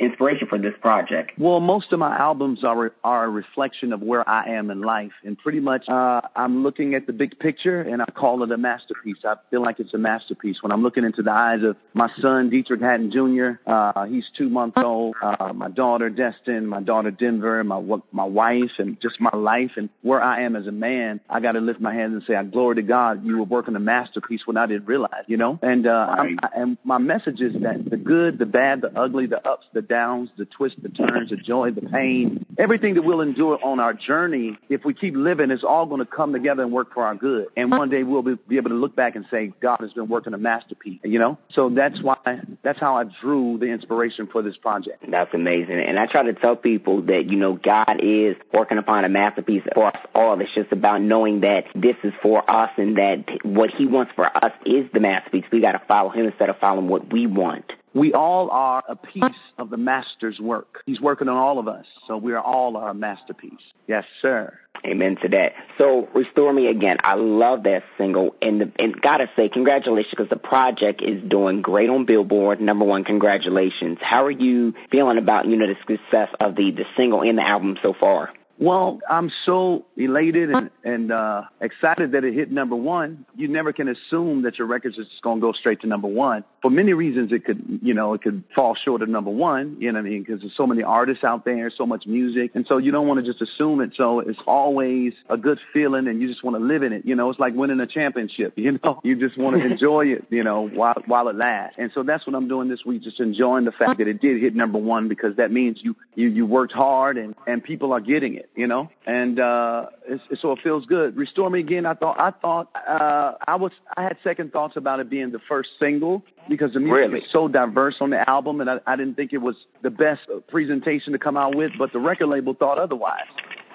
inspiration 0.00 0.48
for 0.48 0.58
this 0.58 0.74
project? 0.80 1.32
Well, 1.38 1.60
most 1.60 1.92
of 1.92 1.98
my 1.98 2.16
albums 2.16 2.64
are 2.64 2.92
are 3.04 3.24
a 3.24 3.28
reflection 3.28 3.92
of 3.92 4.00
where 4.00 4.28
I 4.28 4.50
am 4.50 4.70
in 4.70 4.80
life, 4.80 5.12
and 5.24 5.38
pretty 5.38 5.60
much 5.60 5.88
uh, 5.88 6.22
I'm 6.34 6.62
looking 6.62 6.94
at 6.94 7.06
the 7.06 7.12
big 7.12 7.38
picture, 7.38 7.82
and 7.82 8.02
I 8.02 8.06
call 8.06 8.42
it 8.42 8.50
a 8.50 8.56
masterpiece. 8.56 9.18
I 9.24 9.36
feel 9.50 9.62
like 9.62 9.78
it's 9.78 9.94
a 9.94 9.98
masterpiece 9.98 10.62
when 10.62 10.72
I'm 10.72 10.82
looking 10.82 11.04
into 11.04 11.22
the 11.22 11.32
eyes 11.32 11.62
of 11.62 11.76
my 11.94 12.10
son 12.20 12.50
Deitrick 12.50 12.80
Haddon 12.80 13.10
Jr. 13.10 13.70
Uh, 13.70 14.06
he's 14.06 14.28
two 14.36 14.48
months 14.48 14.78
old. 14.78 15.14
Uh, 15.22 15.52
my 15.52 15.68
daughter 15.68 16.10
Destin, 16.10 16.66
my 16.66 16.80
daughter 16.80 17.10
Denver, 17.10 17.62
my 17.62 17.80
my 18.12 18.24
wife, 18.24 18.72
and 18.78 19.00
just 19.00 19.20
my 19.20 19.36
life 19.36 19.72
and 19.76 19.90
where 20.02 20.22
I 20.22 20.42
am 20.42 20.56
as 20.56 20.66
a 20.66 20.72
man. 20.72 21.20
I 21.28 21.40
got 21.40 21.52
to 21.52 21.60
lift 21.60 21.80
my 21.80 21.94
hands 21.94 22.14
and 22.14 22.22
say, 22.24 22.34
"I 22.34 22.44
glory 22.44 22.76
to 22.76 22.82
God, 22.82 23.24
you 23.24 23.38
were 23.38 23.44
working 23.44 23.76
a 23.76 23.80
masterpiece 23.80 24.46
when 24.46 24.56
I 24.56 24.66
didn't 24.66 24.86
realize." 24.86 25.24
You 25.26 25.36
know, 25.36 25.58
and 25.62 25.86
uh, 25.86 26.06
I'm, 26.18 26.38
I, 26.42 26.48
and 26.54 26.78
my 26.84 26.98
message 26.98 27.40
is 27.40 27.52
that 27.62 27.88
the 27.88 27.96
good, 27.96 28.38
the 28.38 28.46
bad, 28.46 28.80
the 28.80 28.98
ugly, 28.98 29.26
the 29.26 29.46
ups, 29.46 29.66
the 29.72 29.82
downs, 29.90 30.30
the 30.38 30.46
twists, 30.46 30.78
the 30.80 30.88
turns, 30.88 31.28
the 31.28 31.36
joy, 31.36 31.72
the 31.72 31.82
pain, 31.82 32.46
everything 32.56 32.94
that 32.94 33.02
we'll 33.02 33.20
endure 33.20 33.58
on 33.62 33.80
our 33.80 33.92
journey, 33.92 34.56
if 34.70 34.84
we 34.84 34.94
keep 34.94 35.14
living, 35.14 35.50
it's 35.50 35.64
all 35.64 35.84
going 35.84 35.98
to 35.98 36.06
come 36.06 36.32
together 36.32 36.62
and 36.62 36.72
work 36.72 36.94
for 36.94 37.04
our 37.04 37.14
good. 37.14 37.48
And 37.56 37.70
one 37.70 37.90
day 37.90 38.04
we'll 38.04 38.22
be, 38.22 38.36
be 38.48 38.56
able 38.56 38.70
to 38.70 38.76
look 38.76 38.96
back 38.96 39.16
and 39.16 39.26
say, 39.30 39.52
God 39.60 39.80
has 39.80 39.92
been 39.92 40.08
working 40.08 40.32
a 40.32 40.38
masterpiece, 40.38 41.00
you 41.02 41.18
know? 41.18 41.38
So 41.50 41.68
that's 41.68 42.00
why, 42.00 42.16
that's 42.62 42.78
how 42.78 42.94
I 42.94 43.04
drew 43.20 43.58
the 43.58 43.66
inspiration 43.66 44.28
for 44.28 44.40
this 44.40 44.56
project. 44.56 45.04
That's 45.10 45.34
amazing. 45.34 45.80
And 45.80 45.98
I 45.98 46.06
try 46.06 46.22
to 46.22 46.32
tell 46.32 46.56
people 46.56 47.02
that, 47.02 47.28
you 47.28 47.36
know, 47.36 47.54
God 47.54 48.00
is 48.00 48.36
working 48.54 48.78
upon 48.78 49.04
a 49.04 49.08
masterpiece 49.08 49.64
for 49.74 49.88
us 49.88 50.06
all. 50.14 50.40
It's 50.40 50.54
just 50.54 50.70
about 50.70 51.02
knowing 51.02 51.40
that 51.40 51.64
this 51.74 51.96
is 52.04 52.12
for 52.22 52.48
us 52.48 52.70
and 52.76 52.96
that 52.96 53.44
what 53.44 53.70
He 53.70 53.86
wants 53.86 54.12
for 54.14 54.24
us 54.26 54.52
is 54.64 54.86
the 54.92 55.00
masterpiece. 55.00 55.44
We 55.50 55.60
got 55.60 55.72
to 55.72 55.82
follow 55.88 56.10
Him 56.10 56.26
instead 56.26 56.48
of 56.48 56.58
following 56.58 56.88
what 56.88 57.12
we 57.12 57.26
want. 57.26 57.72
We 57.92 58.12
all 58.12 58.50
are 58.50 58.84
a 58.88 58.94
piece 58.94 59.24
of 59.58 59.70
the 59.70 59.76
master's 59.76 60.38
work. 60.38 60.82
He's 60.86 61.00
working 61.00 61.28
on 61.28 61.36
all 61.36 61.58
of 61.58 61.66
us, 61.66 61.86
so 62.06 62.16
we 62.16 62.32
are 62.32 62.40
all 62.40 62.76
our 62.76 62.94
masterpiece. 62.94 63.60
Yes, 63.88 64.04
sir. 64.22 64.56
Amen 64.86 65.16
to 65.22 65.28
that. 65.30 65.52
So, 65.76 66.08
Restore 66.14 66.52
Me 66.52 66.68
Again. 66.68 66.98
I 67.02 67.14
love 67.14 67.64
that 67.64 67.82
single. 67.98 68.34
And, 68.40 68.60
the, 68.60 68.72
and 68.78 68.98
gotta 69.00 69.28
say, 69.36 69.48
congratulations 69.48 70.10
because 70.10 70.30
the 70.30 70.36
project 70.36 71.02
is 71.02 71.22
doing 71.28 71.60
great 71.62 71.90
on 71.90 72.06
Billboard. 72.06 72.60
Number 72.60 72.84
one, 72.84 73.04
congratulations. 73.04 73.98
How 74.00 74.24
are 74.24 74.30
you 74.30 74.74
feeling 74.90 75.18
about, 75.18 75.46
you 75.46 75.56
know, 75.56 75.66
the 75.66 75.76
success 75.80 76.30
of 76.38 76.54
the, 76.54 76.70
the 76.70 76.84
single 76.96 77.22
and 77.22 77.36
the 77.36 77.46
album 77.46 77.76
so 77.82 77.92
far? 77.92 78.30
Well, 78.60 79.00
I'm 79.08 79.32
so 79.46 79.86
elated 79.96 80.50
and, 80.50 80.70
and 80.84 81.10
uh, 81.10 81.44
excited 81.62 82.12
that 82.12 82.24
it 82.24 82.34
hit 82.34 82.52
number 82.52 82.76
one. 82.76 83.24
You 83.34 83.48
never 83.48 83.72
can 83.72 83.88
assume 83.88 84.42
that 84.42 84.58
your 84.58 84.66
record's 84.66 84.98
is 84.98 85.06
just 85.08 85.22
going 85.22 85.38
to 85.38 85.40
go 85.40 85.52
straight 85.52 85.80
to 85.80 85.86
number 85.86 86.08
one. 86.08 86.44
For 86.60 86.70
many 86.70 86.92
reasons, 86.92 87.32
it 87.32 87.46
could, 87.46 87.80
you 87.82 87.94
know, 87.94 88.12
it 88.12 88.20
could 88.20 88.44
fall 88.54 88.74
short 88.74 89.00
of 89.00 89.08
number 89.08 89.30
one. 89.30 89.78
You 89.80 89.90
know 89.90 89.98
what 89.98 90.06
I 90.06 90.10
mean? 90.10 90.24
Because 90.24 90.42
there's 90.42 90.54
so 90.54 90.66
many 90.66 90.82
artists 90.82 91.24
out 91.24 91.46
there, 91.46 91.70
so 91.70 91.86
much 91.86 92.06
music, 92.06 92.50
and 92.54 92.66
so 92.66 92.76
you 92.76 92.92
don't 92.92 93.08
want 93.08 93.24
to 93.24 93.32
just 93.32 93.40
assume 93.40 93.80
it. 93.80 93.92
So 93.96 94.20
it's 94.20 94.38
always 94.46 95.14
a 95.30 95.38
good 95.38 95.58
feeling, 95.72 96.06
and 96.06 96.20
you 96.20 96.28
just 96.28 96.44
want 96.44 96.56
to 96.56 96.62
live 96.62 96.82
in 96.82 96.92
it. 96.92 97.06
You 97.06 97.14
know, 97.14 97.30
it's 97.30 97.40
like 97.40 97.54
winning 97.54 97.80
a 97.80 97.86
championship. 97.86 98.54
You 98.60 98.78
know, 98.84 99.00
you 99.02 99.16
just 99.16 99.38
want 99.38 99.56
to 99.56 99.66
enjoy 99.70 100.08
it. 100.08 100.26
You 100.28 100.44
know, 100.44 100.68
while 100.68 101.02
while 101.06 101.28
it 101.28 101.36
lasts. 101.36 101.76
And 101.78 101.90
so 101.94 102.02
that's 102.02 102.26
what 102.26 102.36
I'm 102.36 102.46
doing 102.46 102.68
this 102.68 102.84
week, 102.84 103.02
just 103.02 103.18
enjoying 103.18 103.64
the 103.64 103.72
fact 103.72 103.98
that 103.98 104.06
it 104.06 104.20
did 104.20 104.40
hit 104.40 104.54
number 104.54 104.78
one 104.78 105.08
because 105.08 105.36
that 105.36 105.50
means 105.50 105.78
you 105.82 105.96
you 106.14 106.28
you 106.28 106.44
worked 106.44 106.74
hard 106.74 107.16
and 107.16 107.34
and 107.46 107.64
people 107.64 107.92
are 107.94 108.00
getting 108.00 108.34
it 108.34 108.49
you 108.54 108.66
know, 108.66 108.90
and 109.06 109.38
uh, 109.38 109.86
it's, 110.06 110.40
so 110.40 110.52
it 110.52 110.58
feels 110.62 110.84
good. 110.86 111.16
Restore 111.16 111.50
Me 111.50 111.60
Again. 111.60 111.86
I 111.86 111.94
thought 111.94 112.20
I 112.20 112.30
thought 112.30 112.68
uh, 112.74 113.34
I 113.46 113.56
was 113.56 113.72
I 113.96 114.02
had 114.02 114.16
second 114.24 114.52
thoughts 114.52 114.76
about 114.76 115.00
it 115.00 115.08
being 115.08 115.30
the 115.30 115.40
first 115.48 115.70
single 115.78 116.22
because 116.48 116.72
the 116.72 116.80
music 116.80 117.10
Really? 117.10 117.20
is 117.20 117.30
so 117.30 117.48
diverse 117.48 117.96
on 118.00 118.10
the 118.10 118.28
album, 118.28 118.60
and 118.60 118.68
I, 118.68 118.80
I 118.86 118.96
didn't 118.96 119.14
think 119.14 119.32
it 119.32 119.38
was 119.38 119.56
the 119.82 119.90
best 119.90 120.22
presentation 120.48 121.12
to 121.12 121.18
come 121.18 121.36
out 121.36 121.54
with. 121.54 121.72
But 121.78 121.92
the 121.92 122.00
record 122.00 122.26
label 122.26 122.54
thought 122.54 122.78
otherwise. 122.78 123.26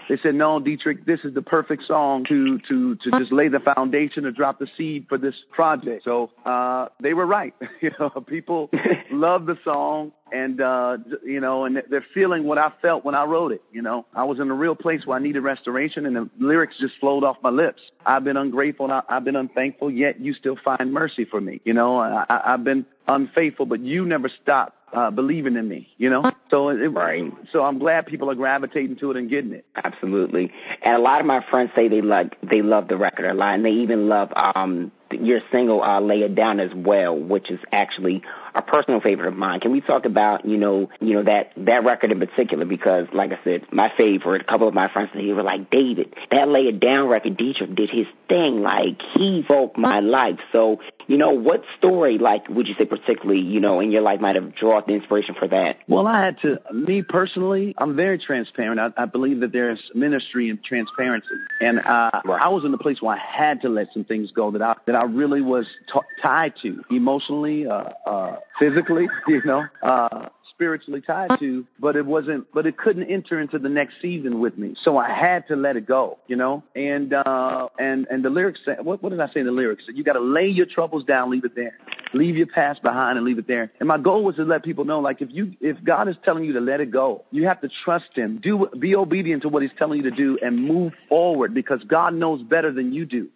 They 0.08 0.18
said, 0.18 0.36
"No, 0.36 0.60
Deitrick, 0.60 1.06
this 1.06 1.22
is 1.24 1.34
the 1.34 1.42
perfect 1.42 1.84
song 1.86 2.26
to 2.26 2.60
to 2.68 2.96
to 2.96 3.12
just 3.20 3.32
lay 3.32 3.48
the 3.48 3.60
foundation 3.60 4.24
to 4.24 4.32
drop 4.32 4.60
the 4.60 4.68
seed 4.78 5.06
for 5.10 5.18
this 5.18 5.36
project." 5.52 6.04
So 6.04 6.32
uh, 6.46 6.90
they 7.00 7.14
were 7.14 7.26
right. 7.26 7.54
you 7.82 7.92
know, 8.00 8.10
people 8.10 8.70
love 9.12 9.46
the 9.46 9.58
song, 9.64 10.12
and 10.36 10.60
uh, 10.62 10.98
you 11.24 11.40
know, 11.40 11.66
and 11.66 11.82
they're 11.90 12.06
feeling 12.14 12.44
what 12.44 12.58
I 12.58 12.72
felt 12.82 13.06
when 13.06 13.16
I 13.16 13.24
wrote 13.24 13.52
it. 13.54 13.62
You 13.72 13.82
know, 13.82 14.06
I 14.14 14.24
was 14.26 14.40
in 14.40 14.50
a 14.50 14.54
real 14.54 14.76
place 14.76 15.06
where 15.06 15.18
I 15.18 15.22
needed 15.22 15.42
restoration, 15.42 16.06
and 16.06 16.16
the 16.16 16.30
lyrics 16.40 16.76
just 16.80 16.96
flowed 17.00 17.24
off 17.24 17.38
my 17.42 17.50
lips. 17.50 17.82
I've 18.06 18.24
been 18.24 18.38
ungrateful, 18.38 18.86
and 18.86 18.94
I, 18.94 19.02
I've 19.08 19.24
been 19.24 19.36
unthankful, 19.36 19.90
yet 19.92 20.20
you 20.20 20.34
still 20.34 20.58
find 20.64 20.92
mercy 20.92 21.26
for 21.26 21.40
me. 21.40 21.62
You 21.64 21.74
know, 21.74 21.98
I, 21.98 22.26
I, 22.30 22.54
I've 22.54 22.64
been 22.64 22.86
unfaithful, 23.08 23.66
but 23.66 23.80
you 23.80 24.06
never 24.06 24.30
stop 24.42 24.76
uh, 24.94 25.12
believing 25.12 25.56
in 25.56 25.68
me. 25.68 25.90
You 25.98 26.10
know, 26.10 26.32
so 26.50 26.70
it, 26.70 26.88
Right. 26.90 27.32
so 27.52 27.64
I'm 27.64 27.80
glad 27.80 28.06
people 28.06 28.30
are 28.30 28.36
gravitating 28.36 28.98
to 28.98 29.12
it 29.12 29.18
and 29.18 29.30
getting 29.30 29.54
it. 29.54 29.66
Absolutely. 29.76 30.52
And 30.82 30.96
a 30.96 31.00
lot 31.00 31.20
of 31.22 31.26
my 31.26 31.44
friends 31.50 31.72
say 31.76 31.88
they 31.88 32.02
like 32.02 32.38
they 32.42 32.62
love 32.62 32.88
the 32.88 32.98
record 32.98 33.26
a 33.26 33.34
lot, 33.34 33.56
and 33.56 33.66
they 33.66 33.72
even 33.72 34.10
love 34.10 34.32
um 34.36 34.92
your 35.22 35.41
single 35.51 35.82
uh, 35.84 35.99
"Lay 35.99 36.22
It 36.22 36.36
Down" 36.36 36.59
as 36.59 36.72
well, 36.76 37.18
which 37.18 37.49
is 37.49 37.59
actually 37.72 38.24
a 38.53 38.61
personal 38.61 39.01
favorite 39.01 39.28
of 39.28 39.36
mine. 39.36 39.59
Can 39.59 39.72
we 39.72 39.82
talk 39.82 40.05
about 40.05 40.45
you 40.45 40.57
know 40.57 40.89
you 40.99 41.16
know 41.16 41.24
that 41.24 41.51
that 41.57 41.84
record 41.84 42.11
in 42.11 42.20
particular? 42.20 42.66
Because 42.66 43.07
like 43.13 43.32
I 43.32 43.39
said, 43.43 43.66
my 43.72 43.91
favorite. 43.97 44.41
A 44.41 44.45
couple 44.45 44.68
of 44.68 44.74
my 44.74 44.91
friends 44.91 45.11
they 45.13 45.34
were 45.34 45.43
like, 45.43 45.70
David, 45.70 46.13
that 46.32 46.47
"Lay 46.47 46.68
It 46.68 46.80
Down" 46.80 47.07
record, 47.07 47.38
Deitrick 47.38 47.76
did 47.76 47.89
his 47.89 48.07
thing. 48.30 48.61
Like 48.61 49.01
he 49.13 49.43
broke 49.47 49.78
my 49.78 49.99
life. 49.99 50.39
So 50.51 50.80
You 51.08 51.18
know, 51.18 51.32
what 51.32 51.64
story, 51.78 52.18
like, 52.18 52.49
would 52.49 52.68
you 52.68 52.76
say 52.76 52.86
particularly, 52.86 53.41
you 53.41 53.60
know, 53.60 53.80
in 53.80 53.91
your 53.91 54.01
life 54.01 54.20
might 54.20 54.36
have 54.36 54.56
drawn 54.56 54.84
the 54.88 54.93
inspiration 54.93 55.36
for 55.36 55.47
that? 55.47 55.78
Well, 55.88 56.08
I 56.08 56.24
had 56.26 56.39
to, 56.41 56.60
me 56.74 57.03
personally, 57.03 57.76
I'm 57.78 57.95
very 57.95 58.18
transparent. 58.18 58.80
I, 58.80 59.03
I 59.03 59.06
believe 59.06 59.41
that 59.41 59.51
there's 59.51 59.80
ministry 59.93 60.49
in 60.49 60.60
transparency. 60.64 61.28
And 61.62 61.80
uh, 61.80 62.12
I 62.26 62.49
was 62.49 62.66
in 62.66 62.74
a 62.74 62.78
place 62.78 63.01
where 63.01 63.16
I 63.16 63.20
had 63.20 63.62
to 63.62 63.70
let 63.70 63.93
some 63.93 64.03
things 64.03 64.32
go 64.32 64.51
that 64.51 64.62
I, 64.62 64.76
that 64.88 64.95
I 64.95 65.03
really 65.03 65.41
was 65.41 65.68
t- 65.91 65.99
tied 66.22 66.53
to 66.64 66.84
emotionally, 66.89 67.68
uh, 67.68 67.89
uh, 68.06 68.38
physically, 68.60 69.08
you 69.28 69.41
know, 69.45 69.66
uh, 69.84 70.30
spiritually 70.50 71.02
tied 71.02 71.32
to, 71.39 71.66
but 71.80 71.96
it 71.96 72.06
wasn't, 72.06 72.46
but 72.54 72.66
it 72.66 72.78
couldn't 72.78 73.04
enter 73.04 73.39
into 73.39 73.60
the 73.60 73.70
next 73.70 73.96
season 74.02 74.39
with 74.39 74.58
me. 74.58 74.76
So 74.82 74.98
I 74.98 75.10
had 75.10 75.48
to 75.48 75.56
let 75.56 75.76
it 75.76 75.86
go, 75.86 76.20
you 76.28 76.36
know, 76.36 76.64
and, 76.76 77.14
uh, 77.14 77.70
and, 77.80 78.08
and 78.10 78.24
the 78.24 78.30
lyrics 78.30 78.62
say, 78.66 78.76
what, 78.82 79.02
what 79.02 79.10
did 79.10 79.20
I 79.20 79.28
say 79.28 79.41
in 79.41 79.46
the 79.46 79.52
lyrics? 79.52 79.84
You 79.88 80.04
got 80.04 80.14
to 80.14 80.20
lay 80.20 80.48
your 80.48 80.66
troubles 80.66 81.04
down, 81.04 81.30
leave 81.30 81.46
it 81.46 81.56
there. 81.56 81.78
Leave 82.14 82.38
your 82.38 82.48
past 82.48 82.82
behind 82.82 83.18
and 83.18 83.26
leave 83.26 83.39
it 83.39 83.48
there. 83.48 83.72
And 83.80 83.88
my 83.88 83.98
goal 83.98 84.24
was 84.24 84.38
to 84.38 84.43
let 84.43 84.64
people 84.64 84.86
know, 84.86 85.02
like, 85.02 85.22
if 85.22 85.30
you, 85.32 85.54
if 85.60 85.84
God 85.84 86.08
is 86.08 86.16
telling 86.24 86.46
you 86.46 86.54
to 86.54 86.62
let 86.62 86.80
it 86.80 86.89
go, 86.89 87.26
you 87.32 87.46
have 87.48 87.60
to 87.62 87.70
trust 87.84 88.12
Him. 88.14 88.39
Do, 88.41 88.70
be 88.80 88.96
obedient 88.96 89.41
to 89.41 89.50
what 89.50 89.64
He's 89.64 89.72
telling 89.78 90.04
you 90.04 90.10
to 90.10 90.16
do 90.16 90.38
and 90.41 90.64
move 90.64 90.93
forward 91.10 91.54
because 91.54 91.84
God 91.84 92.14
knows 92.14 92.41
better 92.41 92.72
than 92.72 92.93
you 92.93 93.06
do. 93.06 93.30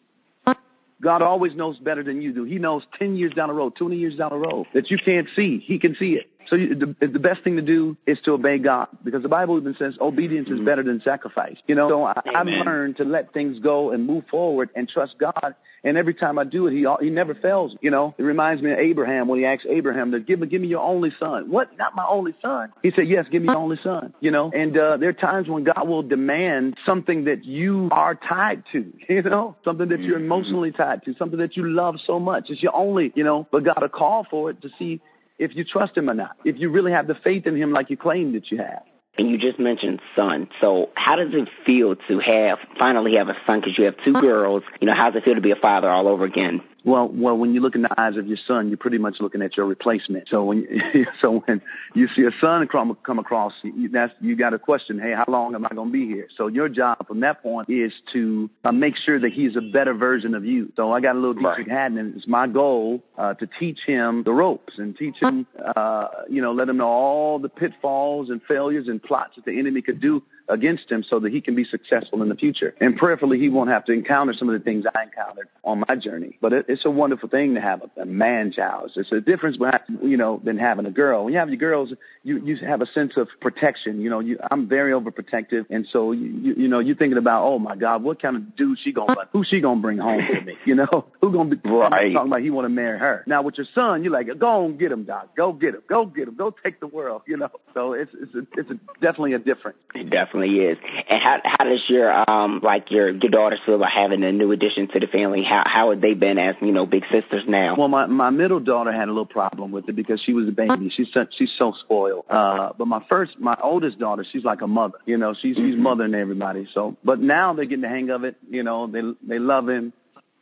God 1.02 1.22
always 1.22 1.56
knows 1.56 1.78
better 1.80 2.04
than 2.04 2.22
you 2.22 2.34
do. 2.34 2.44
He 2.44 2.58
knows 2.58 2.84
10 2.98 3.16
years 3.16 3.34
down 3.34 3.48
the 3.48 3.54
road, 3.54 3.76
20 3.76 3.96
years 3.96 4.16
down 4.18 4.32
the 4.32 4.38
road 4.38 4.68
that 4.74 4.92
you 4.92 4.98
can't 4.98 5.28
see. 5.36 5.60
He 5.60 5.80
can 5.80 5.96
see 5.96 6.14
it. 6.14 6.30
So 6.50 6.56
you, 6.56 6.76
the, 6.76 7.08
the 7.08 7.20
best 7.20 7.44
thing 7.44 7.56
to 7.58 7.62
do 7.62 7.96
is 8.08 8.20
to 8.26 8.32
obey 8.32 8.58
God 8.58 8.88
because 9.04 9.22
the 9.22 9.30
Bible 9.30 9.58
even 9.58 9.76
says 9.78 9.96
obedience 10.02 10.50
is 10.50 10.60
better 10.60 10.84
than 10.84 11.02
sacrifice. 11.02 11.58
You 11.68 11.76
know, 11.76 11.90
so 11.90 12.06
I, 12.06 12.14
I've 12.36 12.48
learned 12.48 12.98
to 12.98 13.04
let 13.04 13.34
things 13.34 13.60
go 13.60 13.92
and 13.92 14.06
move 14.06 14.26
forward 14.32 14.70
and 14.76 14.90
trust 14.90 15.16
God. 15.20 15.56
And 15.84 15.98
every 15.98 16.14
time 16.14 16.38
I 16.38 16.44
do 16.44 16.68
it, 16.68 16.72
he 16.72 16.86
he 17.02 17.10
never 17.10 17.36
fails. 17.36 17.76
You 17.82 17.92
know, 17.92 18.14
it 18.18 18.24
reminds 18.24 18.62
me 18.62 18.72
of 18.72 18.80
Abraham 18.80 19.28
when 19.28 19.40
he 19.40 19.46
asked 19.46 19.66
Abraham 19.70 20.12
to 20.12 20.20
give 20.20 20.40
me 20.40 20.48
give 20.48 20.62
me 20.62 20.68
your 20.68 20.82
only 20.82 21.12
son. 21.20 21.50
What? 21.50 21.78
Not 21.78 21.96
my 21.96 22.06
only 22.06 22.34
son? 22.42 22.74
He 22.82 22.92
said, 22.92 23.08
Yes, 23.08 23.28
give 23.32 23.42
me 23.44 23.48
your 23.48 23.58
only 23.58 23.78
son. 23.82 24.14
You 24.20 24.32
know, 24.32 24.52
and 24.54 24.78
uh, 24.78 24.98
there 24.98 25.10
are 25.10 25.14
times 25.14 25.48
when 25.48 25.64
God 25.64 25.88
will 25.88 26.04
demand 26.04 26.78
something 26.86 27.26
that 27.26 27.46
you 27.46 27.90
are 27.92 28.16
tied 28.16 28.64
to. 28.74 28.92
You 29.10 29.24
know, 29.24 29.58
something 29.66 29.90
that 29.90 30.02
you're 30.02 30.20
emotionally 30.20 30.72
tied 30.72 31.04
to, 31.04 31.14
something 31.16 31.40
that 31.40 31.58
you 31.58 31.68
love 31.70 31.96
so 32.06 32.20
much. 32.20 32.50
It's 32.50 32.64
your 32.64 32.74
only. 32.76 33.12
You 33.16 33.24
know, 33.24 33.48
but 33.52 33.64
God 33.66 33.82
will 33.82 33.90
call 33.90 34.26
for 34.30 34.50
it 34.52 34.62
to 34.62 34.70
see 34.80 35.02
if 35.40 35.56
you 35.56 35.64
trust 35.64 35.98
him 35.98 36.10
or 36.10 36.14
not, 36.14 36.36
if 36.46 36.60
you 36.60 36.70
really 36.70 36.92
have 36.92 37.08
the 37.08 37.16
faith 37.16 37.48
in 37.48 37.56
him 37.56 37.72
like 37.72 37.90
you 37.90 37.98
claim 37.98 38.34
that 38.34 38.52
you 38.52 38.58
have. 38.58 38.84
And 39.18 39.30
you 39.30 39.38
just 39.38 39.60
mentioned 39.60 40.00
son. 40.16 40.48
So 40.62 40.92
how 40.96 41.16
does 41.16 41.34
it 41.34 41.50
feel 41.66 41.96
to 41.96 42.20
have 42.20 42.60
finally 42.80 43.16
have 43.18 43.28
a 43.28 43.36
son? 43.46 43.60
Because 43.60 43.78
you 43.78 43.86
have 43.86 43.96
two 44.06 44.14
girls. 44.14 44.64
You 44.80 44.88
know, 44.88 44.94
how 44.94 45.10
does 45.10 45.22
it 45.22 45.26
feel 45.26 45.36
to 45.36 45.42
be 45.42 45.52
a 45.52 45.58
father 45.58 45.90
all 45.90 46.08
over 46.08 46.24
again? 46.24 46.62
Well, 46.86 47.10
well, 47.10 47.38
when 47.38 47.54
you 47.54 47.62
look 47.62 47.76
in 47.76 47.82
the 47.82 48.02
eyes 48.02 48.16
of 48.16 48.28
your 48.28 48.38
son, 48.48 48.70
you're 48.70 48.78
pretty 48.78 48.98
much 48.98 49.18
looking 49.20 49.42
at 49.42 49.58
your 49.58 49.66
replacement. 49.66 50.30
So 50.30 50.46
when 50.46 50.66
so 51.22 51.40
when 51.46 51.62
you 51.94 52.08
see 52.16 52.24
a 52.24 52.32
son 52.40 52.68
come 52.68 52.98
come 53.04 53.20
across, 53.20 53.54
you, 53.64 53.90
that's 53.90 54.14
you 54.22 54.36
got 54.36 54.54
a 54.54 54.60
question, 54.60 55.00
hey, 55.00 55.12
how 55.12 55.26
long 55.28 55.56
am 55.56 55.66
I 55.66 55.70
going 55.70 55.90
to 55.90 55.94
be 55.94 56.06
here? 56.06 56.28
So 56.36 56.48
your 56.48 56.70
job 56.70 57.06
from 57.08 57.20
that 57.22 57.44
point 57.44 57.70
is 57.70 57.94
to 58.14 58.50
uh, 58.64 58.72
make 58.72 58.96
sure 58.96 59.20
that 59.20 59.34
he's 59.34 59.56
a 59.56 59.62
better 59.62 59.94
version 59.94 60.34
of 60.34 60.46
you. 60.46 60.72
So 60.76 60.92
I 60.92 61.02
got 61.02 61.16
a 61.16 61.20
little 61.20 61.36
teaching 61.36 61.68
right. 61.68 61.70
hat, 61.70 61.92
and 61.92 62.16
it's 62.16 62.28
my 62.28 62.48
goal 62.48 63.04
uh, 63.18 63.34
to 63.36 63.48
teach 63.48 63.80
him 63.86 64.24
the 64.24 64.34
ropes 64.34 64.78
and 64.78 64.96
teach 64.98 65.18
him, 65.18 65.46
uh, 65.76 66.08
you 66.30 66.42
know, 66.42 66.54
let 66.54 66.70
him 66.70 66.78
know 66.78 66.88
all 66.88 67.40
the 67.40 67.50
pitfalls 67.50 68.30
and 68.30 68.42
failures 68.44 68.88
and 68.88 69.04
plots 69.04 69.36
that 69.36 69.46
the 69.46 69.60
enemy 69.60 69.82
could 69.82 70.00
do 70.00 70.24
against 70.50 70.92
him 70.92 71.04
so 71.04 71.20
that 71.20 71.32
he 71.32 71.42
can 71.42 71.56
be 71.56 71.64
successful 71.64 72.22
in 72.22 72.30
the 72.30 72.36
future. 72.36 72.76
And 72.82 72.98
prayerfully, 72.98 73.40
he 73.40 73.50
won't 73.50 73.70
have 73.70 73.86
to 73.86 73.94
encounter 73.94 74.34
some 74.34 74.50
of 74.50 74.54
the 74.54 74.64
things 74.64 74.86
I 74.94 75.04
encountered 75.04 75.48
on 75.64 75.84
my 75.88 75.96
journey. 75.96 76.38
But 76.42 76.54
it, 76.54 76.66
it's 76.68 76.86
a 76.86 76.90
wonderful 76.90 77.30
thing 77.30 77.56
to 77.56 77.62
have 77.62 77.84
a, 77.84 78.02
a 78.02 78.06
man 78.06 78.52
child. 78.52 78.92
It's 78.96 79.12
a 79.12 79.22
difference, 79.22 79.58
you 80.02 80.18
know, 80.18 80.42
than 80.44 80.58
having 80.58 80.86
a 80.86 80.92
girl. 80.92 81.26
When 81.26 81.34
you 81.34 81.40
have 81.40 81.50
your 81.50 81.58
girls, 81.58 81.94
you 82.24 82.40
you 82.44 82.58
have 82.58 82.82
a 82.82 82.86
sense 82.88 83.14
of 83.18 83.28
protection. 83.42 84.02
You 84.02 84.10
know, 84.10 84.20
you, 84.20 84.40
I'm 84.50 84.68
very 84.68 84.92
overprotective, 84.92 85.66
and 85.70 85.88
so 85.92 86.12
you, 86.12 86.28
you 86.28 86.54
you 86.56 86.68
know 86.68 86.80
you're 86.80 86.96
thinking 86.96 87.18
about, 87.18 87.46
oh 87.46 87.60
my 87.60 87.76
God, 87.76 88.04
what 88.04 88.22
kind 88.22 88.36
of 88.36 88.56
dude 88.56 88.80
she 88.80 88.92
gonna 88.92 89.16
who's 89.32 89.48
she 89.48 89.62
gonna 89.62 89.82
bring 89.82 89.98
home 89.98 90.22
to 90.22 90.42
me? 90.42 90.58
You 90.66 90.76
know, 90.76 91.06
who 91.22 91.32
gonna 91.32 91.56
be 91.56 91.70
right. 91.70 92.14
talking 92.14 92.32
about 92.32 92.42
he 92.42 92.50
want 92.50 92.66
to 92.66 92.70
marry 92.70 93.00
her? 93.00 93.24
Now 93.28 93.42
with 93.42 93.58
your 93.58 93.68
son, 93.76 94.04
you're 94.04 94.14
like, 94.14 94.28
go 94.40 94.66
and 94.66 94.80
get 94.80 94.92
him, 94.92 95.04
doc. 95.04 95.36
Go 95.36 95.54
get 95.54 95.76
him. 95.76 95.84
Go 95.88 96.06
get 96.06 96.28
him. 96.28 96.36
Go 96.36 96.54
take 96.64 96.80
the 96.80 96.88
world. 96.88 97.22
You 97.28 97.38
know, 97.38 97.52
so 97.74 97.94
it's 97.94 98.12
it's 98.14 98.36
a, 98.36 98.60
it's 98.60 98.72
a, 98.72 98.80
definitely 99.02 99.34
a 99.34 99.40
difference. 99.40 99.78
Definitely 99.94 100.39
definitely 100.40 100.66
is. 100.66 100.78
And 101.10 101.22
how 101.22 101.42
how 101.44 101.66
does 101.66 101.84
your 101.88 102.30
um 102.30 102.60
like 102.64 102.92
your 102.92 103.10
your 103.10 103.32
daughters 103.32 103.60
feel 103.66 103.76
about 103.76 103.92
having 103.92 104.24
a 104.24 104.32
new 104.32 104.52
addition 104.52 104.88
to 104.90 105.00
the 105.00 105.08
family? 105.08 105.44
How 105.44 105.64
how 105.66 105.92
have 105.92 106.02
they 106.02 106.14
been 106.14 106.38
as 106.38 106.56
you 106.62 106.72
know 106.72 106.86
big 106.86 107.04
sisters 107.12 107.44
now? 107.48 107.76
Well, 107.78 107.88
my 107.88 108.06
my 108.06 108.30
middle 108.30 108.60
daughter 108.60 108.92
had 108.92 109.08
a 109.08 109.12
little 109.12 109.26
problem 109.26 109.72
with 109.72 109.90
it 109.90 109.96
because 109.96 110.22
she 110.22 110.34
was 110.34 110.48
a 110.48 110.52
baby. 110.52 110.92
She's 110.96 111.12
such 111.14 111.34
she's 111.38 111.54
so 111.58 111.74
spoiled. 111.80 112.26
Uh, 112.30 112.72
but 112.78 112.88
my 112.88 113.04
first 113.10 113.40
my 113.40 113.58
oldest 113.62 114.00
daughter, 114.00 114.26
she's 114.30 114.44
like 114.44 114.62
a 114.62 114.68
mother. 114.68 114.98
You 115.06 115.18
know, 115.18 115.34
she's 115.34 115.56
she's 115.56 115.74
mm-hmm. 115.76 115.84
mothering 115.84 116.14
everybody. 116.14 116.68
So, 116.74 116.98
but 117.04 117.20
now 117.20 117.54
they're 117.54 117.66
getting 117.66 117.82
the 117.82 117.90
hang 117.90 118.10
of 118.10 118.24
it. 118.24 118.38
You 118.50 118.64
know, 118.64 118.88
they 118.88 119.02
they 119.28 119.40
love 119.40 119.70
him. 119.70 119.94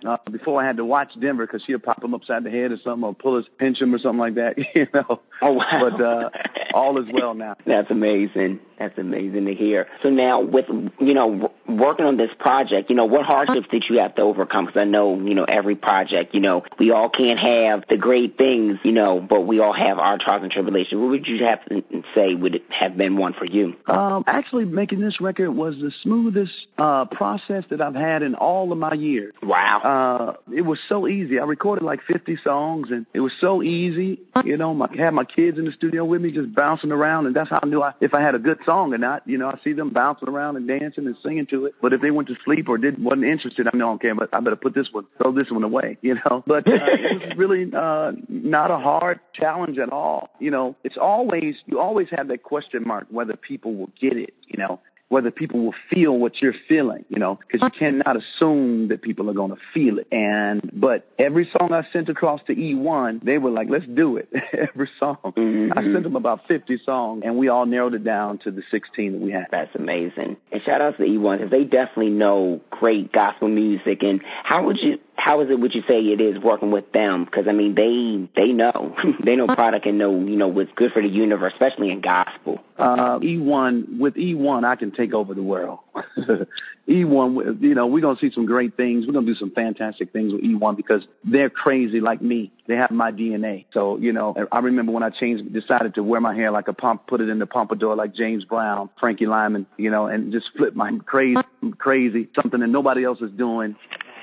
Uh, 0.05 0.17
before 0.31 0.61
I 0.61 0.67
had 0.67 0.77
to 0.77 0.85
watch 0.85 1.19
Denver 1.19 1.47
because 1.47 1.63
she'd 1.63 1.81
pop 1.81 2.03
him 2.03 2.13
upside 2.13 2.43
the 2.43 2.51
head 2.51 2.71
or 2.71 2.77
something, 2.83 3.03
or 3.03 3.15
pull 3.15 3.37
his 3.37 3.47
pinch 3.57 3.81
him 3.81 3.95
or 3.95 3.97
something 3.97 4.19
like 4.19 4.35
that. 4.35 4.55
You 4.75 4.85
know. 4.93 5.21
Oh 5.41 5.53
wow. 5.53 5.89
But 5.89 6.01
uh, 6.01 6.29
all 6.73 6.97
is 7.01 7.07
well 7.11 7.33
now. 7.33 7.55
That's 7.65 7.91
amazing. 7.91 8.59
That's 8.79 8.97
amazing 8.97 9.45
to 9.45 9.55
hear. 9.55 9.87
So 10.03 10.09
now, 10.09 10.41
with 10.41 10.65
you 10.99 11.13
know 11.13 11.51
working 11.67 12.05
on 12.05 12.17
this 12.17 12.31
project, 12.39 12.89
you 12.89 12.95
know 12.95 13.05
what 13.05 13.25
hardships 13.25 13.67
did 13.69 13.85
you 13.89 13.99
have 13.99 14.15
to 14.15 14.21
overcome? 14.21 14.65
Because 14.65 14.79
I 14.79 14.83
know 14.83 15.19
you 15.19 15.33
know 15.33 15.45
every 15.45 15.75
project, 15.75 16.33
you 16.33 16.41
know 16.41 16.63
we 16.79 16.91
all 16.91 17.09
can't 17.09 17.39
have 17.39 17.83
the 17.89 17.97
great 17.97 18.37
things, 18.37 18.79
you 18.83 18.91
know, 18.91 19.19
but 19.19 19.41
we 19.41 19.59
all 19.59 19.73
have 19.73 19.97
our 19.97 20.17
trials 20.17 20.43
and 20.43 20.51
tribulations. 20.51 20.99
What 20.99 21.09
would 21.09 21.27
you 21.27 21.45
have 21.45 21.65
to 21.65 21.83
say 22.13 22.35
would 22.35 22.55
it 22.55 22.63
have 22.69 22.97
been 22.97 23.17
one 23.17 23.33
for 23.33 23.45
you? 23.45 23.75
Um, 23.87 24.23
actually, 24.27 24.65
making 24.65 24.99
this 24.99 25.19
record 25.19 25.51
was 25.51 25.75
the 25.79 25.91
smoothest 26.03 26.53
uh, 26.77 27.05
process 27.05 27.63
that 27.69 27.81
I've 27.81 27.95
had 27.95 28.21
in 28.21 28.35
all 28.35 28.71
of 28.71 28.77
my 28.77 28.93
years. 28.93 29.33
Wow. 29.41 30.35
Uh, 30.37 30.53
it 30.53 30.61
was 30.61 30.79
so 30.87 31.07
easy. 31.07 31.39
I 31.39 31.43
recorded 31.43 31.83
like 31.83 32.01
50 32.03 32.37
songs, 32.43 32.89
and 32.91 33.05
it 33.13 33.19
was 33.19 33.33
so 33.39 33.63
easy. 33.63 34.19
You 34.45 34.57
know, 34.57 34.73
my 34.73 34.87
had 34.95 35.13
my 35.13 35.25
kids 35.27 35.57
in 35.57 35.65
the 35.65 35.71
studio 35.71 36.05
with 36.05 36.21
me, 36.21 36.31
just 36.31 36.53
bouncing 36.53 36.91
around, 36.91 37.27
and 37.27 37.35
that's 37.35 37.49
how 37.49 37.59
I 37.61 37.65
knew 37.67 37.81
I, 37.81 37.93
if 38.01 38.13
I 38.13 38.21
had 38.21 38.35
a 38.35 38.39
good 38.39 38.59
song 38.65 38.93
or 38.93 38.97
not. 38.97 39.23
You 39.25 39.37
know, 39.37 39.47
I 39.47 39.59
see 39.63 39.73
them 39.73 39.89
bouncing 39.89 40.29
around 40.29 40.55
and 40.55 40.67
dancing 40.67 41.05
and 41.05 41.15
singing 41.23 41.45
to 41.47 41.65
it. 41.65 41.75
But 41.81 41.93
if 41.93 42.01
they 42.01 42.11
went 42.11 42.27
to 42.29 42.35
sleep 42.43 42.69
or 42.69 42.77
didn't 42.77 43.03
wasn't 43.03 43.25
interested, 43.25 43.67
I 43.71 43.75
know 43.77 43.93
okay, 43.93 44.11
but 44.11 44.29
I 44.33 44.39
better 44.39 44.55
put 44.55 44.73
this 44.73 44.87
one, 44.91 45.05
throw 45.17 45.31
this 45.31 45.51
one 45.51 45.63
away. 45.63 45.97
You 46.07 46.15
know, 46.15 46.41
but 46.47 46.65
uh, 46.65 46.71
it 46.73 47.27
was 47.27 47.37
really 47.37 47.69
uh, 47.73 48.13
not 48.29 48.71
a 48.71 48.77
hard 48.77 49.19
challenge 49.33 49.77
at 49.77 49.91
all. 49.91 50.29
You 50.39 50.51
know, 50.51 50.75
it's 50.85 50.95
always 50.95 51.55
you 51.65 51.81
always 51.81 52.07
have 52.11 52.29
that 52.29 52.43
question 52.43 52.87
mark 52.87 53.07
whether 53.09 53.35
people 53.35 53.75
will 53.75 53.89
get 53.99 54.15
it. 54.15 54.33
You 54.47 54.57
know, 54.59 54.79
whether 55.09 55.31
people 55.31 55.63
will 55.63 55.75
feel 55.89 56.17
what 56.17 56.41
you're 56.41 56.53
feeling, 56.67 57.05
you 57.09 57.17
know, 57.17 57.39
because 57.39 57.61
you 57.61 57.79
cannot 57.79 58.17
assume 58.17 58.89
that 58.89 59.01
people 59.01 59.29
are 59.29 59.33
going 59.33 59.51
to 59.51 59.61
feel 59.73 59.99
it. 59.99 60.07
And, 60.11 60.69
but 60.73 61.09
every 61.17 61.49
song 61.57 61.71
I 61.71 61.87
sent 61.93 62.09
across 62.09 62.41
to 62.47 62.55
E1, 62.55 63.23
they 63.23 63.37
were 63.37 63.49
like, 63.49 63.69
let's 63.69 63.87
do 63.87 64.17
it. 64.17 64.29
every 64.53 64.89
song. 64.99 65.17
Mm-hmm. 65.23 65.77
I 65.77 65.83
sent 65.83 66.03
them 66.03 66.15
about 66.15 66.47
50 66.47 66.79
songs 66.85 67.23
and 67.25 67.37
we 67.37 67.47
all 67.47 67.65
narrowed 67.65 67.93
it 67.93 68.03
down 68.03 68.39
to 68.39 68.51
the 68.51 68.63
16 68.69 69.13
that 69.13 69.21
we 69.21 69.31
had. 69.31 69.47
That's 69.49 69.73
amazing. 69.75 70.37
And 70.51 70.61
shout 70.63 70.81
out 70.81 70.97
to 70.97 71.03
E1 71.03 71.37
because 71.37 71.51
they 71.51 71.63
definitely 71.63 72.09
know 72.09 72.61
great 72.69 73.11
gospel 73.11 73.47
music. 73.47 74.03
And 74.03 74.21
how 74.43 74.65
would 74.65 74.77
you, 74.77 74.99
how 75.17 75.41
is 75.41 75.49
it 75.49 75.59
would 75.59 75.73
you 75.73 75.81
say 75.87 75.99
it 75.99 76.21
is 76.21 76.41
working 76.41 76.71
with 76.71 76.91
them? 76.91 77.25
Because 77.25 77.47
I 77.47 77.51
mean, 77.51 77.75
they 77.75 78.29
they 78.39 78.53
know 78.53 78.95
they 79.23 79.35
know 79.35 79.47
product 79.47 79.85
and 79.85 79.97
know 79.97 80.19
you 80.19 80.37
know 80.37 80.47
what's 80.47 80.71
good 80.75 80.91
for 80.91 81.01
the 81.01 81.07
universe, 81.07 81.53
especially 81.53 81.91
in 81.91 82.01
gospel. 82.01 82.59
Uh, 82.77 83.19
E1 83.19 83.99
with 83.99 84.13
E1, 84.15 84.63
I 84.63 84.75
can 84.75 84.91
take 84.97 85.13
over 85.13 85.33
the 85.33 85.43
world. 85.43 85.79
E1, 86.87 87.61
you 87.61 87.75
know, 87.75 87.85
we're 87.85 88.01
gonna 88.01 88.17
see 88.17 88.31
some 88.31 88.45
great 88.45 88.77
things. 88.77 89.05
We're 89.05 89.13
gonna 89.13 89.25
do 89.25 89.35
some 89.35 89.51
fantastic 89.51 90.13
things 90.13 90.31
with 90.31 90.41
E1 90.41 90.77
because 90.77 91.05
they're 91.25 91.49
crazy 91.49 91.99
like 91.99 92.21
me. 92.21 92.51
They 92.65 92.75
have 92.75 92.91
my 92.91 93.11
DNA. 93.11 93.65
So 93.73 93.97
you 93.97 94.13
know, 94.13 94.35
I 94.51 94.59
remember 94.59 94.93
when 94.93 95.03
I 95.03 95.09
changed, 95.09 95.51
decided 95.53 95.95
to 95.95 96.03
wear 96.03 96.21
my 96.21 96.33
hair 96.33 96.49
like 96.49 96.69
a 96.69 96.73
pump, 96.73 97.07
put 97.07 97.19
it 97.19 97.27
in 97.27 97.39
the 97.39 97.45
pompadour 97.45 97.95
like 97.95 98.13
James 98.13 98.45
Brown, 98.45 98.89
Frankie 98.99 99.25
Lymon, 99.25 99.65
you 99.77 99.91
know, 99.91 100.07
and 100.07 100.31
just 100.31 100.49
flip 100.55 100.75
my 100.75 100.91
crazy, 101.05 101.41
crazy 101.77 102.29
something 102.41 102.61
that 102.61 102.67
nobody 102.67 103.03
else 103.03 103.19
is 103.19 103.31
doing 103.31 103.75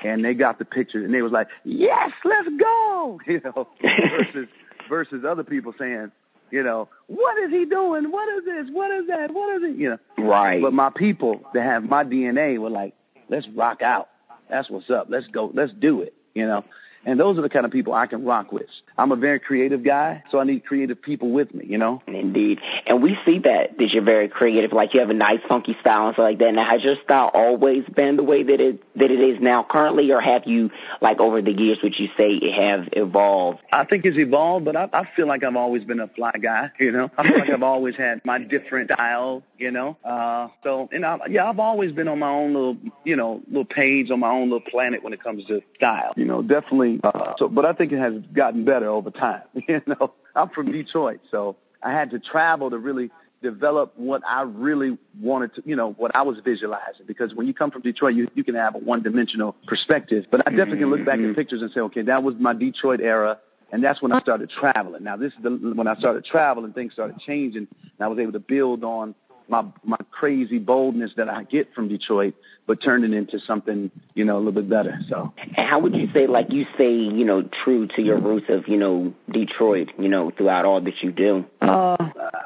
and 0.03 0.23
they 0.23 0.33
got 0.33 0.59
the 0.59 0.65
picture 0.65 1.03
and 1.03 1.13
they 1.13 1.21
was 1.21 1.31
like, 1.31 1.47
"Yes, 1.63 2.11
let's 2.23 2.49
go," 2.59 3.19
you 3.27 3.41
know, 3.43 3.67
versus 3.81 4.47
versus 4.89 5.25
other 5.25 5.43
people 5.43 5.73
saying, 5.77 6.11
you 6.51 6.63
know, 6.63 6.87
what 7.07 7.37
is 7.43 7.51
he 7.51 7.65
doing? 7.65 8.11
What 8.11 8.29
is 8.37 8.45
this? 8.45 8.67
What 8.71 8.91
is 8.91 9.07
that? 9.07 9.33
What 9.33 9.55
is 9.57 9.69
it? 9.69 9.75
You 9.77 9.89
know, 9.91 10.25
right. 10.25 10.61
But 10.61 10.73
my 10.73 10.89
people 10.89 11.41
that 11.53 11.63
have 11.63 11.83
my 11.83 12.03
DNA 12.03 12.57
were 12.57 12.69
like, 12.69 12.93
"Let's 13.29 13.47
rock 13.49 13.81
out. 13.81 14.09
That's 14.49 14.69
what's 14.69 14.89
up. 14.89 15.07
Let's 15.09 15.27
go. 15.27 15.51
Let's 15.53 15.73
do 15.73 16.01
it." 16.01 16.13
You 16.33 16.45
know, 16.47 16.65
And 17.05 17.19
those 17.19 17.37
are 17.37 17.41
the 17.41 17.49
kind 17.49 17.65
of 17.65 17.71
people 17.71 17.93
I 17.93 18.07
can 18.07 18.25
rock 18.25 18.51
with. 18.51 18.67
I'm 18.97 19.11
a 19.11 19.15
very 19.15 19.39
creative 19.39 19.83
guy, 19.83 20.23
so 20.31 20.39
I 20.39 20.43
need 20.43 20.65
creative 20.65 21.01
people 21.01 21.31
with 21.31 21.53
me, 21.53 21.65
you 21.67 21.77
know? 21.77 22.01
Indeed. 22.07 22.59
And 22.87 23.01
we 23.01 23.17
see 23.25 23.39
that, 23.39 23.77
that 23.77 23.89
you're 23.91 24.03
very 24.03 24.27
creative, 24.27 24.73
like 24.73 24.93
you 24.93 24.99
have 24.99 25.09
a 25.09 25.15
nice 25.15 25.41
funky 25.47 25.77
style 25.79 26.07
and 26.07 26.15
stuff 26.15 26.23
like 26.23 26.39
that. 26.39 26.53
Now, 26.53 26.69
has 26.69 26.83
your 26.83 26.95
style 27.03 27.29
always 27.33 27.83
been 27.85 28.17
the 28.17 28.23
way 28.23 28.43
that 28.43 28.59
it, 28.59 28.83
that 28.95 29.11
it 29.11 29.19
is 29.19 29.39
now 29.39 29.65
currently, 29.69 30.11
or 30.11 30.19
have 30.19 30.43
you, 30.45 30.71
like 31.01 31.19
over 31.19 31.41
the 31.41 31.51
years, 31.51 31.77
would 31.83 31.97
you 31.97 32.07
say 32.17 32.31
it 32.31 32.53
have 32.53 32.89
evolved? 32.93 33.59
I 33.71 33.85
think 33.85 34.05
it's 34.05 34.17
evolved, 34.17 34.65
but 34.65 34.75
I, 34.75 34.89
I 34.91 35.09
feel 35.15 35.27
like 35.27 35.43
I've 35.43 35.55
always 35.55 35.83
been 35.83 35.99
a 35.99 36.07
fly 36.07 36.31
guy, 36.41 36.71
you 36.79 36.91
know? 36.91 37.11
I 37.17 37.27
feel 37.27 37.39
like 37.39 37.49
I've 37.55 37.63
always 37.63 37.95
had 37.95 38.23
my 38.25 38.39
different 38.39 38.91
style, 38.91 39.43
you 39.57 39.71
know? 39.71 39.97
Uh, 40.03 40.47
so, 40.63 40.89
and 40.91 41.05
I 41.05 41.19
yeah, 41.29 41.49
I've 41.49 41.59
always 41.59 41.91
been 41.91 42.07
on 42.07 42.19
my 42.19 42.29
own 42.29 42.53
little, 42.53 42.77
you 43.03 43.15
know, 43.15 43.41
little 43.47 43.65
page 43.65 44.09
on 44.11 44.19
my 44.19 44.29
own 44.29 44.49
little 44.49 44.61
planet 44.61 45.03
when 45.03 45.13
it 45.13 45.23
comes 45.23 45.45
to 45.45 45.61
style, 45.75 46.13
you 46.15 46.25
know, 46.25 46.41
definitely. 46.41 46.94
Uh, 47.03 47.33
so, 47.37 47.47
but 47.47 47.65
I 47.65 47.73
think 47.73 47.91
it 47.91 47.99
has 47.99 48.13
gotten 48.33 48.65
better 48.65 48.89
over 48.89 49.11
time, 49.11 49.43
you 49.67 49.81
know? 49.87 50.13
I'm 50.35 50.49
from 50.49 50.71
Detroit, 50.71 51.21
so 51.31 51.55
I 51.81 51.91
had 51.91 52.11
to 52.11 52.19
travel 52.19 52.69
to 52.69 52.77
really 52.77 53.11
develop 53.41 53.93
what 53.95 54.23
I 54.27 54.41
really 54.41 54.97
wanted 55.21 55.53
to, 55.55 55.63
you 55.65 55.75
know, 55.75 55.91
what 55.93 56.15
I 56.15 56.23
was 56.23 56.37
visualizing. 56.43 57.05
Because 57.05 57.33
when 57.35 57.47
you 57.47 57.53
come 57.53 57.69
from 57.69 57.83
Detroit, 57.83 58.15
you, 58.15 58.27
you 58.33 58.43
can 58.43 58.55
have 58.55 58.75
a 58.75 58.79
one 58.79 59.03
dimensional 59.03 59.55
perspective. 59.67 60.25
But 60.31 60.41
I 60.47 60.49
definitely 60.49 60.79
can 60.79 60.89
look 60.89 61.05
back 61.05 61.19
at 61.19 61.35
pictures 61.35 61.61
and 61.61 61.71
say, 61.71 61.81
okay, 61.81 62.01
that 62.03 62.23
was 62.23 62.35
my 62.39 62.53
Detroit 62.53 63.01
era. 63.01 63.39
And 63.71 63.83
that's 63.83 64.01
when 64.01 64.11
I 64.11 64.19
started 64.19 64.49
traveling. 64.49 65.03
Now, 65.03 65.17
this 65.17 65.33
is 65.33 65.43
the, 65.43 65.73
when 65.75 65.87
I 65.87 65.95
started 65.95 66.25
traveling, 66.25 66.73
things 66.73 66.93
started 66.93 67.19
changing. 67.19 67.67
And 67.81 67.99
I 67.99 68.07
was 68.07 68.19
able 68.19 68.31
to 68.33 68.39
build 68.39 68.83
on 68.83 69.15
my 69.47 69.63
my 69.83 69.97
crazy 70.11 70.59
boldness 70.59 71.11
that 71.17 71.29
I 71.29 71.43
get 71.43 71.73
from 71.73 71.87
Detroit, 71.87 72.33
but 72.67 72.81
turning 72.81 73.13
it 73.13 73.17
into 73.17 73.39
something 73.39 73.91
you 74.13 74.25
know 74.25 74.37
a 74.37 74.39
little 74.39 74.51
bit 74.53 74.69
better. 74.69 74.99
So, 75.09 75.33
how 75.55 75.79
would 75.79 75.95
you 75.95 76.09
say, 76.13 76.27
like 76.27 76.51
you 76.51 76.65
say, 76.77 76.91
you 76.93 77.25
know, 77.25 77.47
true 77.63 77.87
to 77.95 78.01
your 78.01 78.19
roots 78.19 78.47
of 78.49 78.67
you 78.67 78.77
know 78.77 79.13
Detroit, 79.31 79.91
you 79.97 80.09
know, 80.09 80.31
throughout 80.31 80.65
all 80.65 80.81
that 80.81 81.01
you 81.01 81.11
do? 81.11 81.45
Uh, 81.61 81.97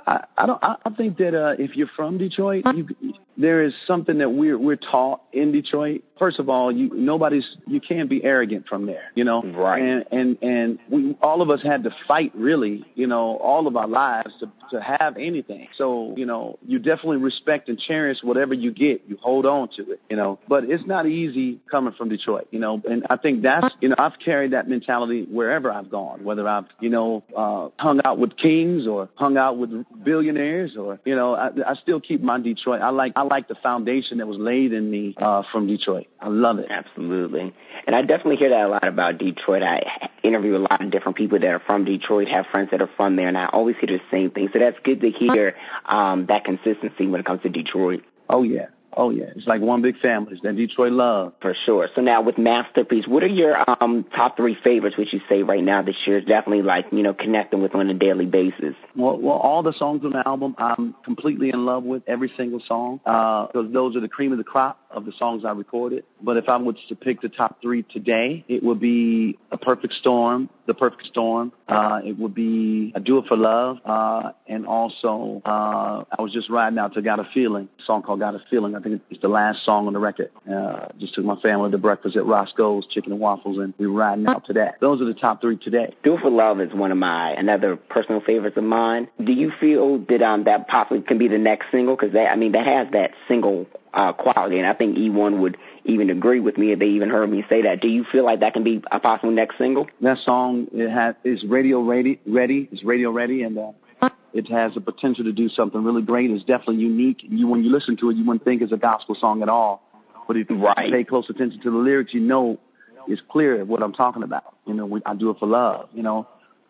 I, 0.07 0.25
I 0.37 0.45
don't. 0.45 0.63
I, 0.63 0.75
I 0.85 0.89
think 0.91 1.17
that 1.17 1.35
uh, 1.35 1.55
if 1.57 1.75
you're 1.75 1.89
from 1.95 2.17
Detroit, 2.17 2.65
you, 2.75 3.13
there 3.39 3.63
is 3.63 3.73
something 3.87 4.17
that 4.17 4.29
we're 4.29 4.57
we're 4.57 4.75
taught 4.75 5.21
in 5.31 5.53
Detroit. 5.53 6.03
First 6.19 6.39
of 6.39 6.49
all, 6.49 6.71
you 6.71 6.91
nobody's 6.93 7.57
you 7.65 7.79
can't 7.79 8.09
be 8.09 8.23
arrogant 8.23 8.67
from 8.67 8.85
there, 8.85 9.11
you 9.15 9.23
know. 9.23 9.41
Right. 9.41 9.81
And 9.81 10.05
and 10.11 10.37
and 10.41 10.79
we 10.89 11.17
all 11.21 11.41
of 11.41 11.49
us 11.49 11.61
had 11.63 11.83
to 11.85 11.95
fight 12.05 12.33
really, 12.35 12.85
you 12.95 13.07
know, 13.07 13.37
all 13.37 13.67
of 13.67 13.77
our 13.77 13.87
lives 13.87 14.33
to 14.41 14.51
to 14.71 14.81
have 14.81 15.15
anything. 15.15 15.69
So 15.77 16.13
you 16.17 16.25
know, 16.25 16.59
you 16.67 16.79
definitely 16.79 17.17
respect 17.17 17.69
and 17.69 17.79
cherish 17.79 18.17
whatever 18.21 18.53
you 18.53 18.71
get. 18.71 19.03
You 19.07 19.17
hold 19.21 19.45
on 19.45 19.69
to 19.77 19.91
it, 19.91 20.01
you 20.09 20.15
know. 20.15 20.39
But 20.47 20.65
it's 20.65 20.85
not 20.85 21.05
easy 21.05 21.59
coming 21.69 21.93
from 21.93 22.09
Detroit, 22.09 22.47
you 22.51 22.59
know. 22.59 22.81
And 22.89 23.05
I 23.09 23.17
think 23.17 23.43
that's 23.43 23.73
you 23.81 23.89
know 23.89 23.95
I've 23.97 24.19
carried 24.23 24.51
that 24.51 24.67
mentality 24.67 25.25
wherever 25.29 25.71
I've 25.71 25.89
gone, 25.89 26.23
whether 26.23 26.47
I've 26.47 26.65
you 26.79 26.89
know 26.89 27.23
uh, 27.35 27.69
hung 27.79 28.01
out 28.03 28.17
with 28.19 28.35
kings 28.37 28.87
or 28.87 29.09
hung 29.15 29.37
out 29.37 29.57
with 29.57 29.85
billionaires 30.03 30.75
or 30.77 30.99
you 31.05 31.15
know 31.15 31.35
I, 31.35 31.49
I 31.65 31.73
still 31.75 31.99
keep 31.99 32.21
my 32.21 32.39
Detroit. 32.39 32.81
I 32.81 32.89
like 32.89 33.13
I 33.15 33.23
like 33.23 33.47
the 33.47 33.55
foundation 33.55 34.17
that 34.17 34.27
was 34.27 34.37
laid 34.37 34.73
in 34.73 34.89
me 34.89 35.15
uh, 35.17 35.43
from 35.51 35.67
Detroit. 35.67 36.07
I 36.19 36.27
love 36.27 36.59
it. 36.59 36.67
Absolutely. 36.69 37.53
And 37.85 37.95
I 37.95 38.01
definitely 38.01 38.37
hear 38.37 38.49
that 38.49 38.65
a 38.65 38.67
lot 38.67 38.87
about 38.87 39.17
Detroit. 39.17 39.63
I 39.63 40.09
interview 40.23 40.55
a 40.55 40.57
lot 40.57 40.83
of 40.83 40.91
different 40.91 41.17
people 41.17 41.39
that 41.39 41.47
are 41.47 41.59
from 41.59 41.85
Detroit, 41.85 42.27
have 42.27 42.45
friends 42.47 42.71
that 42.71 42.81
are 42.81 42.89
from 42.97 43.15
there, 43.15 43.27
and 43.27 43.37
I 43.37 43.45
always 43.47 43.75
hear 43.77 43.87
the 43.87 44.03
same 44.11 44.31
thing. 44.31 44.49
So 44.51 44.59
that's 44.59 44.77
good 44.83 45.01
to 45.01 45.11
hear 45.11 45.55
um, 45.85 46.25
that 46.27 46.43
consistency 46.45 47.07
when 47.07 47.19
it 47.19 47.25
comes 47.25 47.41
to 47.43 47.49
Detroit. 47.49 48.03
Oh 48.29 48.43
yeah. 48.43 48.67
Oh 48.99 49.11
yeah, 49.11 49.31
it's 49.33 49.47
like 49.47 49.61
one 49.61 49.81
big 49.81 49.97
family. 49.99 50.33
It's 50.33 50.41
that 50.41 50.57
Detroit 50.57 50.91
love. 50.91 51.31
For 51.41 51.55
sure. 51.65 51.87
So 51.95 52.01
now 52.01 52.21
with 52.21 52.37
Masterpiece, 52.37 53.07
what 53.07 53.23
are 53.23 53.27
your 53.27 53.55
um, 53.81 54.05
top 54.13 54.35
three 54.35 54.57
favorites? 54.61 54.97
Which 54.97 55.13
you 55.13 55.21
say 55.29 55.41
right 55.41 55.63
now 55.63 55.81
this 55.81 55.95
year 56.05 56.17
is 56.17 56.25
definitely 56.25 56.63
like 56.63 56.87
you 56.91 57.01
know 57.01 57.13
connecting 57.13 57.61
with 57.61 57.73
on 57.75 57.89
a 57.89 57.93
daily 57.93 58.25
basis? 58.25 58.75
Well, 58.97 59.17
well, 59.17 59.37
all 59.37 59.63
the 59.63 59.71
songs 59.71 60.03
on 60.03 60.11
the 60.11 60.27
album, 60.27 60.53
I'm 60.57 60.95
completely 61.05 61.49
in 61.49 61.65
love 61.65 61.83
with 61.83 62.03
every 62.07 62.29
single 62.35 62.59
song. 62.67 62.99
Uh, 63.05 63.47
because 63.47 63.71
those 63.71 63.95
are 63.95 64.01
the 64.01 64.09
cream 64.09 64.33
of 64.33 64.37
the 64.37 64.43
crop 64.43 64.77
of 64.91 65.05
the 65.05 65.11
songs 65.13 65.45
I 65.45 65.51
recorded. 65.51 66.03
But 66.21 66.37
if 66.37 66.49
I 66.49 66.57
was 66.57 66.75
to 66.89 66.95
pick 66.95 67.21
the 67.21 67.29
top 67.29 67.61
three 67.61 67.83
today, 67.83 68.43
it 68.47 68.63
would 68.63 68.79
be 68.79 69.37
A 69.51 69.57
Perfect 69.57 69.93
Storm, 69.93 70.49
The 70.67 70.73
Perfect 70.73 71.05
Storm. 71.05 71.51
Uh, 71.67 72.01
it 72.03 72.17
would 72.17 72.33
be 72.33 72.91
I 72.95 72.99
Do 72.99 73.19
It 73.19 73.25
for 73.27 73.37
Love, 73.37 73.77
uh, 73.85 74.31
and 74.47 74.65
also 74.65 75.41
uh, 75.45 76.03
I 76.17 76.21
was 76.21 76.33
just 76.33 76.49
riding 76.49 76.79
out 76.79 76.93
to 76.95 77.01
Got 77.01 77.19
a 77.19 77.29
Feeling, 77.33 77.69
a 77.79 77.83
song 77.83 78.01
called 78.01 78.19
Got 78.19 78.35
a 78.35 78.41
Feeling. 78.49 78.75
I 78.75 78.79
think 78.79 79.01
it's 79.09 79.21
the 79.21 79.27
last 79.27 79.63
song 79.63 79.87
on 79.87 79.93
the 79.93 79.99
record. 79.99 80.31
Uh, 80.51 80.87
just 80.99 81.13
took 81.13 81.25
my 81.25 81.35
family 81.37 81.71
to 81.71 81.77
breakfast 81.77 82.15
at 82.15 82.25
Roscoe's 82.25 82.87
Chicken 82.87 83.11
and 83.11 83.21
Waffles, 83.21 83.57
and 83.57 83.73
we 83.77 83.87
were 83.87 83.97
riding 83.97 84.25
out 84.27 84.45
to 84.45 84.53
that. 84.53 84.79
Those 84.81 85.01
are 85.01 85.05
the 85.05 85.13
top 85.13 85.41
three 85.41 85.57
today. 85.57 85.95
Do 86.03 86.15
It 86.15 86.21
for 86.21 86.31
Love 86.31 86.59
is 86.59 86.73
one 86.73 86.91
of 86.91 86.97
my 86.97 87.31
another 87.31 87.75
personal 87.75 88.21
favorites 88.21 88.57
of 88.57 88.63
mine. 88.63 89.07
Do 89.23 89.31
you 89.31 89.51
feel 89.59 89.99
that 90.09 90.21
um 90.21 90.45
that 90.45 90.67
possibly 90.67 91.01
can 91.01 91.17
be 91.17 91.27
the 91.27 91.37
next 91.37 91.67
single? 91.71 91.95
Because 91.95 92.13
that 92.13 92.31
I 92.31 92.35
mean 92.35 92.53
that 92.53 92.65
has 92.65 92.87
that 92.91 93.11
single 93.27 93.67
uh, 93.93 94.13
quality, 94.13 94.57
and 94.57 94.67
I 94.67 94.73
think 94.73 94.97
E1 94.97 95.39
would 95.39 95.57
even 95.85 96.09
agree 96.09 96.39
with 96.39 96.57
me 96.57 96.71
if 96.71 96.79
they 96.79 96.87
even 96.87 97.09
heard 97.09 97.29
me 97.29 97.43
say 97.49 97.63
that. 97.63 97.81
Do 97.81 97.87
you 97.87 98.05
feel 98.11 98.23
like 98.23 98.41
that 98.41 98.53
can 98.53 98.63
be 98.63 98.83
a 98.91 98.99
possible 98.99 99.31
next 99.31 99.57
single? 99.57 99.87
That 100.01 100.17
song 100.19 100.67
it 100.71 100.89
has 100.89 101.15
is 101.23 101.43
radio 101.43 101.81
ready, 101.81 102.19
ready, 102.27 102.69
it's 102.71 102.83
radio 102.83 103.11
ready, 103.11 103.43
and 103.43 103.57
uh, 103.57 104.09
it 104.33 104.47
has 104.49 104.73
the 104.75 104.81
potential 104.81 105.23
to 105.25 105.31
do 105.31 105.49
something 105.49 105.83
really 105.83 106.03
great. 106.03 106.29
It's 106.29 106.43
definitely 106.43 106.77
unique. 106.77 107.21
You 107.21 107.47
when 107.47 107.63
you 107.63 107.71
listen 107.71 107.97
to 107.97 108.09
it, 108.09 108.17
you 108.17 108.25
wouldn't 108.25 108.45
think 108.45 108.61
it's 108.61 108.71
a 108.71 108.77
gospel 108.77 109.15
song 109.19 109.41
at 109.41 109.49
all, 109.49 109.81
but 110.27 110.37
if 110.37 110.49
you 110.49 110.57
right. 110.57 110.91
pay 110.91 111.03
close 111.03 111.29
attention 111.29 111.61
to 111.61 111.71
the 111.71 111.77
lyrics, 111.77 112.13
you 112.13 112.19
know 112.19 112.59
it's 113.07 113.21
clear 113.29 113.65
what 113.65 113.81
I'm 113.81 113.93
talking 113.93 114.23
about. 114.23 114.55
You 114.67 114.75
know, 114.75 114.85
we, 114.85 115.01
I 115.05 115.15
do 115.15 115.31
it 115.31 115.37
for 115.39 115.47
love. 115.47 115.89
You 115.93 116.03
know, 116.03 116.27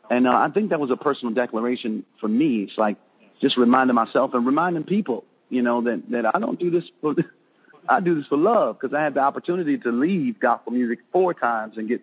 and 0.09 0.25
uh, 0.25 0.31
I 0.31 0.49
think 0.53 0.69
that 0.69 0.79
was 0.79 0.89
a 0.89 0.97
personal 0.97 1.33
declaration 1.33 2.05
for 2.21 2.29
me. 2.29 2.63
It's 2.63 2.77
like 2.77 2.97
just 3.41 3.57
reminding 3.57 3.95
myself 3.95 4.33
and 4.33 4.45
reminding 4.45 4.83
people 4.83 5.25
you 5.49 5.61
know 5.61 5.81
that 5.81 6.09
that 6.09 6.35
I 6.35 6.39
don't 6.39 6.59
do 6.59 6.69
this 6.69 6.85
for 7.01 7.15
I 7.89 7.99
do 7.99 8.15
this 8.15 8.27
for 8.27 8.37
love 8.37 8.79
because 8.79 8.93
I 8.93 9.03
had 9.03 9.15
the 9.15 9.21
opportunity 9.21 9.77
to 9.79 9.91
leave 9.91 10.39
gospel 10.39 10.73
music 10.73 10.99
four 11.11 11.33
times 11.33 11.77
and 11.77 11.87
get 11.87 12.01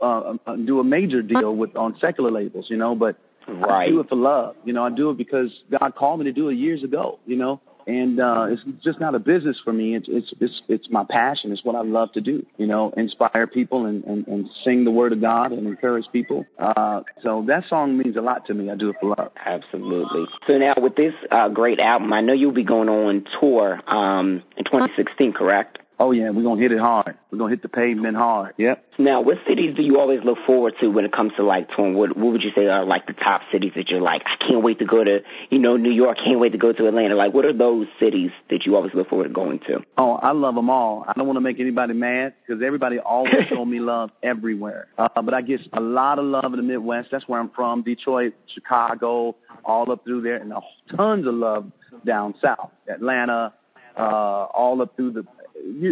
uh, 0.00 0.36
uh, 0.46 0.56
do 0.56 0.80
a 0.80 0.84
major 0.84 1.22
deal 1.22 1.54
with 1.54 1.76
on 1.76 1.96
secular 2.00 2.30
labels, 2.30 2.66
you 2.68 2.76
know. 2.76 2.94
But 2.94 3.16
right. 3.46 3.86
I 3.86 3.88
do 3.88 4.00
it 4.00 4.08
for 4.08 4.16
love, 4.16 4.56
you 4.64 4.72
know. 4.72 4.84
I 4.84 4.90
do 4.90 5.10
it 5.10 5.16
because 5.16 5.62
God 5.70 5.94
called 5.94 6.18
me 6.18 6.24
to 6.24 6.32
do 6.32 6.48
it 6.48 6.54
years 6.54 6.82
ago, 6.82 7.18
you 7.26 7.36
know 7.36 7.60
and 7.86 8.20
uh, 8.20 8.46
it's 8.48 8.62
just 8.82 9.00
not 9.00 9.14
a 9.14 9.18
business 9.18 9.60
for 9.64 9.72
me. 9.72 9.94
It's 9.94 10.08
it's 10.08 10.32
it's 10.40 10.62
it's 10.68 10.90
my 10.90 11.04
passion. 11.08 11.52
It's 11.52 11.64
what 11.64 11.76
I 11.76 11.82
love 11.82 12.12
to 12.12 12.20
do. 12.20 12.44
You 12.56 12.66
know, 12.66 12.92
inspire 12.96 13.46
people 13.46 13.86
and 13.86 14.04
and, 14.04 14.26
and 14.26 14.50
sing 14.64 14.84
the 14.84 14.90
word 14.90 15.12
of 15.12 15.20
God 15.20 15.52
and 15.52 15.66
encourage 15.66 16.06
people. 16.12 16.46
Uh, 16.58 17.02
so 17.22 17.44
that 17.48 17.64
song 17.68 17.96
means 17.98 18.16
a 18.16 18.20
lot 18.20 18.46
to 18.46 18.54
me. 18.54 18.70
I 18.70 18.76
do 18.76 18.90
it 18.90 18.96
for 19.00 19.14
love. 19.16 19.32
Absolutely. 19.44 20.26
So 20.46 20.58
now 20.58 20.74
with 20.76 20.96
this 20.96 21.14
uh, 21.30 21.48
great 21.48 21.78
album, 21.78 22.12
I 22.12 22.20
know 22.20 22.32
you'll 22.32 22.52
be 22.52 22.64
going 22.64 22.88
on 22.88 23.26
tour 23.40 23.80
um, 23.86 24.42
in 24.56 24.64
2016, 24.64 25.32
correct? 25.32 25.78
Oh 26.02 26.10
yeah, 26.10 26.30
we're 26.30 26.42
gonna 26.42 26.60
hit 26.60 26.72
it 26.72 26.80
hard. 26.80 27.16
We're 27.30 27.38
gonna 27.38 27.50
hit 27.50 27.62
the 27.62 27.68
pavement 27.68 28.16
hard. 28.16 28.54
Yep. 28.58 28.84
Now, 28.98 29.20
what 29.20 29.38
cities 29.46 29.76
do 29.76 29.82
you 29.82 30.00
always 30.00 30.18
look 30.24 30.38
forward 30.44 30.74
to 30.80 30.88
when 30.88 31.04
it 31.04 31.12
comes 31.12 31.32
to 31.36 31.44
like 31.44 31.70
touring? 31.76 31.94
What 31.94 32.16
what 32.16 32.32
would 32.32 32.42
you 32.42 32.50
say 32.56 32.66
are 32.66 32.84
like 32.84 33.06
the 33.06 33.12
top 33.12 33.42
cities 33.52 33.70
that 33.76 33.88
you're 33.88 34.00
like, 34.00 34.22
I 34.26 34.34
can't 34.44 34.64
wait 34.64 34.80
to 34.80 34.84
go 34.84 35.04
to, 35.04 35.20
you 35.50 35.60
know, 35.60 35.76
New 35.76 35.92
York, 35.92 36.18
can't 36.18 36.40
wait 36.40 36.50
to 36.52 36.58
go 36.58 36.72
to 36.72 36.88
Atlanta. 36.88 37.14
Like, 37.14 37.32
what 37.32 37.44
are 37.44 37.52
those 37.52 37.86
cities 38.00 38.32
that 38.50 38.66
you 38.66 38.74
always 38.74 38.92
look 38.94 39.10
forward 39.10 39.28
to 39.28 39.32
going 39.32 39.60
to? 39.60 39.84
Oh, 39.96 40.14
I 40.14 40.32
love 40.32 40.56
them 40.56 40.70
all. 40.70 41.04
I 41.06 41.12
don't 41.12 41.28
want 41.28 41.36
to 41.36 41.40
make 41.40 41.60
anybody 41.60 41.94
mad 41.94 42.34
because 42.44 42.64
everybody 42.64 42.98
always 42.98 43.46
show 43.48 43.64
me 43.64 43.78
love 43.78 44.10
everywhere. 44.24 44.88
Uh, 44.98 45.22
but 45.22 45.34
I 45.34 45.40
get 45.40 45.60
a 45.72 45.80
lot 45.80 46.18
of 46.18 46.24
love 46.24 46.46
in 46.46 46.56
the 46.56 46.64
Midwest. 46.64 47.10
That's 47.12 47.28
where 47.28 47.38
I'm 47.38 47.50
from. 47.50 47.82
Detroit, 47.82 48.34
Chicago, 48.52 49.36
all 49.64 49.88
up 49.92 50.02
through 50.02 50.22
there, 50.22 50.38
and 50.38 50.52
tons 50.96 51.28
of 51.28 51.34
love 51.34 51.70
down 52.04 52.34
south, 52.42 52.72
Atlanta, 52.88 53.54
uh, 53.96 54.00
all 54.00 54.82
up 54.82 54.96
through 54.96 55.12
the 55.12 55.24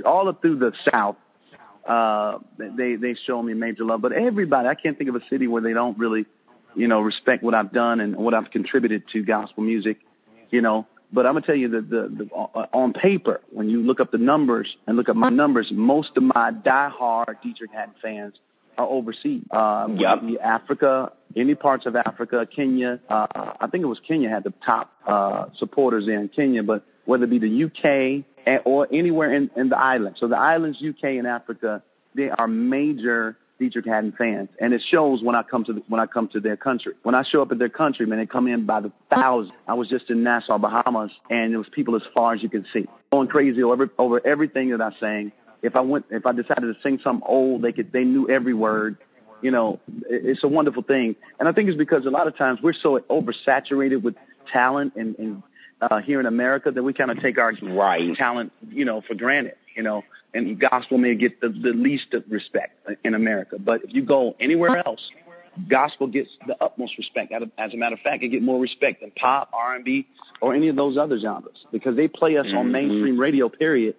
all 0.05 0.29
up 0.29 0.43
through 0.43 0.59
the 0.59 0.73
South, 0.93 1.17
uh, 1.87 2.39
they 2.59 2.97
they 2.97 3.15
show 3.15 3.43
me 3.43 3.55
major 3.55 3.85
love. 3.85 4.03
But 4.03 4.13
everybody, 4.13 4.69
I 4.69 4.75
can't 4.75 4.97
think 4.97 5.11
of 5.11 5.17
a 5.17 5.25
city 5.29 5.47
where 5.47 5.63
they 5.63 5.73
don't 5.73 5.99
really, 5.99 6.27
you 6.75 6.89
know, 6.89 7.01
respect 7.01 7.43
what 7.43 7.55
I've 7.55 7.73
done 7.73 8.01
and 8.01 8.17
what 8.17 8.35
I've 8.35 8.51
contributed 8.51 9.05
to 9.13 9.23
gospel 9.23 9.63
music, 9.63 9.99
you 10.51 10.61
know. 10.61 10.87
But 11.13 11.27
I'm 11.27 11.35
gonna 11.35 11.47
tell 11.47 11.57
you 11.57 11.69
that 11.69 11.91
the, 11.91 12.09
the 12.09 12.35
uh, 12.35 12.67
on 12.73 12.93
paper, 12.93 13.41
when 13.51 13.69
you 13.69 13.83
look 13.83 13.99
up 13.99 14.13
the 14.13 14.19
numbers 14.19 14.77
and 14.87 14.97
look 14.97 15.09
up 15.09 15.17
my 15.17 15.31
numbers, 15.31 15.73
most 15.75 16.17
of 16.17 16.23
my 16.23 16.53
diehard 16.53 17.37
Deitrick 17.45 17.73
Haddon 17.73 17.95
fans 18.01 18.35
are 18.79 18.87
overseas. 18.87 19.43
Um, 19.51 19.97
yep. 19.97 20.21
Africa, 20.43 21.13
any 21.35 21.55
parts 21.55 21.87
of 21.87 21.97
Africa, 21.97 22.47
Kenya. 22.47 23.01
Uh, 23.09 23.55
I 23.61 23.67
think 23.67 23.83
it 23.83 23.89
was 23.89 24.01
Kenya 24.07 24.29
had 24.29 24.45
the 24.45 24.55
top 24.65 24.93
uh, 25.07 25.47
supporters 25.59 26.07
in 26.07 26.29
Kenya, 26.29 26.63
but 26.63 26.85
whether 27.11 27.25
it 27.25 27.31
be 27.31 27.41
the 27.41 27.65
UK, 27.65 28.63
or 28.65 28.87
anywhere 28.93 29.35
in, 29.35 29.51
in 29.57 29.69
the 29.69 29.77
islands. 29.77 30.21
So 30.21 30.29
the 30.29 30.39
islands, 30.39 30.79
UK 30.81 31.05
and 31.19 31.27
Africa, 31.27 31.83
they 32.15 32.31
are 32.31 32.47
major 32.47 33.37
Deitrick 33.61 33.87
Haddon 33.87 34.13
fans, 34.17 34.49
and 34.61 34.73
it 34.73 34.81
shows 34.89 35.21
when 35.21 35.35
I 35.35 35.43
come 35.43 35.65
to 35.65 35.73
the, 35.73 35.83
when 35.89 36.01
I 36.01 36.07
come 36.07 36.29
to 36.29 36.39
their 36.41 36.57
country. 36.57 36.95
When 37.03 37.17
I 37.17 37.25
show 37.25 37.43
up 37.43 37.51
at 37.51 37.59
their 37.59 37.69
country, 37.69 38.07
man, 38.07 38.21
they 38.21 38.27
come 38.27 38.47
in 38.47 38.65
by 38.65 38.81
the 38.81 38.93
thousands. 39.13 39.53
I 39.67 39.75
was 39.75 39.89
just 39.89 40.09
in 40.09 40.23
Nassau, 40.23 40.57
Bahamas, 40.57 41.11
and 41.29 41.53
there 41.53 41.59
was 41.59 41.69
people 41.69 41.97
as 41.97 42.03
far 42.15 42.33
as 42.33 42.45
you 42.45 42.49
can 42.49 42.65
see, 42.73 42.87
going 43.11 43.27
crazy 43.27 43.61
over 43.63 43.91
over 43.99 44.25
everything 44.25 44.71
that 44.71 44.81
I 44.81 44.93
sang. 45.01 45.33
If 45.63 45.75
I 45.75 45.81
went, 45.81 46.07
if 46.11 46.27
I 46.27 46.33
decided 46.33 46.73
to 46.73 46.77
sing 46.81 47.01
something 47.03 47.27
old, 47.29 47.63
they 47.63 47.73
could 47.73 47.91
they 47.93 48.05
knew 48.05 48.31
every 48.31 48.55
word. 48.55 48.97
you 49.43 49.51
know, 49.51 49.81
it's 50.09 50.45
a 50.45 50.49
wonderful 50.49 50.85
thing. 50.85 51.17
And 51.41 51.49
I 51.49 51.53
think 51.53 51.69
it's 51.69 51.77
because 51.77 52.07
a 52.07 52.11
lot 52.11 52.29
of 52.29 52.37
times 52.37 52.61
we're 52.63 52.73
so 52.73 53.01
oversaturated 53.01 54.01
with 54.01 54.15
talent 54.53 54.95
and, 54.97 55.19
and 55.19 55.43
uh, 55.81 56.01
here 56.01 56.21
in 56.21 56.27
America 56.27 56.71
that 56.71 56.83
we 56.83 56.93
kind 56.93 57.11
of 57.11 57.21
take 57.21 57.39
our 57.39 57.53
right. 57.63 58.17
talent, 58.17 58.53
you 58.69 58.85
know, 58.85 59.01
for 59.01 59.15
granted, 59.15 59.55
you 59.75 59.83
know, 59.83 60.03
and 60.35 60.61
gospel 60.61 60.99
may 60.99 61.15
get 61.15 61.41
the, 61.41 61.49
the 61.49 61.71
least 61.71 62.15
of 62.15 62.25
respect 62.29 62.75
in 63.05 63.15
America. 63.15 63.57
But 63.59 63.85
if 63.85 63.95
you 63.95 64.03
go 64.03 64.37
anywhere 64.39 64.77
else, 64.87 65.11
gospel 65.69 66.07
gets 66.07 66.31
the 66.47 66.57
utmost 66.63 66.97
respect. 66.99 67.33
As 67.59 67.75
a 67.75 67.77
matter 67.77 67.95
of 67.95 68.01
fact, 68.01 68.23
it 68.23 68.29
get 68.29 68.43
more 68.43 68.61
respect 68.61 69.01
than 69.01 69.11
pop, 69.13 69.51
R&B, 69.53 70.07
or 70.41 70.55
any 70.55 70.69
of 70.69 70.77
those 70.77 70.97
other 70.97 71.19
genres 71.19 71.67
because 71.73 71.97
they 71.97 72.09
play 72.09 72.37
us 72.37 72.47
mm-hmm. 72.47 72.59
on 72.59 72.73
mainstream 72.73 73.19
radio, 73.19 73.49
period, 73.49 73.97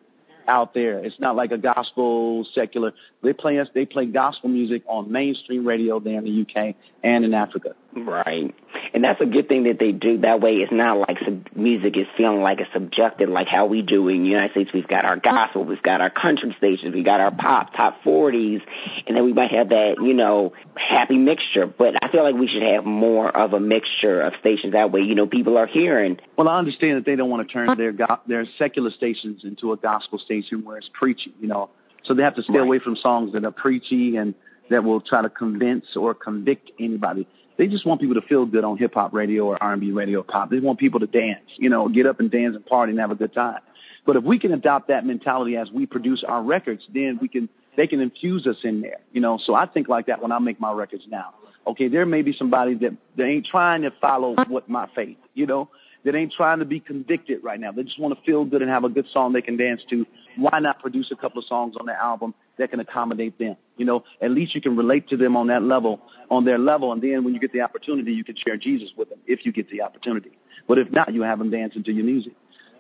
out 0.48 0.74
there. 0.74 1.00
It's 1.00 1.20
not 1.20 1.36
like 1.36 1.52
a 1.52 1.58
gospel 1.58 2.46
secular. 2.54 2.94
They 3.24 3.34
play 3.34 3.60
us. 3.60 3.68
They 3.74 3.86
play 3.86 4.06
gospel 4.06 4.50
music 4.50 4.84
on 4.88 5.12
mainstream 5.12 5.66
radio 5.66 6.00
there 6.00 6.18
in 6.18 6.24
the 6.24 6.42
UK 6.42 6.76
and 7.04 7.26
in 7.26 7.34
Africa. 7.34 7.76
Right. 7.96 8.56
And 8.94 9.04
that's 9.04 9.20
a 9.20 9.26
good 9.26 9.50
thing 9.50 9.64
that 9.64 9.80
they 9.80 9.92
do. 9.92 10.20
That 10.20 10.40
way 10.40 10.56
it's 10.56 10.72
not 10.72 10.98
like 10.98 11.20
sub- 11.20 11.50
music 11.56 11.98
is 11.98 12.08
feeling 12.16 12.42
like 12.42 12.62
it's 12.62 12.72
subjective, 12.72 13.30
like 13.30 13.48
how 13.48 13.66
we 13.66 13.82
do 13.82 14.08
in 14.08 14.24
the 14.24 14.30
United 14.30 14.52
States. 14.52 14.72
We've 14.74 14.88
got 14.88 15.04
our 15.04 15.18
gospel, 15.18 15.66
we've 15.66 15.84
got 15.84 16.00
our 16.00 16.10
country 16.10 16.56
stations, 16.58 16.96
we've 16.96 17.06
got 17.06 17.20
our 17.20 17.32
pop, 17.32 17.74
top 17.74 18.02
40s, 18.04 18.62
and 19.08 19.18
then 19.18 19.26
we 19.26 19.34
might 19.34 19.52
have 19.52 19.70
that, 19.70 19.98
you 20.02 20.14
know, 20.14 20.54
happy 20.76 21.18
mixture. 21.18 21.68
But 21.68 21.96
I 22.02 22.10
feel 22.12 22.24
like 22.24 22.36
we 22.36 22.48
should 22.48 22.64
have 22.64 22.86
more 22.86 23.30
of 23.30 23.54
a 23.54 23.60
mixture 23.60 24.22
of 24.22 24.34
stations. 24.40 24.74
That 24.74 24.92
way, 24.92 25.02
you 25.02 25.16
know, 25.16 25.28
people 25.28 25.58
are 25.58 25.68
hearing. 25.68 26.18
Well, 26.38 26.48
I 26.48 26.58
understand 26.58 26.98
that 26.98 27.06
they 27.06 27.18
don't 27.18 27.30
want 27.30 27.48
to 27.48 27.54
turn 27.54 27.78
their, 27.78 27.92
go- 27.92 28.20
their 28.26 28.46
secular 28.58 28.92
stations 28.92 29.44
into 29.44 29.74
a 29.74 29.78
gospel 29.78 30.18
station 30.18 30.64
where 30.64 30.78
it's 30.78 30.90
preachy, 30.94 31.34
you 31.42 31.48
know. 31.48 31.70
So 32.06 32.14
they 32.14 32.24
have 32.24 32.36
to 32.36 32.44
stay 32.44 32.54
right. 32.54 32.62
away 32.62 32.80
from 32.80 32.96
songs 32.96 33.34
that 33.34 33.44
are 33.44 33.52
preachy 33.52 34.16
and 34.16 34.34
that 34.70 34.84
will 34.84 35.02
try 35.02 35.22
to 35.22 35.30
convince 35.30 35.86
or 35.96 36.14
convict 36.14 36.72
anybody. 36.80 37.28
They 37.62 37.68
just 37.68 37.86
want 37.86 38.02
people 38.02 38.20
to 38.20 38.28
feel 38.28 38.48
good 38.48 38.64
on 38.64 38.78
hip 38.78 38.96
hop 38.96 39.14
radio 39.14 39.46
or 39.46 39.62
R&B 39.62 39.92
radio 39.92 40.24
pop. 40.24 40.50
They 40.50 40.60
want 40.60 40.80
people 40.80 41.00
to 41.00 41.06
dance, 41.06 41.46
you 41.58 41.70
know, 41.70 41.88
get 41.90 42.08
up 42.08 42.20
and 42.20 42.32
dance 42.32 42.56
and 42.56 42.66
party 42.66 42.90
and 42.90 43.00
have 43.00 43.12
a 43.12 43.16
good 43.16 43.36
time. 43.36 43.60
But 44.04 44.16
if 44.16 44.24
we 44.24 44.40
can 44.40 44.52
adopt 44.52 44.88
that 44.88 45.06
mentality 45.06 45.58
as 45.58 45.70
we 45.70 45.86
produce 45.86 46.24
our 46.28 46.42
records, 46.42 46.88
then 46.92 47.20
we 47.22 47.28
can 47.28 47.48
they 47.78 47.86
can 47.86 48.00
infuse 48.00 48.48
us 48.48 48.58
in 48.64 48.82
there, 48.82 48.98
you 49.12 49.22
know. 49.22 49.38
So 49.38 49.54
I 49.54 49.68
think 49.68 49.88
like 49.88 50.08
that 50.08 50.24
when 50.24 50.32
I 50.32 50.40
make 50.40 50.60
my 50.60 50.72
records 50.72 51.04
now. 51.08 51.36
Okay, 51.68 51.88
there 51.88 52.08
may 52.08 52.24
be 52.24 52.34
somebody 52.34 52.74
that 52.74 52.98
they 53.16 53.26
ain't 53.26 53.46
trying 53.46 53.84
to 53.84 53.92
follow 54.02 54.36
what 54.48 54.68
my 54.68 54.90
faith, 54.96 55.18
you 55.36 55.46
know, 55.46 55.70
that 56.04 56.16
ain't 56.16 56.34
trying 56.34 56.58
to 56.60 56.66
be 56.66 56.80
convicted 56.80 57.44
right 57.44 57.60
now. 57.60 57.72
They 57.72 57.84
just 57.84 58.00
want 58.00 58.18
to 58.18 58.26
feel 58.26 58.44
good 58.44 58.64
and 58.64 58.72
have 58.72 58.86
a 58.86 58.90
good 58.90 59.06
song 59.14 59.34
they 59.34 59.42
can 59.44 59.56
dance 59.56 59.84
to. 59.92 60.08
Why 60.36 60.58
not 60.58 60.80
produce 60.80 61.12
a 61.12 61.16
couple 61.16 61.38
of 61.38 61.46
songs 61.46 61.76
on 61.80 61.86
the 61.86 61.94
album 61.94 62.34
that 62.62 62.72
can 62.72 62.80
accommodate 62.80 63.38
them. 63.38 63.58
You 63.78 63.86
know, 63.86 64.04
at 64.22 64.32
least 64.32 64.56
you 64.56 64.62
can 64.62 64.78
relate 64.78 65.10
to 65.10 65.18
them 65.18 65.36
on 65.36 65.48
that 65.48 65.64
level, 65.64 66.00
on 66.30 66.46
their 66.46 66.58
level, 66.58 66.94
and 66.94 67.02
then 67.02 67.24
when 67.24 67.34
you 67.34 67.40
get 67.40 67.52
the 67.52 67.62
opportunity, 67.62 68.14
you 68.14 68.24
can 68.24 68.36
share 68.36 68.56
Jesus 68.56 68.92
with 68.96 69.10
them 69.10 69.20
if 69.28 69.46
you 69.46 69.52
get 69.52 69.70
the 69.70 69.82
opportunity. 69.82 70.32
But 70.68 70.78
if 70.78 70.92
not, 70.92 71.14
you 71.14 71.24
have 71.24 71.40
them 71.40 71.50
dancing 71.50 71.84
to 71.84 71.92
your 71.92 72.06
music. 72.06 72.34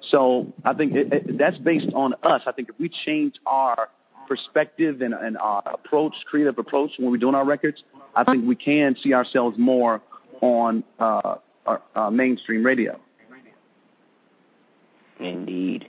So 0.09 0.53
I 0.63 0.73
think 0.73 0.93
it, 0.93 1.11
it, 1.11 1.37
that's 1.37 1.57
based 1.57 1.93
on 1.93 2.13
us. 2.23 2.41
I 2.45 2.51
think 2.51 2.69
if 2.69 2.79
we 2.79 2.89
change 2.89 3.35
our 3.45 3.89
perspective 4.27 5.01
and, 5.01 5.13
and 5.13 5.37
our 5.37 5.63
approach, 5.65 6.13
creative 6.25 6.57
approach 6.57 6.91
when 6.97 7.11
we're 7.11 7.17
doing 7.17 7.35
our 7.35 7.45
records, 7.45 7.83
I 8.15 8.23
think 8.23 8.47
we 8.47 8.55
can 8.55 8.95
see 9.01 9.13
ourselves 9.13 9.57
more 9.57 10.01
on 10.41 10.83
uh, 10.99 11.35
our, 11.65 11.81
uh, 11.95 12.09
mainstream 12.09 12.65
radio. 12.65 12.99
Indeed. 15.19 15.87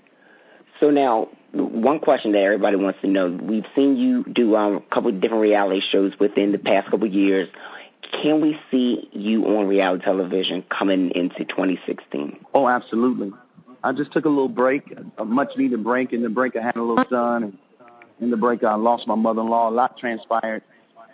So 0.81 0.91
now, 0.91 1.29
one 1.53 1.99
question 1.99 2.33
that 2.33 2.43
everybody 2.43 2.77
wants 2.77 3.01
to 3.03 3.09
know: 3.09 3.29
We've 3.29 3.67
seen 3.77 3.97
you 3.97 4.25
do 4.25 4.57
um, 4.57 4.77
a 4.77 4.95
couple 4.95 5.11
of 5.11 5.21
different 5.21 5.43
reality 5.43 5.81
shows 5.91 6.13
within 6.19 6.53
the 6.53 6.59
past 6.59 6.91
couple 6.91 7.07
of 7.07 7.13
years. 7.13 7.49
Can 8.23 8.41
we 8.41 8.59
see 8.71 9.09
you 9.13 9.45
on 9.47 9.67
reality 9.67 10.05
television 10.05 10.65
coming 10.71 11.11
into 11.15 11.45
2016? 11.45 12.45
Oh, 12.55 12.69
absolutely. 12.69 13.33
I 13.85 13.93
just 13.93 14.13
took 14.13 14.25
a 14.25 14.29
little 14.29 14.49
break, 14.49 14.95
a 15.19 15.25
much 15.25 15.51
needed 15.57 15.83
break. 15.83 16.13
In 16.13 16.23
the 16.23 16.29
break, 16.29 16.57
I 16.57 16.63
had 16.63 16.77
a 16.77 16.83
little 16.83 17.05
son, 17.11 17.43
and 17.45 17.59
in 18.21 18.31
the 18.31 18.37
break, 18.37 18.63
I 18.65 18.75
lost 18.75 19.07
my 19.07 19.15
mother-in-law. 19.15 19.71
A 19.71 19.73
lot 19.73 19.99
transpired 19.99 20.63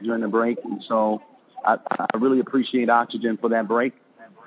during 0.03 0.21
the 0.23 0.29
break, 0.29 0.59
and 0.65 0.83
so 0.87 1.23
I, 1.65 1.79
I 1.91 2.17
really 2.19 2.41
appreciate 2.41 2.91
Oxygen 2.91 3.39
for 3.39 3.49
that 3.51 3.67
break. 3.67 3.95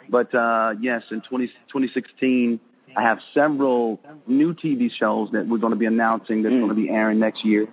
But 0.09 0.34
uh, 0.35 0.76
yes, 0.80 1.03
in 1.11 1.22
20, 1.22 1.47
2016 1.47 2.59
I 2.95 3.03
have 3.03 3.19
several 3.34 3.99
new 4.27 4.53
TV 4.53 4.91
shows 4.91 5.31
that 5.31 5.47
we're 5.47 5.57
going 5.57 5.73
to 5.73 5.80
be 5.80 5.85
announcing 5.85 6.43
that's 6.43 6.53
mm. 6.53 6.59
going 6.59 6.69
to 6.69 6.76
be 6.76 6.89
airing 6.89 7.19
next 7.19 7.45
year 7.45 7.68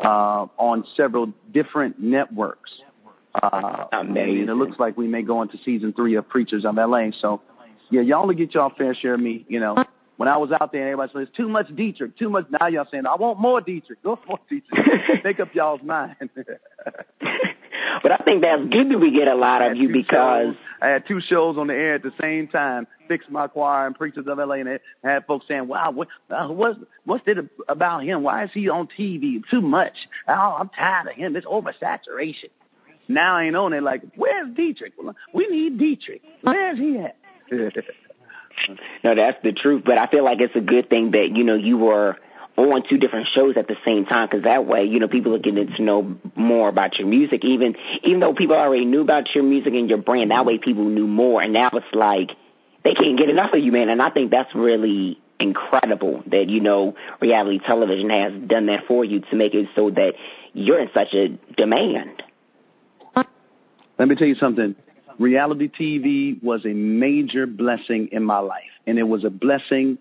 uh, 0.00 0.46
on 0.58 0.84
several 0.96 1.32
different 1.52 1.98
networks. 1.98 2.70
Uh, 3.34 3.86
Amazing. 3.92 4.42
And 4.42 4.50
it 4.50 4.54
looks 4.54 4.78
like 4.78 4.96
we 4.96 5.08
may 5.08 5.22
go 5.22 5.42
into 5.42 5.58
season 5.64 5.92
three 5.92 6.16
of 6.16 6.28
Preachers 6.28 6.64
of 6.64 6.76
LA. 6.76 7.10
So, 7.18 7.40
yeah, 7.90 8.02
y'all 8.02 8.26
will 8.26 8.34
get 8.34 8.54
y'all 8.54 8.72
fair 8.76 8.94
share 8.94 9.14
of 9.14 9.20
me. 9.20 9.46
You 9.48 9.60
know, 9.60 9.84
when 10.16 10.28
I 10.28 10.36
was 10.36 10.52
out 10.52 10.72
there, 10.72 10.82
and 10.82 10.90
everybody 10.90 11.12
said, 11.12 11.22
it's 11.22 11.36
too 11.36 11.48
much 11.48 11.68
Deitrick, 11.68 12.16
too 12.16 12.28
much. 12.28 12.46
Now 12.50 12.68
y'all 12.68 12.86
saying, 12.90 13.06
I 13.06 13.16
want 13.16 13.38
more 13.38 13.60
Deitrick. 13.60 14.02
Go 14.04 14.18
more 14.28 14.38
Deitrick. 14.50 15.24
Make 15.24 15.40
up 15.40 15.54
y'all's 15.54 15.82
mind. 15.82 16.16
But 18.02 18.12
I 18.12 18.16
think 18.18 18.42
that's 18.42 18.62
good 18.62 18.90
that 18.90 18.98
we 18.98 19.10
get 19.12 19.28
a 19.28 19.34
lot 19.34 19.62
of 19.62 19.76
you 19.76 19.92
because 19.92 20.46
shows. 20.46 20.56
I 20.82 20.88
had 20.88 21.06
two 21.06 21.20
shows 21.20 21.56
on 21.58 21.68
the 21.68 21.74
air 21.74 21.94
at 21.94 22.02
the 22.02 22.12
same 22.20 22.48
time. 22.48 22.88
Fix 23.06 23.26
My 23.28 23.46
Choir 23.46 23.86
and 23.86 23.94
Preachers 23.94 24.26
of 24.26 24.38
LA, 24.38 24.54
and 24.54 24.68
I 24.68 24.80
had 25.02 25.26
folks 25.26 25.46
saying, 25.46 25.68
"Wow, 25.68 25.92
what, 25.92 26.08
uh, 26.28 26.48
what's 26.48 26.78
what's 27.04 27.26
it 27.28 27.38
about 27.68 28.02
him? 28.02 28.22
Why 28.22 28.44
is 28.44 28.50
he 28.52 28.68
on 28.68 28.88
TV 28.88 29.42
too 29.48 29.60
much? 29.60 29.94
Oh, 30.26 30.56
I'm 30.58 30.70
tired 30.70 31.08
of 31.08 31.14
him. 31.14 31.36
It's 31.36 31.46
oversaturation." 31.46 32.50
Now 33.08 33.36
I 33.36 33.44
ain't 33.44 33.56
on 33.56 33.72
it. 33.72 33.82
Like, 33.82 34.02
where's 34.16 34.48
Deitrick? 34.48 34.92
We 35.32 35.46
need 35.48 35.78
Deitrick. 35.78 36.20
Where's 36.42 36.78
he 36.78 36.98
at? 36.98 37.16
no, 39.04 39.14
that's 39.14 39.42
the 39.42 39.52
truth. 39.52 39.82
But 39.84 39.98
I 39.98 40.06
feel 40.06 40.24
like 40.24 40.40
it's 40.40 40.56
a 40.56 40.60
good 40.60 40.88
thing 40.88 41.12
that 41.12 41.36
you 41.36 41.44
know 41.44 41.54
you 41.54 41.78
were 41.78 42.16
on 42.56 42.82
two 42.88 42.98
different 42.98 43.28
shows 43.34 43.56
at 43.56 43.66
the 43.66 43.76
same 43.84 44.04
time 44.04 44.28
because 44.28 44.44
that 44.44 44.66
way, 44.66 44.84
you 44.84 45.00
know, 45.00 45.08
people 45.08 45.34
are 45.34 45.38
getting 45.38 45.68
to 45.68 45.82
know 45.82 46.16
more 46.36 46.68
about 46.68 46.98
your 46.98 47.08
music. 47.08 47.44
Even 47.44 47.76
even 48.02 48.20
though 48.20 48.34
people 48.34 48.56
already 48.56 48.84
knew 48.84 49.00
about 49.00 49.34
your 49.34 49.44
music 49.44 49.72
and 49.74 49.88
your 49.88 49.98
brand, 49.98 50.30
that 50.30 50.44
way 50.44 50.58
people 50.58 50.84
knew 50.84 51.06
more. 51.06 51.42
And 51.42 51.52
now 51.52 51.70
it's 51.72 51.86
like 51.92 52.30
they 52.84 52.94
can't 52.94 53.18
get 53.18 53.30
enough 53.30 53.52
of 53.52 53.60
you, 53.60 53.72
man. 53.72 53.88
And 53.88 54.02
I 54.02 54.10
think 54.10 54.30
that's 54.30 54.54
really 54.54 55.18
incredible 55.40 56.22
that 56.26 56.48
you 56.48 56.60
know 56.60 56.94
reality 57.20 57.58
television 57.58 58.10
has 58.10 58.32
done 58.46 58.66
that 58.66 58.86
for 58.86 59.04
you 59.04 59.20
to 59.20 59.36
make 59.36 59.54
it 59.54 59.68
so 59.74 59.90
that 59.90 60.12
you're 60.52 60.80
in 60.80 60.90
such 60.94 61.12
a 61.14 61.28
demand. 61.56 62.22
Let 63.98 64.08
me 64.08 64.16
tell 64.16 64.26
you 64.26 64.34
something. 64.36 64.74
Reality 65.18 65.68
TV 65.68 66.42
was 66.42 66.64
a 66.64 66.72
major 66.72 67.46
blessing 67.46 68.08
in 68.12 68.24
my 68.24 68.38
life, 68.38 68.62
and 68.86 68.98
it 68.98 69.04
was 69.04 69.24
a 69.24 69.30
blessing 69.30 69.98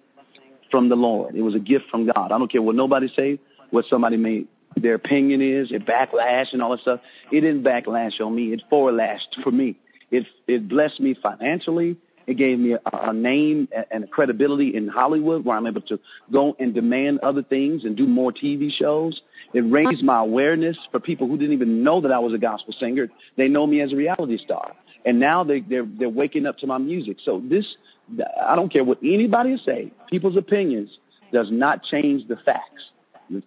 from 0.71 0.89
the 0.89 0.95
Lord. 0.95 1.35
It 1.35 1.41
was 1.41 1.53
a 1.53 1.59
gift 1.59 1.85
from 1.91 2.05
God. 2.05 2.31
I 2.31 2.37
don't 2.39 2.51
care 2.51 2.61
what 2.61 2.75
nobody 2.75 3.07
say, 3.15 3.39
what 3.69 3.85
somebody 3.85 4.17
may 4.17 4.45
their 4.77 4.95
opinion 4.95 5.41
is, 5.41 5.71
it 5.71 5.85
backlash 5.85 6.53
and 6.53 6.61
all 6.61 6.71
that 6.71 6.79
stuff. 6.79 7.01
It 7.31 7.41
didn't 7.41 7.63
backlash 7.63 8.21
on 8.21 8.33
me. 8.33 8.53
It 8.53 8.63
forelashed 8.69 9.37
for 9.43 9.51
me. 9.51 9.77
It 10.11 10.25
it 10.47 10.69
blessed 10.69 10.99
me 10.99 11.13
financially. 11.13 11.97
It 12.27 12.35
gave 12.35 12.59
me 12.59 12.73
a, 12.73 12.79
a 12.93 13.13
name 13.13 13.67
and 13.91 14.03
a 14.03 14.07
credibility 14.07 14.75
in 14.75 14.87
Hollywood 14.87 15.43
where 15.43 15.57
I'm 15.57 15.65
able 15.65 15.81
to 15.81 15.99
go 16.31 16.55
and 16.59 16.73
demand 16.73 17.19
other 17.19 17.43
things 17.43 17.83
and 17.83 17.97
do 17.97 18.07
more 18.07 18.31
TV 18.31 18.71
shows. 18.71 19.21
It 19.53 19.61
raised 19.61 20.03
my 20.03 20.19
awareness 20.19 20.77
for 20.91 20.99
people 20.99 21.27
who 21.27 21.37
didn't 21.37 21.53
even 21.53 21.83
know 21.83 21.99
that 22.01 22.11
I 22.11 22.19
was 22.19 22.33
a 22.33 22.37
gospel 22.37 22.73
singer. 22.79 23.09
They 23.37 23.47
know 23.47 23.65
me 23.65 23.81
as 23.81 23.91
a 23.91 23.95
reality 23.95 24.37
star. 24.37 24.73
And 25.05 25.19
now 25.19 25.43
they, 25.43 25.61
they're, 25.61 25.85
they're 25.85 26.09
waking 26.09 26.45
up 26.45 26.57
to 26.59 26.67
my 26.67 26.77
music. 26.77 27.17
So 27.23 27.41
this 27.43 27.75
I 28.45 28.55
don't 28.55 28.71
care 28.71 28.83
what 28.83 28.99
anybody 29.03 29.57
say. 29.57 29.91
People's 30.09 30.37
opinions 30.37 30.97
does 31.31 31.49
not 31.51 31.83
change 31.83 32.27
the 32.27 32.35
facts. 32.37 32.91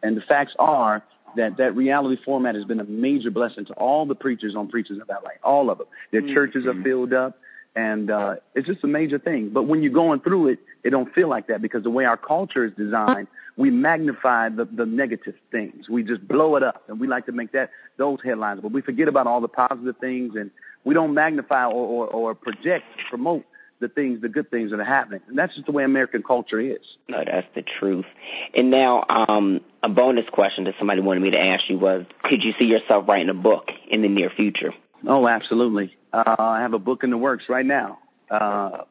And 0.03 0.17
the 0.17 0.23
facts 0.23 0.55
are 0.59 1.05
that 1.37 1.57
that 1.59 1.75
reality 1.75 2.21
format 2.25 2.55
has 2.55 2.65
been 2.65 2.81
a 2.81 2.85
major 2.85 3.31
blessing 3.31 3.65
to 3.67 3.73
all 3.75 4.07
the 4.07 4.15
preachers 4.15 4.55
on 4.57 4.69
Preachers 4.69 4.99
of 4.99 5.09
LA, 5.09 5.31
all 5.43 5.71
of 5.71 5.79
them. 5.79 5.87
Their 6.13 6.23
mm-hmm. 6.23 6.35
churches 6.35 6.67
are 6.67 6.81
filled 6.83 7.13
up, 7.13 7.39
and 7.75 8.11
uh, 8.11 8.37
it's 8.55 8.67
just 8.67 8.85
a 8.85 8.87
major 8.87 9.19
thing. 9.19 9.51
But 9.51 9.65
when 9.65 9.83
you're 9.83 9.93
going 9.93 10.21
through 10.21 10.49
it, 10.49 10.61
it 10.83 10.91
don't 10.91 11.13
feel 11.15 11.29
like 11.29 11.49
that 11.49 11.63
because 11.63 11.83
the 11.83 11.91
way 11.91 12.05
our 12.05 12.17
culture 12.17 12.65
is 12.65 12.73
designed, 12.73 13.29
we 13.57 13.71
magnify 13.71 14.51
the, 14.51 14.65
the 14.65 14.87
negative 14.87 15.35
things. 15.51 15.89
We 15.89 16.03
just 16.03 16.27
blow 16.27 16.57
it 16.57 16.63
up, 16.63 16.83
and 16.89 17.01
we 17.01 17.07
like 17.07 17.27
to 17.27 17.33
make 17.33 17.53
that 17.53 17.71
those 17.97 18.19
headlines. 18.23 18.61
But 18.61 18.73
we 18.73 18.81
forget 18.81 19.09
about 19.09 19.27
all 19.27 19.41
the 19.41 19.49
positive 19.49 19.97
things, 19.99 20.35
and 20.37 20.51
we 20.85 20.95
don't 20.95 21.15
magnify 21.15 21.67
or, 21.67 21.73
or, 21.73 22.07
or 22.09 22.35
project, 22.35 22.85
promote 23.09 23.45
the 23.81 23.89
things, 23.89 24.21
the 24.21 24.29
good 24.29 24.51
things 24.51 24.71
that 24.71 24.81
are 24.81 24.85
happening. 24.85 25.21
And 25.29 25.37
that's 25.37 25.55
just 25.55 25.67
the 25.67 25.73
way 25.73 25.85
American 25.85 26.23
culture 26.23 26.61
is. 26.61 26.81
No, 27.09 27.23
that's 27.25 27.47
the 27.55 27.63
truth. 27.63 28.07
And 28.55 28.71
now, 28.71 29.05
um, 29.09 29.61
a 29.83 29.89
bonus 29.89 30.29
question 30.31 30.65
that 30.65 30.75
somebody 30.79 31.01
wanted 31.01 31.23
me 31.23 31.31
to 31.33 31.41
ask 31.41 31.69
you 31.69 31.79
was, 31.79 32.07
could 32.23 32.45
you 32.45 32.55
see 32.59 32.67
yourself 32.67 33.07
writing 33.09 33.29
a 33.31 33.35
book 33.35 33.71
in 33.89 34.03
the 34.03 34.09
near 34.09 34.31
future? 34.31 34.73
Oh, 35.07 35.29
absolutely. 35.29 35.95
Uh, 36.15 36.37
I 36.39 36.61
have 36.61 36.75
a 36.75 36.79
book 36.79 37.03
in 37.03 37.11
the 37.11 37.19
works 37.19 37.47
right 37.49 37.67
now. 37.67 37.99
Uh, 38.31 38.83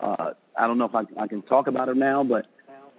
uh, 0.00 0.30
I 0.58 0.66
don't 0.66 0.78
know 0.78 0.86
if 0.86 0.94
I, 0.94 1.02
I 1.18 1.26
can 1.26 1.42
talk 1.42 1.66
about 1.66 1.90
it 1.90 1.96
now, 1.96 2.24
but 2.24 2.46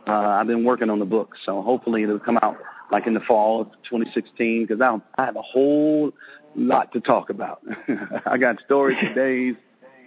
uh, 0.07 0.11
I've 0.11 0.45
been 0.45 0.63
working 0.63 0.91
on 0.91 0.99
the 0.99 1.05
book, 1.05 1.33
so 1.43 1.63
hopefully 1.63 2.03
it'll 2.03 2.19
come 2.19 2.37
out 2.43 2.57
like 2.91 3.07
in 3.07 3.15
the 3.15 3.21
fall 3.21 3.61
of 3.61 3.67
2016, 3.89 4.67
because 4.67 4.81
I, 4.81 4.99
I 5.19 5.25
have 5.25 5.35
a 5.35 5.41
whole 5.41 6.11
lot 6.55 6.91
to 6.93 6.99
talk 6.99 7.31
about. 7.31 7.63
I 8.27 8.37
got 8.37 8.59
stories 8.63 8.99
for 8.99 9.15
days 9.15 9.55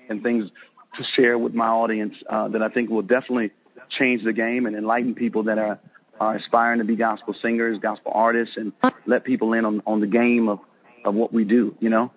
and 0.09 0.23
things 0.23 0.51
to 0.97 1.05
share 1.17 1.37
with 1.37 1.53
my 1.53 1.67
audience 1.67 2.15
uh, 2.31 2.47
that 2.49 2.63
I 2.63 2.69
think 2.69 2.91
will 2.91 3.03
definitely 3.03 3.51
change 3.99 4.23
the 4.23 4.33
game 4.33 4.67
and 4.67 4.77
enlighten 4.77 5.17
people 5.17 5.43
that 5.45 5.59
are, 5.59 5.81
are 6.21 6.37
aspiring 6.37 6.79
to 6.79 6.85
be 6.85 6.95
gospel 6.95 7.35
singers, 7.43 7.79
gospel 7.81 8.13
artists, 8.15 8.57
and 8.57 8.73
let 9.07 9.25
people 9.25 9.53
in 9.55 9.65
on, 9.65 9.83
on 9.85 9.99
the 9.99 10.07
game 10.07 10.49
of, 10.49 10.61
of 11.05 11.17
what 11.17 11.33
we 11.33 11.43
do, 11.43 11.75
you 11.81 11.89
know? 11.89 12.13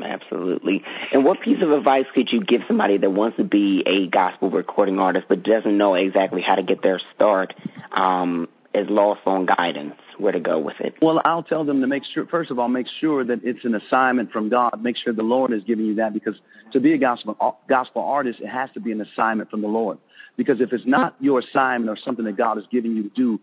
Absolutely. 0.00 0.82
And 1.12 1.24
what 1.24 1.40
piece 1.40 1.62
of 1.62 1.70
advice 1.70 2.06
could 2.14 2.32
you 2.32 2.40
give 2.40 2.62
somebody 2.66 2.98
that 2.98 3.10
wants 3.10 3.36
to 3.36 3.44
be 3.44 3.82
a 3.86 4.06
gospel 4.08 4.50
recording 4.50 4.98
artist 4.98 5.26
but 5.28 5.42
doesn't 5.42 5.76
know 5.76 5.94
exactly 5.94 6.40
how 6.40 6.54
to 6.54 6.62
get 6.62 6.82
their 6.82 7.00
start, 7.14 7.54
um, 7.90 8.48
is 8.74 8.88
lost 8.88 9.20
on 9.26 9.44
guidance, 9.44 9.96
where 10.16 10.32
to 10.32 10.40
go 10.40 10.58
with 10.58 10.80
it? 10.80 10.94
Well, 11.02 11.20
I'll 11.24 11.42
tell 11.42 11.64
them 11.64 11.82
to 11.82 11.86
make 11.86 12.04
sure, 12.04 12.26
first 12.26 12.50
of 12.50 12.58
all, 12.58 12.68
make 12.68 12.86
sure 13.00 13.22
that 13.22 13.44
it's 13.44 13.64
an 13.66 13.74
assignment 13.74 14.32
from 14.32 14.48
God. 14.48 14.82
Make 14.82 14.96
sure 14.96 15.12
the 15.12 15.22
Lord 15.22 15.52
is 15.52 15.62
giving 15.64 15.84
you 15.84 15.96
that 15.96 16.14
because 16.14 16.40
to 16.72 16.80
be 16.80 16.94
a 16.94 16.98
gospel, 16.98 17.58
gospel 17.68 18.02
artist, 18.02 18.40
it 18.40 18.48
has 18.48 18.70
to 18.72 18.80
be 18.80 18.92
an 18.92 19.02
assignment 19.02 19.50
from 19.50 19.60
the 19.60 19.68
Lord. 19.68 19.98
Because 20.36 20.62
if 20.62 20.72
it's 20.72 20.86
not 20.86 21.14
your 21.20 21.40
assignment 21.40 21.90
or 21.90 22.00
something 22.02 22.24
that 22.24 22.38
God 22.38 22.56
is 22.56 22.64
giving 22.70 22.96
you 22.96 23.02
to 23.02 23.08
do, 23.10 23.40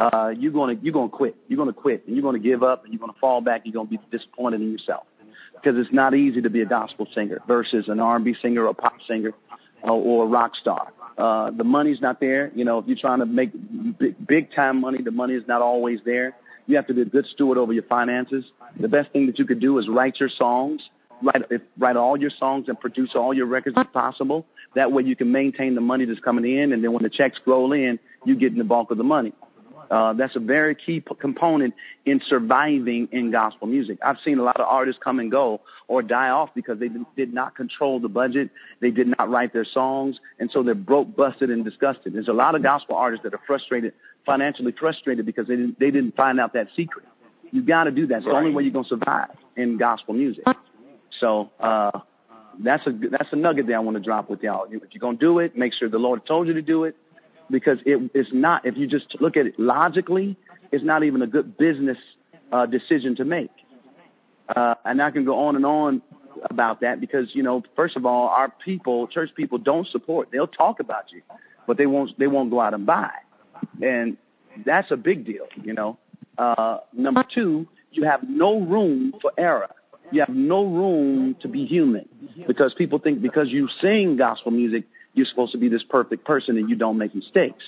uh, 0.00 0.34
you're 0.36 0.50
going 0.50 0.76
to, 0.76 0.84
you're 0.84 0.92
going 0.92 1.10
to 1.10 1.16
quit. 1.16 1.36
You're 1.46 1.58
going 1.58 1.72
to 1.72 1.80
quit 1.80 2.04
and 2.06 2.16
you're 2.16 2.22
going 2.22 2.40
to 2.40 2.48
give 2.48 2.64
up 2.64 2.82
and 2.82 2.92
you're 2.92 2.98
going 2.98 3.12
to 3.12 3.18
fall 3.20 3.40
back. 3.40 3.62
You're 3.64 3.74
going 3.74 3.86
to 3.86 3.98
be 3.98 4.00
disappointed 4.10 4.60
in 4.60 4.72
yourself 4.72 5.04
because 5.62 5.78
it's 5.78 5.92
not 5.92 6.14
easy 6.14 6.42
to 6.42 6.50
be 6.50 6.60
a 6.60 6.66
gospel 6.66 7.06
singer 7.14 7.40
versus 7.46 7.88
an 7.88 8.00
R&B 8.00 8.34
singer 8.42 8.64
or 8.64 8.70
a 8.70 8.74
pop 8.74 8.94
singer 9.06 9.32
uh, 9.86 9.92
or 9.92 10.24
a 10.24 10.26
rock 10.26 10.56
star. 10.56 10.92
Uh, 11.18 11.50
the 11.50 11.64
money's 11.64 12.00
not 12.00 12.20
there. 12.20 12.50
You 12.54 12.64
know, 12.64 12.78
if 12.78 12.86
you're 12.86 12.96
trying 12.96 13.20
to 13.20 13.26
make 13.26 13.52
big, 13.98 14.26
big 14.26 14.52
time 14.54 14.80
money, 14.80 15.02
the 15.02 15.10
money 15.10 15.34
is 15.34 15.46
not 15.46 15.62
always 15.62 16.00
there. 16.04 16.34
You 16.66 16.76
have 16.76 16.86
to 16.86 16.94
be 16.94 17.02
a 17.02 17.06
good 17.06 17.26
steward 17.26 17.58
over 17.58 17.72
your 17.72 17.82
finances. 17.84 18.44
The 18.78 18.88
best 18.88 19.10
thing 19.12 19.26
that 19.26 19.38
you 19.38 19.44
could 19.44 19.60
do 19.60 19.78
is 19.78 19.88
write 19.88 20.20
your 20.20 20.28
songs, 20.28 20.80
write 21.22 21.42
write 21.76 21.96
all 21.96 22.16
your 22.16 22.30
songs 22.30 22.68
and 22.68 22.78
produce 22.78 23.10
all 23.14 23.34
your 23.34 23.46
records 23.46 23.76
if 23.76 23.92
possible. 23.92 24.46
That 24.74 24.90
way 24.90 25.02
you 25.02 25.16
can 25.16 25.30
maintain 25.30 25.74
the 25.74 25.80
money 25.80 26.04
that's 26.06 26.20
coming 26.20 26.44
in, 26.44 26.72
and 26.72 26.82
then 26.82 26.92
when 26.92 27.02
the 27.02 27.10
checks 27.10 27.38
roll 27.46 27.72
in, 27.72 27.98
you 28.24 28.36
get 28.36 28.52
in 28.52 28.58
the 28.58 28.64
bulk 28.64 28.90
of 28.90 28.96
the 28.96 29.04
money. 29.04 29.34
Uh, 29.92 30.14
that's 30.14 30.36
a 30.36 30.40
very 30.40 30.74
key 30.74 31.00
p- 31.00 31.14
component 31.20 31.74
in 32.06 32.18
surviving 32.26 33.06
in 33.12 33.30
gospel 33.30 33.66
music. 33.66 33.98
I've 34.02 34.16
seen 34.24 34.38
a 34.38 34.42
lot 34.42 34.56
of 34.56 34.66
artists 34.66 34.98
come 35.04 35.20
and 35.20 35.30
go 35.30 35.60
or 35.86 36.00
die 36.00 36.30
off 36.30 36.48
because 36.54 36.78
they 36.78 36.88
did 37.14 37.34
not 37.34 37.54
control 37.54 38.00
the 38.00 38.08
budget. 38.08 38.48
They 38.80 38.90
did 38.90 39.08
not 39.08 39.28
write 39.28 39.52
their 39.52 39.66
songs. 39.66 40.18
And 40.38 40.50
so 40.50 40.62
they're 40.62 40.74
broke, 40.74 41.14
busted, 41.14 41.50
and 41.50 41.62
disgusted. 41.62 42.14
There's 42.14 42.28
a 42.28 42.32
lot 42.32 42.54
of 42.54 42.62
gospel 42.62 42.96
artists 42.96 43.22
that 43.24 43.34
are 43.34 43.40
frustrated, 43.46 43.92
financially 44.24 44.72
frustrated 44.72 45.26
because 45.26 45.46
they 45.46 45.56
didn't, 45.56 45.78
they 45.78 45.90
didn't 45.90 46.16
find 46.16 46.40
out 46.40 46.54
that 46.54 46.68
secret. 46.74 47.04
You 47.50 47.60
got 47.60 47.84
to 47.84 47.90
do 47.90 48.06
that. 48.06 48.18
It's 48.18 48.26
right. 48.26 48.32
the 48.32 48.38
only 48.38 48.52
way 48.52 48.62
you're 48.62 48.72
going 48.72 48.86
to 48.86 48.88
survive 48.88 49.36
in 49.56 49.76
gospel 49.76 50.14
music. 50.14 50.46
So, 51.20 51.50
uh, 51.60 52.00
that's 52.58 52.86
a 52.86 52.92
that's 52.92 53.32
a 53.32 53.36
nugget 53.36 53.66
that 53.66 53.74
I 53.74 53.78
want 53.78 53.96
to 53.96 54.02
drop 54.02 54.28
with 54.28 54.42
y'all. 54.42 54.66
If 54.70 54.82
you're 54.92 55.00
gonna 55.00 55.16
do 55.16 55.38
it, 55.38 55.56
make 55.56 55.72
sure 55.72 55.88
the 55.88 55.98
Lord 55.98 56.26
told 56.26 56.48
you 56.48 56.52
to 56.52 56.60
do 56.60 56.84
it 56.84 56.96
because 57.52 57.78
it 57.86 58.10
is 58.14 58.26
not, 58.32 58.66
if 58.66 58.76
you 58.76 58.88
just 58.88 59.20
look 59.20 59.36
at 59.36 59.46
it 59.46 59.60
logically, 59.60 60.36
it's 60.72 60.82
not 60.82 61.04
even 61.04 61.22
a 61.22 61.26
good 61.26 61.56
business 61.56 61.98
uh, 62.50 62.66
decision 62.66 63.14
to 63.16 63.24
make. 63.24 63.50
Uh, 64.48 64.74
and 64.84 65.00
I 65.00 65.10
can 65.10 65.24
go 65.24 65.46
on 65.46 65.54
and 65.54 65.64
on 65.64 66.02
about 66.50 66.80
that 66.80 67.00
because, 67.00 67.28
you 67.34 67.42
know, 67.42 67.62
first 67.76 67.94
of 67.96 68.04
all, 68.04 68.28
our 68.28 68.52
people, 68.64 69.06
church 69.06 69.30
people 69.36 69.58
don't 69.58 69.86
support. 69.86 70.30
They'll 70.32 70.48
talk 70.48 70.80
about 70.80 71.12
you, 71.12 71.22
but 71.66 71.76
they 71.76 71.86
won't, 71.86 72.18
they 72.18 72.26
won't 72.26 72.50
go 72.50 72.58
out 72.58 72.74
and 72.74 72.84
buy. 72.84 73.10
And 73.80 74.16
that's 74.66 74.90
a 74.90 74.96
big 74.96 75.24
deal, 75.24 75.46
you 75.62 75.74
know. 75.74 75.98
Uh, 76.36 76.78
number 76.92 77.24
two, 77.32 77.68
you 77.92 78.04
have 78.04 78.22
no 78.28 78.60
room 78.60 79.14
for 79.20 79.30
error. 79.36 79.70
You 80.10 80.20
have 80.20 80.30
no 80.30 80.64
room 80.64 81.36
to 81.40 81.48
be 81.48 81.64
human 81.64 82.08
because 82.46 82.74
people 82.74 82.98
think 82.98 83.22
because 83.22 83.48
you 83.48 83.68
sing 83.80 84.16
gospel 84.16 84.50
music, 84.50 84.84
you're 85.14 85.26
supposed 85.26 85.52
to 85.52 85.58
be 85.58 85.68
this 85.68 85.82
perfect 85.82 86.24
person 86.24 86.56
and 86.56 86.68
you 86.68 86.76
don't 86.76 86.98
make 86.98 87.14
mistakes. 87.14 87.64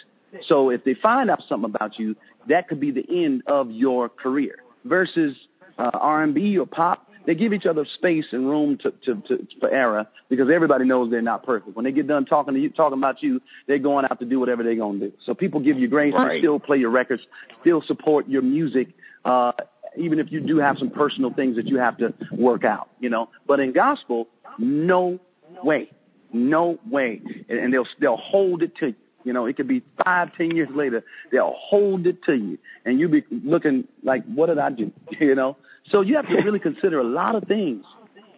So 0.49 0.71
if 0.71 0.85
they 0.85 0.95
find 0.95 1.31
out 1.31 1.43
something 1.49 1.71
about 1.73 1.99
you, 1.99 2.17
that 2.49 2.69
could 2.69 2.81
be 2.81 2.91
the 2.91 3.07
end 3.09 3.43
of 3.47 3.71
your 3.71 4.09
career. 4.09 4.57
Versus 4.85 5.37
uh, 5.79 5.91
R&B 5.95 6.59
or 6.59 6.67
pop, 6.67 7.09
they 7.27 7.35
give 7.35 7.53
each 7.53 7.65
other 7.65 7.87
space 7.95 8.27
and 8.33 8.49
room 8.49 8.77
to, 8.79 8.91
to, 8.91 9.15
to, 9.29 9.47
for 9.59 9.71
error 9.71 10.07
because 10.29 10.51
everybody 10.51 10.85
knows 10.85 11.11
they're 11.11 11.23
not 11.23 11.43
perfect. 11.43 11.75
When 11.75 11.85
they 11.85 11.93
get 11.93 12.07
done 12.07 12.27
talking 12.27 12.55
to 12.55 12.61
you, 12.61 12.69
talking 12.69 12.99
about 12.99 13.23
you, 13.23 13.41
they're 13.67 13.79
going 13.79 14.05
out 14.05 14.19
to 14.21 14.27
do 14.27 14.39
whatever 14.39 14.63
they're 14.63 14.75
going 14.75 15.01
to 15.01 15.09
do. 15.09 15.13
So 15.25 15.35
people 15.35 15.61
give 15.61 15.79
you 15.79 15.89
grace 15.89 16.13
right. 16.13 16.33
and 16.33 16.41
still 16.41 16.61
play 16.61 16.77
your 16.77 16.91
records, 16.91 17.23
still 17.63 17.81
support 17.83 18.29
your 18.29 18.43
music, 18.43 18.89
uh, 19.25 19.53
even 19.97 20.19
if 20.19 20.31
you 20.33 20.41
do 20.41 20.59
have 20.59 20.77
some 20.77 20.91
personal 20.91 21.33
things 21.33 21.57
that 21.57 21.67
you 21.67 21.79
have 21.79 21.97
to 21.99 22.13
work 22.33 22.65
out, 22.65 22.91
you 23.01 23.09
know. 23.09 23.31
But 23.47 23.61
in 23.61 23.73
gospel, 23.73 24.29
no 24.59 25.19
way. 25.63 25.91
No 26.35 26.79
way. 26.91 27.23
And, 27.49 27.59
and 27.59 27.73
they'll 27.73 27.87
they'll 27.99 28.17
hold 28.17 28.63
it 28.63 28.77
to 28.77 28.89
you. 28.89 28.95
You 29.25 29.33
know, 29.33 29.47
it 29.47 29.57
could 29.57 29.69
be 29.69 29.83
five, 30.05 30.35
ten 30.37 30.55
years 30.55 30.69
later. 30.71 31.03
They'll 31.33 31.55
hold 31.57 32.07
it 32.07 32.23
to 32.25 32.35
you, 32.35 32.59
and 32.85 33.01
you'll 33.01 33.11
be 33.11 33.25
looking 33.31 33.89
like, 34.03 34.23
"What 34.27 34.47
did 34.47 34.59
I 34.59 34.71
do?" 34.71 34.93
You 35.21 35.35
know. 35.35 35.57
So 35.91 36.01
you 36.01 36.17
have 36.17 36.29
to 36.29 36.37
really 36.37 36.61
consider 36.61 36.99
a 36.99 37.05
lot 37.05 37.35
of 37.35 37.45
things. 37.45 37.85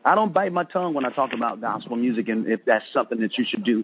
I 0.04 0.14
don't 0.14 0.32
bite 0.32 0.52
my 0.52 0.64
tongue 0.64 0.94
when 0.94 1.04
I 1.04 1.10
talk 1.10 1.32
about 1.32 1.60
gospel 1.60 1.96
music, 1.96 2.28
and 2.28 2.46
if 2.46 2.64
that's 2.64 2.84
something 2.92 3.20
that 3.20 3.36
you 3.38 3.44
should 3.44 3.64
do, 3.64 3.82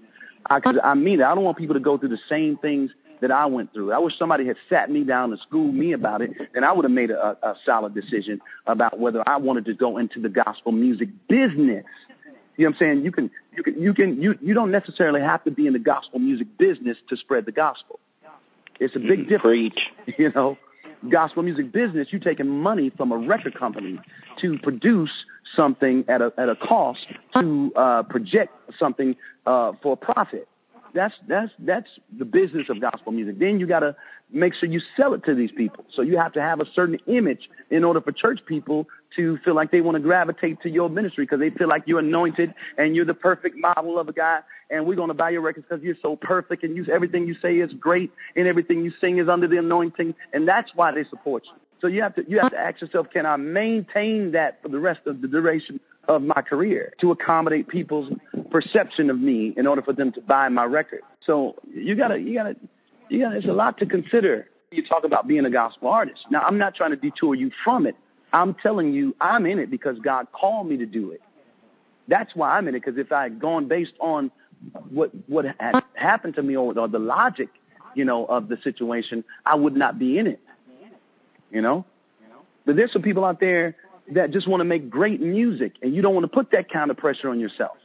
I, 0.48 0.60
I 0.82 0.94
mean 0.94 1.20
it. 1.20 1.24
I 1.24 1.34
don't 1.34 1.44
want 1.44 1.58
people 1.58 1.74
to 1.74 1.80
go 1.80 1.98
through 1.98 2.10
the 2.10 2.20
same 2.28 2.56
things 2.56 2.92
that 3.20 3.30
I 3.30 3.46
went 3.46 3.72
through. 3.72 3.92
I 3.92 3.98
wish 3.98 4.18
somebody 4.18 4.46
had 4.46 4.56
sat 4.68 4.90
me 4.90 5.04
down 5.04 5.30
and 5.30 5.40
schooled 5.40 5.74
me 5.74 5.92
about 5.92 6.22
it, 6.22 6.32
and 6.54 6.64
I 6.64 6.72
would 6.72 6.84
have 6.84 6.92
made 6.92 7.10
a, 7.10 7.36
a 7.42 7.56
solid 7.64 7.94
decision 7.94 8.40
about 8.66 8.98
whether 8.98 9.26
I 9.28 9.36
wanted 9.36 9.64
to 9.66 9.74
go 9.74 9.96
into 9.98 10.20
the 10.20 10.28
gospel 10.28 10.72
music 10.72 11.08
business. 11.28 11.84
You 12.56 12.64
know 12.64 12.70
what 12.70 12.74
I'm 12.74 12.74
saying? 12.78 13.04
You 13.04 13.12
can, 13.12 13.30
you 13.56 13.62
can, 13.62 13.82
you 13.82 13.94
can, 13.94 14.22
you, 14.22 14.34
you 14.40 14.54
don't 14.54 14.70
necessarily 14.70 15.20
have 15.20 15.44
to 15.44 15.50
be 15.50 15.66
in 15.66 15.72
the 15.72 15.78
gospel 15.78 16.18
music 16.18 16.58
business 16.58 16.96
to 17.08 17.16
spread 17.16 17.46
the 17.46 17.52
gospel. 17.52 18.00
It's 18.80 18.96
a 18.96 18.98
big 18.98 19.26
mm, 19.26 19.28
difference. 19.28 19.72
Preach. 20.04 20.16
You 20.18 20.32
know, 20.34 20.58
gospel 21.08 21.42
music 21.42 21.72
business, 21.72 22.08
you're 22.10 22.20
taking 22.20 22.48
money 22.48 22.90
from 22.90 23.12
a 23.12 23.16
record 23.16 23.54
company 23.54 24.00
to 24.40 24.58
produce 24.58 25.10
something 25.54 26.04
at 26.08 26.20
a, 26.20 26.32
at 26.36 26.48
a 26.48 26.56
cost 26.56 27.06
to, 27.34 27.72
uh, 27.76 28.02
project 28.04 28.52
something, 28.78 29.16
uh, 29.46 29.72
for 29.82 29.96
profit. 29.96 30.48
That's, 30.94 31.14
that's, 31.26 31.52
that's 31.58 31.88
the 32.16 32.24
business 32.24 32.68
of 32.68 32.80
gospel 32.80 33.12
music. 33.12 33.38
Then 33.38 33.58
you 33.58 33.66
gotta 33.66 33.96
make 34.30 34.54
sure 34.54 34.68
you 34.68 34.80
sell 34.96 35.14
it 35.14 35.24
to 35.24 35.34
these 35.34 35.52
people. 35.52 35.84
So 35.92 36.02
you 36.02 36.16
have 36.18 36.32
to 36.32 36.40
have 36.40 36.60
a 36.60 36.66
certain 36.74 36.98
image 37.06 37.50
in 37.70 37.84
order 37.84 38.00
for 38.00 38.12
church 38.12 38.40
people 38.46 38.88
to 39.16 39.38
feel 39.38 39.54
like 39.54 39.70
they 39.70 39.80
want 39.80 39.96
to 39.96 40.00
gravitate 40.00 40.60
to 40.62 40.70
your 40.70 40.88
ministry 40.88 41.24
because 41.24 41.38
they 41.38 41.50
feel 41.50 41.68
like 41.68 41.82
you're 41.86 41.98
anointed 41.98 42.54
and 42.78 42.96
you're 42.96 43.04
the 43.04 43.14
perfect 43.14 43.56
model 43.56 43.98
of 43.98 44.08
a 44.08 44.12
guy 44.12 44.40
and 44.70 44.86
we're 44.86 44.96
going 44.96 45.08
to 45.08 45.14
buy 45.14 45.30
your 45.30 45.42
records 45.42 45.66
because 45.68 45.84
you're 45.84 45.96
so 46.00 46.16
perfect 46.16 46.62
and 46.64 46.76
you, 46.76 46.86
everything 46.90 47.26
you 47.26 47.34
say 47.34 47.58
is 47.58 47.72
great 47.74 48.10
and 48.36 48.46
everything 48.46 48.82
you 48.84 48.92
sing 49.00 49.18
is 49.18 49.28
under 49.28 49.46
the 49.46 49.58
anointing 49.58 50.14
and 50.32 50.48
that's 50.48 50.70
why 50.74 50.90
they 50.92 51.04
support 51.04 51.44
you. 51.46 51.52
So 51.80 51.88
you 51.88 52.00
have 52.02 52.14
to 52.14 52.24
you 52.28 52.38
have 52.38 52.52
to 52.52 52.58
ask 52.58 52.80
yourself, 52.80 53.08
can 53.10 53.26
I 53.26 53.36
maintain 53.36 54.30
that 54.32 54.62
for 54.62 54.68
the 54.68 54.78
rest 54.78 55.00
of 55.06 55.20
the 55.20 55.26
duration 55.26 55.80
of 56.08 56.22
my 56.22 56.40
career 56.42 56.92
to 57.00 57.10
accommodate 57.10 57.68
people's 57.68 58.12
perception 58.52 59.10
of 59.10 59.18
me 59.18 59.54
in 59.56 59.66
order 59.66 59.82
for 59.82 59.92
them 59.92 60.12
to 60.12 60.20
buy 60.20 60.48
my 60.48 60.64
record? 60.64 61.00
So 61.24 61.56
you 61.74 61.96
gotta 61.96 62.20
you 62.20 62.34
gotta 62.34 62.56
you 63.08 63.20
gotta 63.20 63.40
there's 63.40 63.46
a 63.46 63.52
lot 63.52 63.78
to 63.78 63.86
consider. 63.86 64.48
You 64.70 64.86
talk 64.86 65.04
about 65.04 65.26
being 65.26 65.44
a 65.44 65.50
gospel 65.50 65.88
artist. 65.88 66.26
Now 66.30 66.42
I'm 66.42 66.58
not 66.58 66.74
trying 66.74 66.90
to 66.90 66.96
detour 66.96 67.34
you 67.34 67.50
from 67.64 67.86
it. 67.86 67.96
I'm 68.32 68.54
telling 68.54 68.92
you, 68.94 69.14
I'm 69.20 69.44
in 69.46 69.58
it 69.58 69.70
because 69.70 69.98
God 69.98 70.28
called 70.32 70.68
me 70.68 70.76
to 70.78 70.86
do 70.86 71.10
it. 71.10 71.20
That's 72.08 72.34
why 72.34 72.56
I'm 72.56 72.68
in 72.68 72.74
it. 72.74 72.82
Because 72.84 72.98
if 72.98 73.12
I 73.12 73.24
had 73.24 73.38
gone 73.40 73.68
based 73.68 73.94
on 74.00 74.30
what 74.90 75.10
what 75.26 75.44
had 75.44 75.82
happened 75.94 76.36
to 76.36 76.42
me 76.42 76.56
or, 76.56 76.78
or 76.78 76.88
the 76.88 76.98
logic, 76.98 77.48
you 77.94 78.04
know, 78.04 78.24
of 78.26 78.48
the 78.48 78.58
situation, 78.62 79.24
I 79.44 79.56
would 79.56 79.76
not 79.76 79.98
be 79.98 80.18
in 80.18 80.26
it. 80.26 80.40
You 81.50 81.60
know, 81.60 81.84
but 82.64 82.76
there's 82.76 82.92
some 82.92 83.02
people 83.02 83.24
out 83.24 83.40
there 83.40 83.76
that 84.12 84.30
just 84.30 84.48
want 84.48 84.60
to 84.60 84.64
make 84.64 84.88
great 84.88 85.20
music, 85.20 85.74
and 85.82 85.94
you 85.94 86.00
don't 86.00 86.14
want 86.14 86.24
to 86.24 86.28
put 86.28 86.50
that 86.52 86.70
kind 86.70 86.90
of 86.90 86.96
pressure 86.96 87.28
on 87.28 87.40
yourself. 87.40 87.76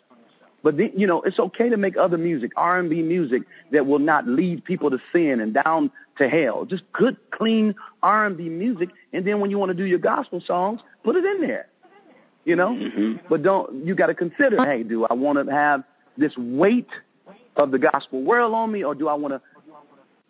But 0.63 0.77
the, 0.77 0.91
you 0.95 1.07
know, 1.07 1.21
it's 1.21 1.39
okay 1.39 1.69
to 1.69 1.77
make 1.77 1.97
other 1.97 2.17
music, 2.17 2.51
R&B 2.57 3.01
music 3.03 3.43
that 3.71 3.85
will 3.85 3.99
not 3.99 4.27
lead 4.27 4.63
people 4.63 4.89
to 4.89 4.99
sin 5.13 5.39
and 5.39 5.53
down 5.53 5.91
to 6.17 6.27
hell. 6.27 6.65
Just 6.65 6.83
good, 6.91 7.17
clean 7.31 7.75
R&B 8.03 8.49
music, 8.49 8.89
and 9.13 9.25
then 9.25 9.39
when 9.39 9.51
you 9.51 9.57
want 9.57 9.69
to 9.69 9.75
do 9.75 9.85
your 9.85 9.99
gospel 9.99 10.41
songs, 10.45 10.81
put 11.03 11.15
it 11.15 11.25
in 11.25 11.41
there. 11.41 11.67
You 12.43 12.55
know, 12.55 12.69
mm-hmm. 12.69 13.27
but 13.29 13.43
don't 13.43 13.85
you 13.85 13.93
got 13.93 14.07
to 14.07 14.13
consider? 14.13 14.63
Hey, 14.63 14.81
do 14.81 15.05
I 15.05 15.13
want 15.13 15.45
to 15.45 15.53
have 15.53 15.83
this 16.17 16.31
weight 16.37 16.87
of 17.57 17.71
the 17.71 17.79
gospel 17.79 18.21
world 18.21 18.53
on 18.53 18.71
me, 18.71 18.85
or 18.85 18.95
do 18.95 19.09
I 19.09 19.15
want 19.15 19.33
to 19.33 19.41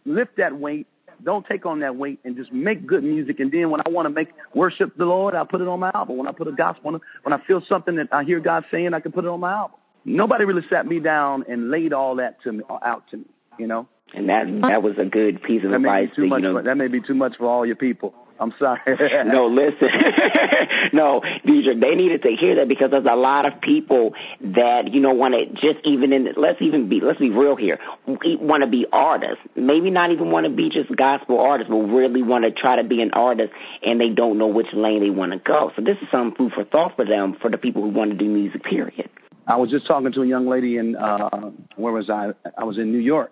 lift 0.04 0.38
that 0.38 0.58
weight? 0.58 0.88
Don't 1.24 1.46
take 1.46 1.66
on 1.66 1.80
that 1.82 1.96
weight 1.96 2.20
and 2.24 2.36
just 2.36 2.52
make 2.52 2.86
good 2.86 3.04
music. 3.04 3.40
And 3.40 3.52
then 3.52 3.70
when 3.70 3.82
I 3.86 3.90
want 3.90 4.08
to 4.08 4.10
make 4.10 4.30
worship 4.54 4.96
the 4.98 5.06
Lord, 5.06 5.36
I 5.36 5.44
put 5.44 5.62
it 5.62 5.68
on 5.68 5.80
my 5.80 5.92
album. 5.94 6.18
When 6.18 6.28
I 6.28 6.32
put 6.32 6.48
a 6.48 6.52
gospel, 6.52 6.96
on 6.96 7.02
when 7.24 7.34
I 7.34 7.44
feel 7.46 7.62
something 7.68 7.96
that 7.96 8.08
I 8.12 8.24
hear 8.24 8.40
God 8.40 8.66
saying, 8.72 8.94
I 8.94 9.00
can 9.00 9.12
put 9.12 9.26
it 9.26 9.28
on 9.28 9.40
my 9.40 9.54
album. 9.54 9.80
Nobody 10.08 10.46
really 10.46 10.64
sat 10.70 10.86
me 10.86 11.00
down 11.00 11.44
and 11.50 11.70
laid 11.70 11.92
all 11.92 12.16
that 12.16 12.42
to 12.44 12.54
me 12.54 12.64
out 12.70 13.04
to 13.12 13.18
me. 13.18 13.26
You 13.60 13.68
know, 13.68 13.88
And 14.14 14.30
that 14.30 14.46
that 14.62 14.84
was 14.84 14.98
a 14.98 15.06
good 15.06 15.42
piece 15.42 15.64
of 15.64 15.72
that 15.72 15.78
advice. 15.78 16.10
too 16.16 16.24
to, 16.24 16.28
much. 16.28 16.42
you 16.42 16.48
know, 16.48 16.58
for, 16.58 16.64
that 16.64 16.78
may 16.78 16.88
be 16.88 17.02
too 17.02 17.16
much 17.16 17.38
for 17.38 17.46
all 17.46 17.66
your 17.66 17.76
people. 17.76 18.14
I'm 18.40 18.54
sorry. 18.60 18.82
no, 19.26 19.48
listen. 19.48 19.90
no, 20.94 21.22
Deidre, 21.46 21.80
they 21.80 21.96
needed 21.96 22.22
to 22.22 22.30
hear 22.30 22.56
that 22.58 22.68
because 22.68 22.92
there's 22.92 23.08
a 23.10 23.16
lot 23.16 23.46
of 23.46 23.62
people 23.62 24.14
that, 24.42 24.94
you 24.94 25.02
know, 25.02 25.14
want 25.14 25.34
to 25.34 25.48
just 25.54 25.86
even 25.86 26.14
in, 26.14 26.34
let's 26.38 26.62
even 26.62 26.88
be, 26.88 27.02
let's 27.02 27.20
be 27.20 27.32
real 27.32 27.56
here, 27.56 27.80
want 28.06 28.64
to 28.64 28.70
be 28.70 28.86
artists. 28.92 29.44
Maybe 29.56 29.90
not 29.90 30.12
even 30.12 30.32
want 30.32 30.46
to 30.46 30.52
be 30.52 30.70
just 30.70 30.96
gospel 30.96 31.40
artists, 31.40 31.70
but 31.70 31.78
really 31.78 32.22
want 32.22 32.46
to 32.46 32.52
try 32.52 32.76
to 32.76 32.84
be 32.84 33.02
an 33.02 33.12
artist 33.12 33.54
and 33.84 34.00
they 34.00 34.10
don't 34.10 34.38
know 34.38 34.48
which 34.48 34.72
lane 34.74 35.02
they 35.02 35.10
want 35.10 35.32
to 35.32 35.40
go. 35.40 35.72
So 35.76 35.82
this 35.82 35.98
is 36.02 36.08
some 36.12 36.36
food 36.36 36.54
for 36.54 36.64
thought 36.64 36.96
for 36.96 37.06
them, 37.06 37.38
for 37.42 37.50
the 37.50 37.58
people 37.58 37.82
who 37.82 37.90
want 37.90 38.12
to 38.12 38.18
do 38.18 38.26
music, 38.26 38.64
period. 38.64 39.10
I 39.48 39.56
was 39.56 39.70
just 39.70 39.88
talking 39.88 40.12
to 40.12 40.22
a 40.22 40.28
young 40.28 40.48
lady 40.48 40.78
in 40.78 40.96
uh 40.96 41.52
where 41.78 41.94
was 41.94 42.10
I? 42.10 42.32
I 42.58 42.66
was 42.66 42.78
in 42.78 42.92
New 42.92 43.00
York, 43.00 43.32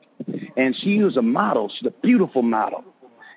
and 0.56 0.76
she 0.76 1.00
was 1.00 1.18
a 1.18 1.22
model. 1.22 1.70
She's 1.70 1.88
a 1.88 1.94
beautiful 2.02 2.42
model. 2.42 2.84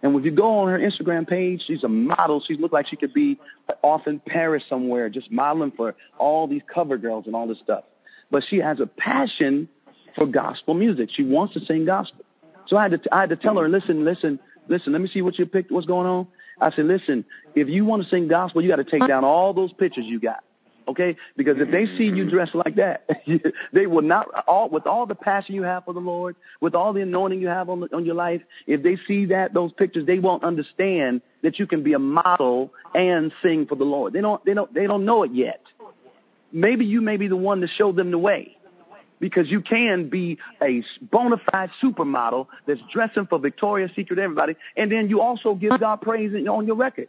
And 0.03 0.15
if 0.15 0.25
you 0.25 0.31
go 0.31 0.61
on 0.61 0.69
her 0.69 0.79
Instagram 0.79 1.27
page, 1.29 1.65
she's 1.67 1.83
a 1.83 1.89
model. 1.89 2.41
She 2.47 2.55
looks 2.55 2.73
like 2.73 2.87
she 2.87 2.95
could 2.95 3.13
be 3.13 3.37
off 3.83 4.07
in 4.07 4.21
Paris 4.21 4.63
somewhere, 4.69 5.11
just 5.11 5.29
modeling 5.33 5.73
for 5.73 5.97
all 6.19 6.47
these 6.47 6.63
cover 6.73 6.97
girls 6.97 7.27
and 7.27 7.35
all 7.35 7.49
this 7.49 7.59
stuff. 7.59 7.83
But 8.31 8.45
she 8.49 8.59
has 8.59 8.79
a 8.79 8.87
passion 8.87 9.69
for 10.15 10.27
gospel 10.27 10.75
music. 10.75 11.11
She 11.13 11.25
wants 11.25 11.55
to 11.55 11.61
sing 11.61 11.85
gospel. 11.85 12.25
So 12.69 12.77
I 12.77 12.83
had 12.85 13.03
to 13.03 13.15
I 13.15 13.21
had 13.23 13.31
to 13.31 13.37
tell 13.37 13.57
her, 13.57 13.69
listen, 13.69 14.05
listen, 14.05 14.39
listen. 14.69 14.93
Let 14.93 15.03
me 15.03 15.09
see 15.09 15.23
what 15.23 15.37
you 15.37 15.47
picked. 15.47 15.73
What's 15.73 15.87
going 15.87 16.07
on? 16.07 16.29
I 16.61 16.71
said, 16.71 16.87
listen, 16.87 17.25
if 17.57 17.69
you 17.69 17.85
want 17.85 18.05
to 18.05 18.09
sing 18.09 18.29
gospel, 18.29 18.63
you 18.63 18.69
got 18.69 18.77
to 18.77 18.85
take 18.85 19.07
down 19.07 19.25
all 19.25 19.53
those 19.53 19.73
pictures 19.73 20.05
you 20.07 20.21
got 20.21 20.45
okay? 20.89 21.17
Because 21.37 21.57
if 21.59 21.71
they 21.71 21.87
see 21.87 22.05
you 22.05 22.25
mm-hmm. 22.25 22.31
dressed 22.31 22.55
like 22.55 22.77
that, 22.77 23.09
they 23.73 23.87
will 23.87 24.03
not 24.03 24.27
all 24.47 24.69
with 24.69 24.87
all 24.87 25.07
the 25.07 25.15
passion 25.15 25.55
you 25.55 25.63
have 25.63 25.85
for 25.85 25.95
the 25.95 26.01
Lord, 26.01 26.37
with 26.61 26.75
all 26.75 26.93
the 26.93 27.03
anointing 27.03 27.41
you 27.41 27.49
have 27.49 27.69
on 27.69 27.81
the, 27.81 27.95
on 27.95 28.05
your 28.05 28.15
life. 28.15 28.43
If 28.67 28.83
they 28.83 28.97
see 29.07 29.27
that 29.27 29.55
those 29.55 29.73
pictures, 29.73 30.07
they 30.07 30.19
won't 30.19 30.45
understand 30.45 31.23
that 31.43 31.59
you 31.59 31.67
can 31.67 31.83
be 31.83 31.93
a 31.93 31.99
model 31.99 32.73
and 32.95 33.33
sing 33.43 33.67
for 33.67 33.77
the 33.77 33.85
Lord. 33.85 34.13
They 34.13 34.21
don't 34.21 34.45
they 34.45 34.55
don't 34.55 34.73
they 34.73 34.87
don't 34.87 35.05
know 35.05 35.23
it 35.23 35.33
yet. 35.33 35.63
Maybe 36.51 36.87
you 36.87 37.01
may 37.01 37.19
be 37.19 37.29
the 37.29 37.37
one 37.37 37.61
to 37.61 37.69
show 37.69 37.93
them 37.93 38.11
the 38.11 38.19
way. 38.19 38.55
Because 39.21 39.51
you 39.51 39.63
can 39.63 40.09
be 40.09 40.39
a 40.63 40.85
bona 41.11 41.39
fide 41.51 41.71
supermodel 41.83 42.47
that's 42.69 42.81
dressing 42.93 43.27
for 43.27 43.41
Victoria's 43.41 43.91
Secret, 43.97 44.17
everybody, 44.21 44.55
and 44.77 44.93
then 44.93 45.09
you 45.09 45.21
also 45.21 45.57
give 45.57 45.73
God 45.81 45.97
praise 46.03 46.33
on 46.49 46.69
your 46.69 46.77
record 46.77 47.09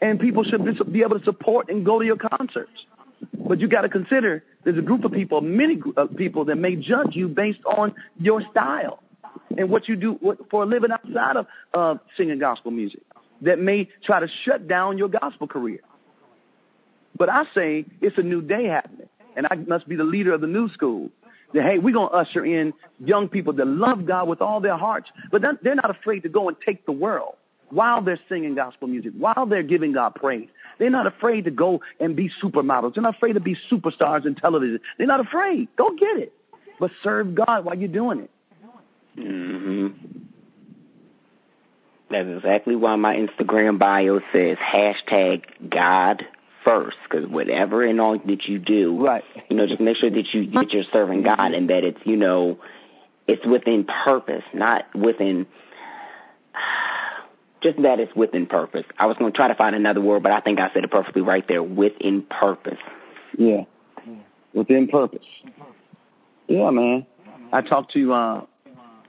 and 0.00 0.18
people 0.20 0.44
should 0.44 0.92
be 0.92 1.02
able 1.02 1.18
to 1.18 1.24
support 1.24 1.68
and 1.68 1.84
go 1.84 1.98
to 1.98 2.04
your 2.04 2.16
concerts. 2.16 2.86
But 3.32 3.60
you 3.60 3.68
got 3.68 3.82
to 3.82 3.88
consider 3.88 4.44
there's 4.64 4.78
a 4.78 4.82
group 4.82 5.04
of 5.04 5.12
people, 5.12 5.40
many 5.40 5.80
uh, 5.96 6.06
people 6.16 6.46
that 6.46 6.56
may 6.56 6.76
judge 6.76 7.14
you 7.14 7.28
based 7.28 7.64
on 7.64 7.94
your 8.18 8.42
style 8.50 9.02
and 9.56 9.70
what 9.70 9.88
you 9.88 9.96
do 9.96 10.18
for 10.50 10.62
a 10.62 10.66
living 10.66 10.90
outside 10.90 11.36
of 11.36 11.46
uh, 11.72 11.96
singing 12.16 12.38
gospel 12.38 12.70
music 12.70 13.02
that 13.42 13.58
may 13.58 13.88
try 14.04 14.20
to 14.20 14.28
shut 14.44 14.66
down 14.66 14.98
your 14.98 15.08
gospel 15.08 15.46
career. 15.46 15.80
But 17.16 17.28
I 17.28 17.44
say 17.54 17.84
it's 18.00 18.18
a 18.18 18.22
new 18.22 18.42
day 18.42 18.64
happening, 18.66 19.08
and 19.36 19.46
I 19.50 19.54
must 19.54 19.88
be 19.88 19.96
the 19.96 20.04
leader 20.04 20.32
of 20.32 20.40
the 20.40 20.46
new 20.46 20.68
school. 20.70 21.10
That 21.52 21.62
hey, 21.62 21.78
we're 21.78 21.94
gonna 21.94 22.08
usher 22.08 22.44
in 22.44 22.72
young 22.98 23.28
people 23.28 23.52
that 23.52 23.66
love 23.66 24.06
God 24.06 24.28
with 24.28 24.40
all 24.40 24.60
their 24.60 24.76
hearts, 24.76 25.10
but 25.30 25.42
they're 25.62 25.74
not 25.76 25.90
afraid 25.90 26.24
to 26.24 26.28
go 26.28 26.48
and 26.48 26.56
take 26.64 26.84
the 26.84 26.92
world 26.92 27.36
while 27.74 28.00
they're 28.00 28.20
singing 28.28 28.54
gospel 28.54 28.88
music, 28.88 29.12
while 29.18 29.46
they're 29.46 29.62
giving 29.62 29.92
God 29.92 30.14
praise. 30.14 30.48
They're 30.78 30.90
not 30.90 31.06
afraid 31.06 31.44
to 31.44 31.50
go 31.50 31.80
and 32.00 32.16
be 32.16 32.30
supermodels. 32.42 32.94
They're 32.94 33.02
not 33.02 33.16
afraid 33.16 33.34
to 33.34 33.40
be 33.40 33.56
superstars 33.70 34.26
in 34.26 34.34
television. 34.34 34.80
They're 34.96 35.06
not 35.06 35.20
afraid. 35.20 35.68
Go 35.76 35.90
get 35.90 36.16
it. 36.18 36.32
But 36.78 36.90
serve 37.02 37.34
God 37.34 37.64
while 37.64 37.76
you're 37.76 37.88
doing 37.88 38.20
it. 38.20 38.30
Mm 39.18 39.60
hmm 39.60 40.18
That's 42.10 42.28
exactly 42.28 42.76
why 42.76 42.96
my 42.96 43.16
Instagram 43.16 43.78
bio 43.78 44.20
says 44.32 44.56
hashtag 44.58 45.70
God 45.70 46.24
first, 46.64 46.96
because 47.08 47.28
whatever 47.28 47.84
and 47.84 48.00
all 48.00 48.18
that 48.18 48.44
you 48.44 48.58
do, 48.58 49.04
right? 49.04 49.22
You 49.48 49.56
know, 49.56 49.66
just 49.66 49.80
make 49.80 49.98
sure 49.98 50.10
that 50.10 50.26
you 50.32 50.50
that 50.52 50.72
you're 50.72 50.84
serving 50.92 51.22
God 51.22 51.52
and 51.52 51.70
that 51.70 51.84
it's 51.84 52.00
you 52.04 52.16
know, 52.16 52.58
it's 53.28 53.44
within 53.46 53.84
purpose, 53.84 54.44
not 54.52 54.92
within 54.94 55.46
just 57.64 57.82
that 57.82 57.98
it's 57.98 58.14
within 58.14 58.46
purpose. 58.46 58.84
I 58.98 59.06
was 59.06 59.16
going 59.16 59.32
to 59.32 59.36
try 59.36 59.48
to 59.48 59.54
find 59.54 59.74
another 59.74 60.00
word, 60.00 60.22
but 60.22 60.30
I 60.30 60.40
think 60.40 60.60
I 60.60 60.70
said 60.72 60.84
it 60.84 60.90
perfectly 60.90 61.22
right 61.22 61.46
there. 61.48 61.62
Within 61.62 62.22
purpose. 62.22 62.78
Yeah, 63.36 63.62
within 64.52 64.86
purpose. 64.86 65.24
Yeah, 66.46 66.70
man. 66.70 67.06
I 67.52 67.62
talked 67.62 67.92
to 67.94 68.12
uh, 68.12 68.46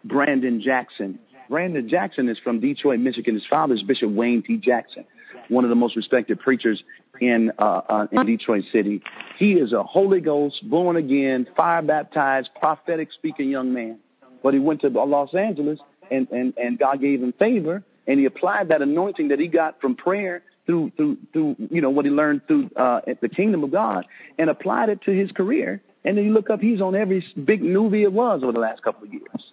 Brandon 0.04 0.62
Jackson. 0.62 1.20
Brandon 1.50 1.88
Jackson 1.88 2.30
is 2.30 2.40
from 2.40 2.60
Detroit, 2.60 3.00
Michigan. 3.00 3.36
His 3.36 3.46
father 3.46 3.76
is 3.76 3.84
Bishop 3.84 4.10
Wayne 4.10 4.42
T. 4.42 4.58
Jackson, 4.58 5.06
one 5.50 5.64
of 5.64 5.70
the 5.70 5.76
most 5.76 5.96
respected 5.96 6.40
preachers 6.40 6.84
in 7.20 7.52
uh, 7.60 7.82
uh, 7.90 8.08
in 8.12 8.26
Detroit 8.26 8.64
City. 8.72 9.04
He 9.38 9.54
is 9.54 9.74
a 9.74 9.84
Holy 9.84 10.22
Ghost, 10.22 10.68
born 10.68 10.96
again, 10.96 11.46
fire 11.58 11.82
baptized, 11.82 12.50
prophetic 12.60 13.12
speaking 13.12 13.50
young 13.50 13.74
man. 13.74 14.00
But 14.42 14.54
he 14.54 14.60
went 14.60 14.82
to 14.82 14.88
Los 14.88 15.36
Angeles, 15.36 15.80
and 16.10 16.30
and 16.32 16.58
and 16.58 16.80
God 16.80 17.02
gave 17.02 17.22
him 17.22 17.34
favor 17.38 17.84
and 18.08 18.20
he 18.20 18.26
applied 18.26 18.70
that 18.70 18.82
anointing 18.82 19.30
that 19.30 19.40
he 19.40 19.48
got 19.48 19.80
from 19.82 19.96
prayer 19.96 20.44
through 20.66 20.92
through 20.98 21.18
through 21.34 21.56
you 21.70 21.82
know 21.82 21.90
what 21.90 22.06
he 22.06 22.12
learned 22.12 22.42
through 22.48 22.70
uh, 22.76 23.02
the 23.22 23.30
kingdom 23.30 23.64
of 23.64 23.72
God 23.72 24.06
and 24.38 24.50
applied 24.50 24.90
it 24.90 25.02
to 25.04 25.12
his 25.12 25.32
career. 25.32 25.82
And 26.04 26.18
then 26.18 26.26
you 26.26 26.34
look 26.34 26.52
up, 26.52 26.62
he's 26.62 26.82
on 26.82 26.96
every 26.96 27.26
big 27.46 27.64
movie 27.64 28.04
it 28.04 28.14
was 28.14 28.44
over 28.44 28.52
the 28.52 28.60
last 28.60 28.84
couple 28.84 29.08
of 29.08 29.14
years. 29.14 29.52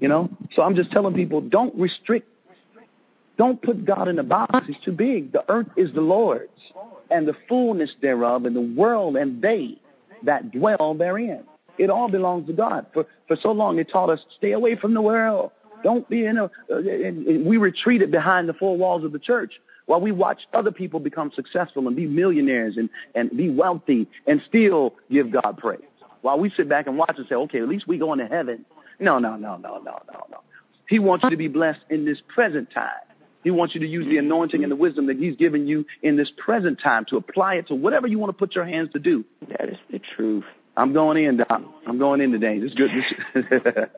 You 0.00 0.08
know, 0.08 0.28
so 0.54 0.62
I'm 0.62 0.74
just 0.74 0.90
telling 0.90 1.14
people, 1.14 1.40
don't 1.40 1.74
restrict, 1.76 2.28
don't 3.38 3.62
put 3.62 3.84
God 3.84 4.08
in 4.08 4.18
a 4.18 4.24
box. 4.24 4.66
He's 4.66 4.76
too 4.84 4.92
big. 4.92 5.32
The 5.32 5.44
earth 5.48 5.68
is 5.76 5.92
the 5.92 6.00
Lord's, 6.00 6.50
and 7.10 7.26
the 7.26 7.36
fullness 7.48 7.94
thereof, 8.02 8.44
and 8.44 8.54
the 8.54 8.60
world 8.60 9.16
and 9.16 9.40
they 9.40 9.78
that 10.24 10.50
dwell 10.52 10.94
therein. 10.94 11.44
It 11.78 11.88
all 11.88 12.08
belongs 12.08 12.46
to 12.48 12.52
God. 12.52 12.86
For 12.92 13.06
for 13.28 13.36
so 13.36 13.52
long, 13.52 13.76
they 13.76 13.84
taught 13.84 14.10
us 14.10 14.20
stay 14.36 14.52
away 14.52 14.76
from 14.76 14.92
the 14.92 15.02
world 15.02 15.52
don't 15.82 16.08
be 16.08 16.24
in 16.24 16.38
a. 16.38 16.44
Uh, 16.44 16.48
we 17.44 17.56
retreated 17.56 18.10
behind 18.10 18.48
the 18.48 18.54
four 18.54 18.76
walls 18.76 19.04
of 19.04 19.12
the 19.12 19.18
church 19.18 19.52
while 19.86 20.00
we 20.00 20.12
watched 20.12 20.46
other 20.52 20.70
people 20.70 21.00
become 21.00 21.30
successful 21.34 21.86
and 21.86 21.96
be 21.96 22.06
millionaires 22.06 22.76
and, 22.76 22.88
and 23.14 23.36
be 23.36 23.50
wealthy 23.50 24.06
and 24.26 24.40
still 24.46 24.94
give 25.10 25.30
God 25.30 25.58
praise. 25.58 25.80
While 26.22 26.38
we 26.38 26.50
sit 26.50 26.68
back 26.68 26.86
and 26.86 26.96
watch 26.96 27.14
and 27.18 27.26
say, 27.28 27.34
okay, 27.34 27.58
at 27.58 27.68
least 27.68 27.88
we 27.88 27.98
going 27.98 28.20
to 28.20 28.26
heaven. 28.26 28.64
No, 29.00 29.18
no, 29.18 29.36
no, 29.36 29.56
no, 29.56 29.78
no, 29.78 30.00
no, 30.12 30.26
no. 30.30 30.38
He 30.88 30.98
wants 30.98 31.24
you 31.24 31.30
to 31.30 31.36
be 31.36 31.48
blessed 31.48 31.80
in 31.90 32.04
this 32.04 32.22
present 32.28 32.70
time. 32.72 32.90
He 33.42 33.50
wants 33.50 33.74
you 33.74 33.80
to 33.80 33.86
use 33.86 34.06
the 34.06 34.18
anointing 34.18 34.62
and 34.62 34.70
the 34.70 34.76
wisdom 34.76 35.06
that 35.06 35.16
He's 35.18 35.36
given 35.36 35.66
you 35.66 35.84
in 36.02 36.16
this 36.16 36.30
present 36.36 36.80
time 36.80 37.04
to 37.08 37.16
apply 37.16 37.54
it 37.54 37.68
to 37.68 37.74
whatever 37.74 38.06
you 38.06 38.18
want 38.18 38.30
to 38.30 38.38
put 38.38 38.54
your 38.54 38.64
hands 38.64 38.90
to 38.92 39.00
do. 39.00 39.24
That 39.48 39.68
is 39.68 39.78
the 39.90 40.00
truth. 40.14 40.44
I'm 40.76 40.92
going 40.92 41.22
in, 41.22 41.36
Doc. 41.36 41.62
I'm 41.86 41.98
going 41.98 42.20
in 42.20 42.32
today. 42.32 42.58
This 42.58 42.70
is 42.70 42.76
good. 42.76 42.90
This 43.34 43.88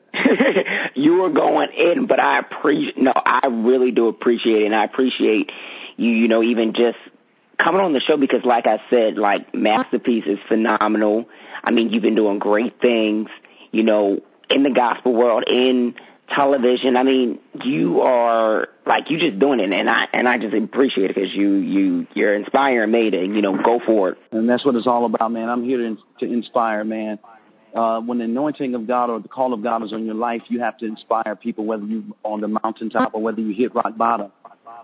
you 0.95 1.23
are 1.23 1.29
going 1.29 1.69
in, 1.71 2.05
but 2.05 2.19
I 2.19 2.39
appreciate. 2.39 2.97
No, 2.97 3.13
I 3.15 3.47
really 3.47 3.91
do 3.91 4.07
appreciate 4.07 4.63
it, 4.63 4.65
and 4.65 4.75
I 4.75 4.83
appreciate 4.83 5.51
you. 5.95 6.09
You 6.09 6.27
know, 6.27 6.43
even 6.43 6.73
just 6.73 6.97
coming 7.57 7.81
on 7.81 7.93
the 7.93 8.01
show 8.01 8.17
because, 8.17 8.43
like 8.43 8.67
I 8.67 8.81
said, 8.89 9.17
like 9.17 9.53
masterpiece 9.53 10.25
is 10.25 10.39
phenomenal. 10.49 11.29
I 11.63 11.71
mean, 11.71 11.91
you've 11.91 12.03
been 12.03 12.15
doing 12.15 12.39
great 12.39 12.81
things. 12.81 13.29
You 13.71 13.83
know, 13.83 14.19
in 14.49 14.63
the 14.63 14.71
gospel 14.71 15.13
world, 15.13 15.45
in 15.47 15.95
television. 16.33 16.97
I 16.97 17.03
mean, 17.03 17.39
you 17.63 18.01
are 18.01 18.67
like 18.85 19.09
you 19.09 19.19
just 19.19 19.39
doing 19.39 19.59
it, 19.59 19.71
and 19.71 19.89
I 19.89 20.07
and 20.13 20.27
I 20.27 20.37
just 20.37 20.53
appreciate 20.53 21.11
it 21.11 21.15
because 21.15 21.33
you 21.33 21.53
you 21.55 22.07
you're 22.13 22.35
inspiring 22.35 22.91
me 22.91 23.09
to 23.11 23.17
you 23.17 23.41
know 23.41 23.61
go 23.61 23.79
for 23.85 24.09
it. 24.09 24.17
And 24.31 24.49
that's 24.49 24.65
what 24.65 24.75
it's 24.75 24.87
all 24.87 25.05
about, 25.05 25.31
man. 25.31 25.49
I'm 25.49 25.63
here 25.63 25.77
to 25.77 25.97
to 26.19 26.25
inspire, 26.25 26.83
man. 26.83 27.19
Uh, 27.73 27.99
when 27.99 28.19
the 28.19 28.23
anointing 28.23 28.73
of 28.73 28.87
God 28.87 29.09
or 29.09 29.19
the 29.19 29.27
call 29.27 29.53
of 29.53 29.61
God 29.61 29.83
is 29.83 29.91
on 29.91 30.05
your 30.05 30.15
life, 30.15 30.43
you 30.47 30.61
have 30.61 30.77
to 30.77 30.85
inspire 30.85 31.35
people, 31.35 31.65
whether 31.65 31.83
you 31.83 32.15
on 32.23 32.39
the 32.39 32.47
mountaintop 32.47 33.13
or 33.13 33.21
whether 33.21 33.41
you 33.41 33.53
hit 33.53 33.75
rock 33.75 33.97
bottom. 33.97 34.31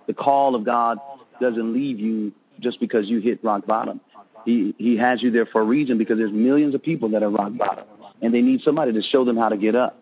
The 0.07 0.13
call 0.13 0.55
of 0.55 0.65
God 0.65 0.99
doesn't 1.39 1.73
leave 1.73 1.99
you 1.99 2.33
just 2.59 2.81
because 2.81 3.07
you 3.07 3.19
hit 3.19 3.43
rock 3.43 3.65
bottom. 3.65 4.01
He 4.45 4.75
he 4.77 4.97
has 4.97 5.21
you 5.21 5.31
there 5.31 5.45
for 5.45 5.61
a 5.61 5.63
reason 5.63 5.97
because 5.97 6.17
there's 6.17 6.33
millions 6.33 6.75
of 6.75 6.83
people 6.83 7.09
that 7.09 7.23
are 7.23 7.29
rock 7.29 7.55
bottom, 7.55 7.85
and 8.21 8.33
they 8.33 8.41
need 8.41 8.61
somebody 8.61 8.91
to 8.93 9.01
show 9.01 9.23
them 9.23 9.37
how 9.37 9.49
to 9.49 9.57
get 9.57 9.75
up. 9.75 10.00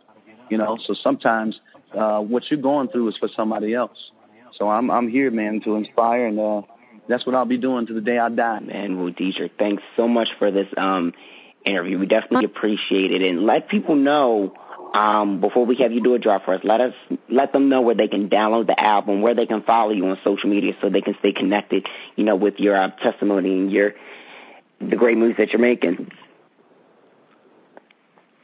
You 0.49 0.57
know, 0.57 0.77
so 0.83 0.93
sometimes 0.95 1.59
uh, 1.97 2.19
what 2.19 2.43
you're 2.49 2.61
going 2.61 2.89
through 2.89 3.09
is 3.09 3.17
for 3.17 3.29
somebody 3.35 3.73
else. 3.73 4.11
So 4.57 4.69
I'm 4.69 4.89
I'm 4.89 5.09
here, 5.09 5.31
man, 5.31 5.61
to 5.61 5.75
inspire, 5.75 6.27
and 6.27 6.39
uh, 6.39 6.61
that's 7.07 7.25
what 7.25 7.35
I'll 7.35 7.45
be 7.45 7.57
doing 7.57 7.87
to 7.87 7.93
the 7.93 8.01
day 8.01 8.17
I 8.17 8.29
die. 8.29 8.59
Man, 8.59 8.97
well, 8.97 9.11
Deitrick, 9.11 9.51
thanks 9.57 9.83
so 9.95 10.07
much 10.07 10.29
for 10.37 10.51
this 10.51 10.67
um, 10.75 11.13
interview. 11.65 11.99
We 11.99 12.07
definitely 12.07 12.45
appreciate 12.45 13.11
it, 13.11 13.21
and 13.21 13.45
let 13.45 13.67
people 13.67 13.95
know 13.95 14.53
um, 14.93 15.39
before 15.39 15.65
we 15.65 15.75
have 15.77 15.91
you 15.91 16.01
do 16.01 16.15
a 16.15 16.19
drop 16.19 16.45
for 16.45 16.55
us. 16.55 16.61
Let 16.63 16.81
us 16.81 16.93
let 17.29 17.53
them 17.53 17.69
know 17.69 17.81
where 17.81 17.95
they 17.95 18.07
can 18.07 18.29
download 18.29 18.67
the 18.67 18.79
album, 18.79 19.21
where 19.21 19.35
they 19.35 19.45
can 19.45 19.61
follow 19.63 19.91
you 19.91 20.07
on 20.07 20.17
social 20.23 20.49
media, 20.49 20.73
so 20.81 20.89
they 20.89 21.01
can 21.01 21.15
stay 21.19 21.31
connected. 21.31 21.87
You 22.15 22.25
know, 22.25 22.35
with 22.35 22.59
your 22.59 22.75
uh, 22.75 22.89
testimony 22.89 23.53
and 23.53 23.71
your 23.71 23.93
the 24.79 24.95
great 24.95 25.17
moves 25.17 25.37
that 25.37 25.49
you're 25.49 25.61
making. 25.61 26.11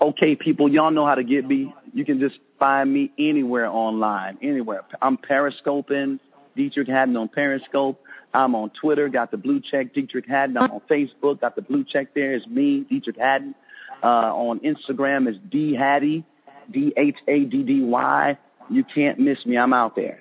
Okay, 0.01 0.35
people, 0.35 0.69
y'all 0.69 0.91
know 0.91 1.05
how 1.05 1.15
to 1.15 1.23
get 1.23 1.47
me. 1.47 1.73
You 1.93 2.03
can 2.03 2.19
just 2.19 2.39
find 2.59 2.91
me 2.91 3.11
anywhere 3.17 3.67
online, 3.67 4.37
anywhere. 4.41 4.83
I'm 5.01 5.17
periscoping, 5.17 6.19
Deitrick 6.57 6.87
Haddon 6.87 7.15
on 7.15 7.29
Periscope. 7.29 8.01
I'm 8.33 8.55
on 8.55 8.71
Twitter, 8.71 9.07
got 9.07 9.31
the 9.31 9.37
blue 9.37 9.61
check, 9.61 9.93
Deitrick 9.93 10.27
Haddon. 10.27 10.57
I'm 10.57 10.71
on 10.71 10.81
Facebook, 10.89 11.39
got 11.39 11.55
the 11.55 11.61
blue 11.61 11.85
check 11.85 12.13
there. 12.13 12.33
It's 12.33 12.45
me, 12.47 12.85
Deitrick 12.91 13.17
Haddon. 13.17 13.55
Uh, 14.03 14.35
on 14.35 14.59
Instagram 14.59 15.29
is 15.29 15.37
D 15.49 15.73
Haddy, 15.73 16.25
D 16.69 16.93
H 16.97 17.17
A 17.27 17.45
D 17.45 17.63
D 17.63 17.81
Y. 17.81 18.37
You 18.69 18.83
can't 18.83 19.19
miss 19.19 19.45
me. 19.45 19.57
I'm 19.57 19.71
out 19.71 19.95
there. 19.95 20.19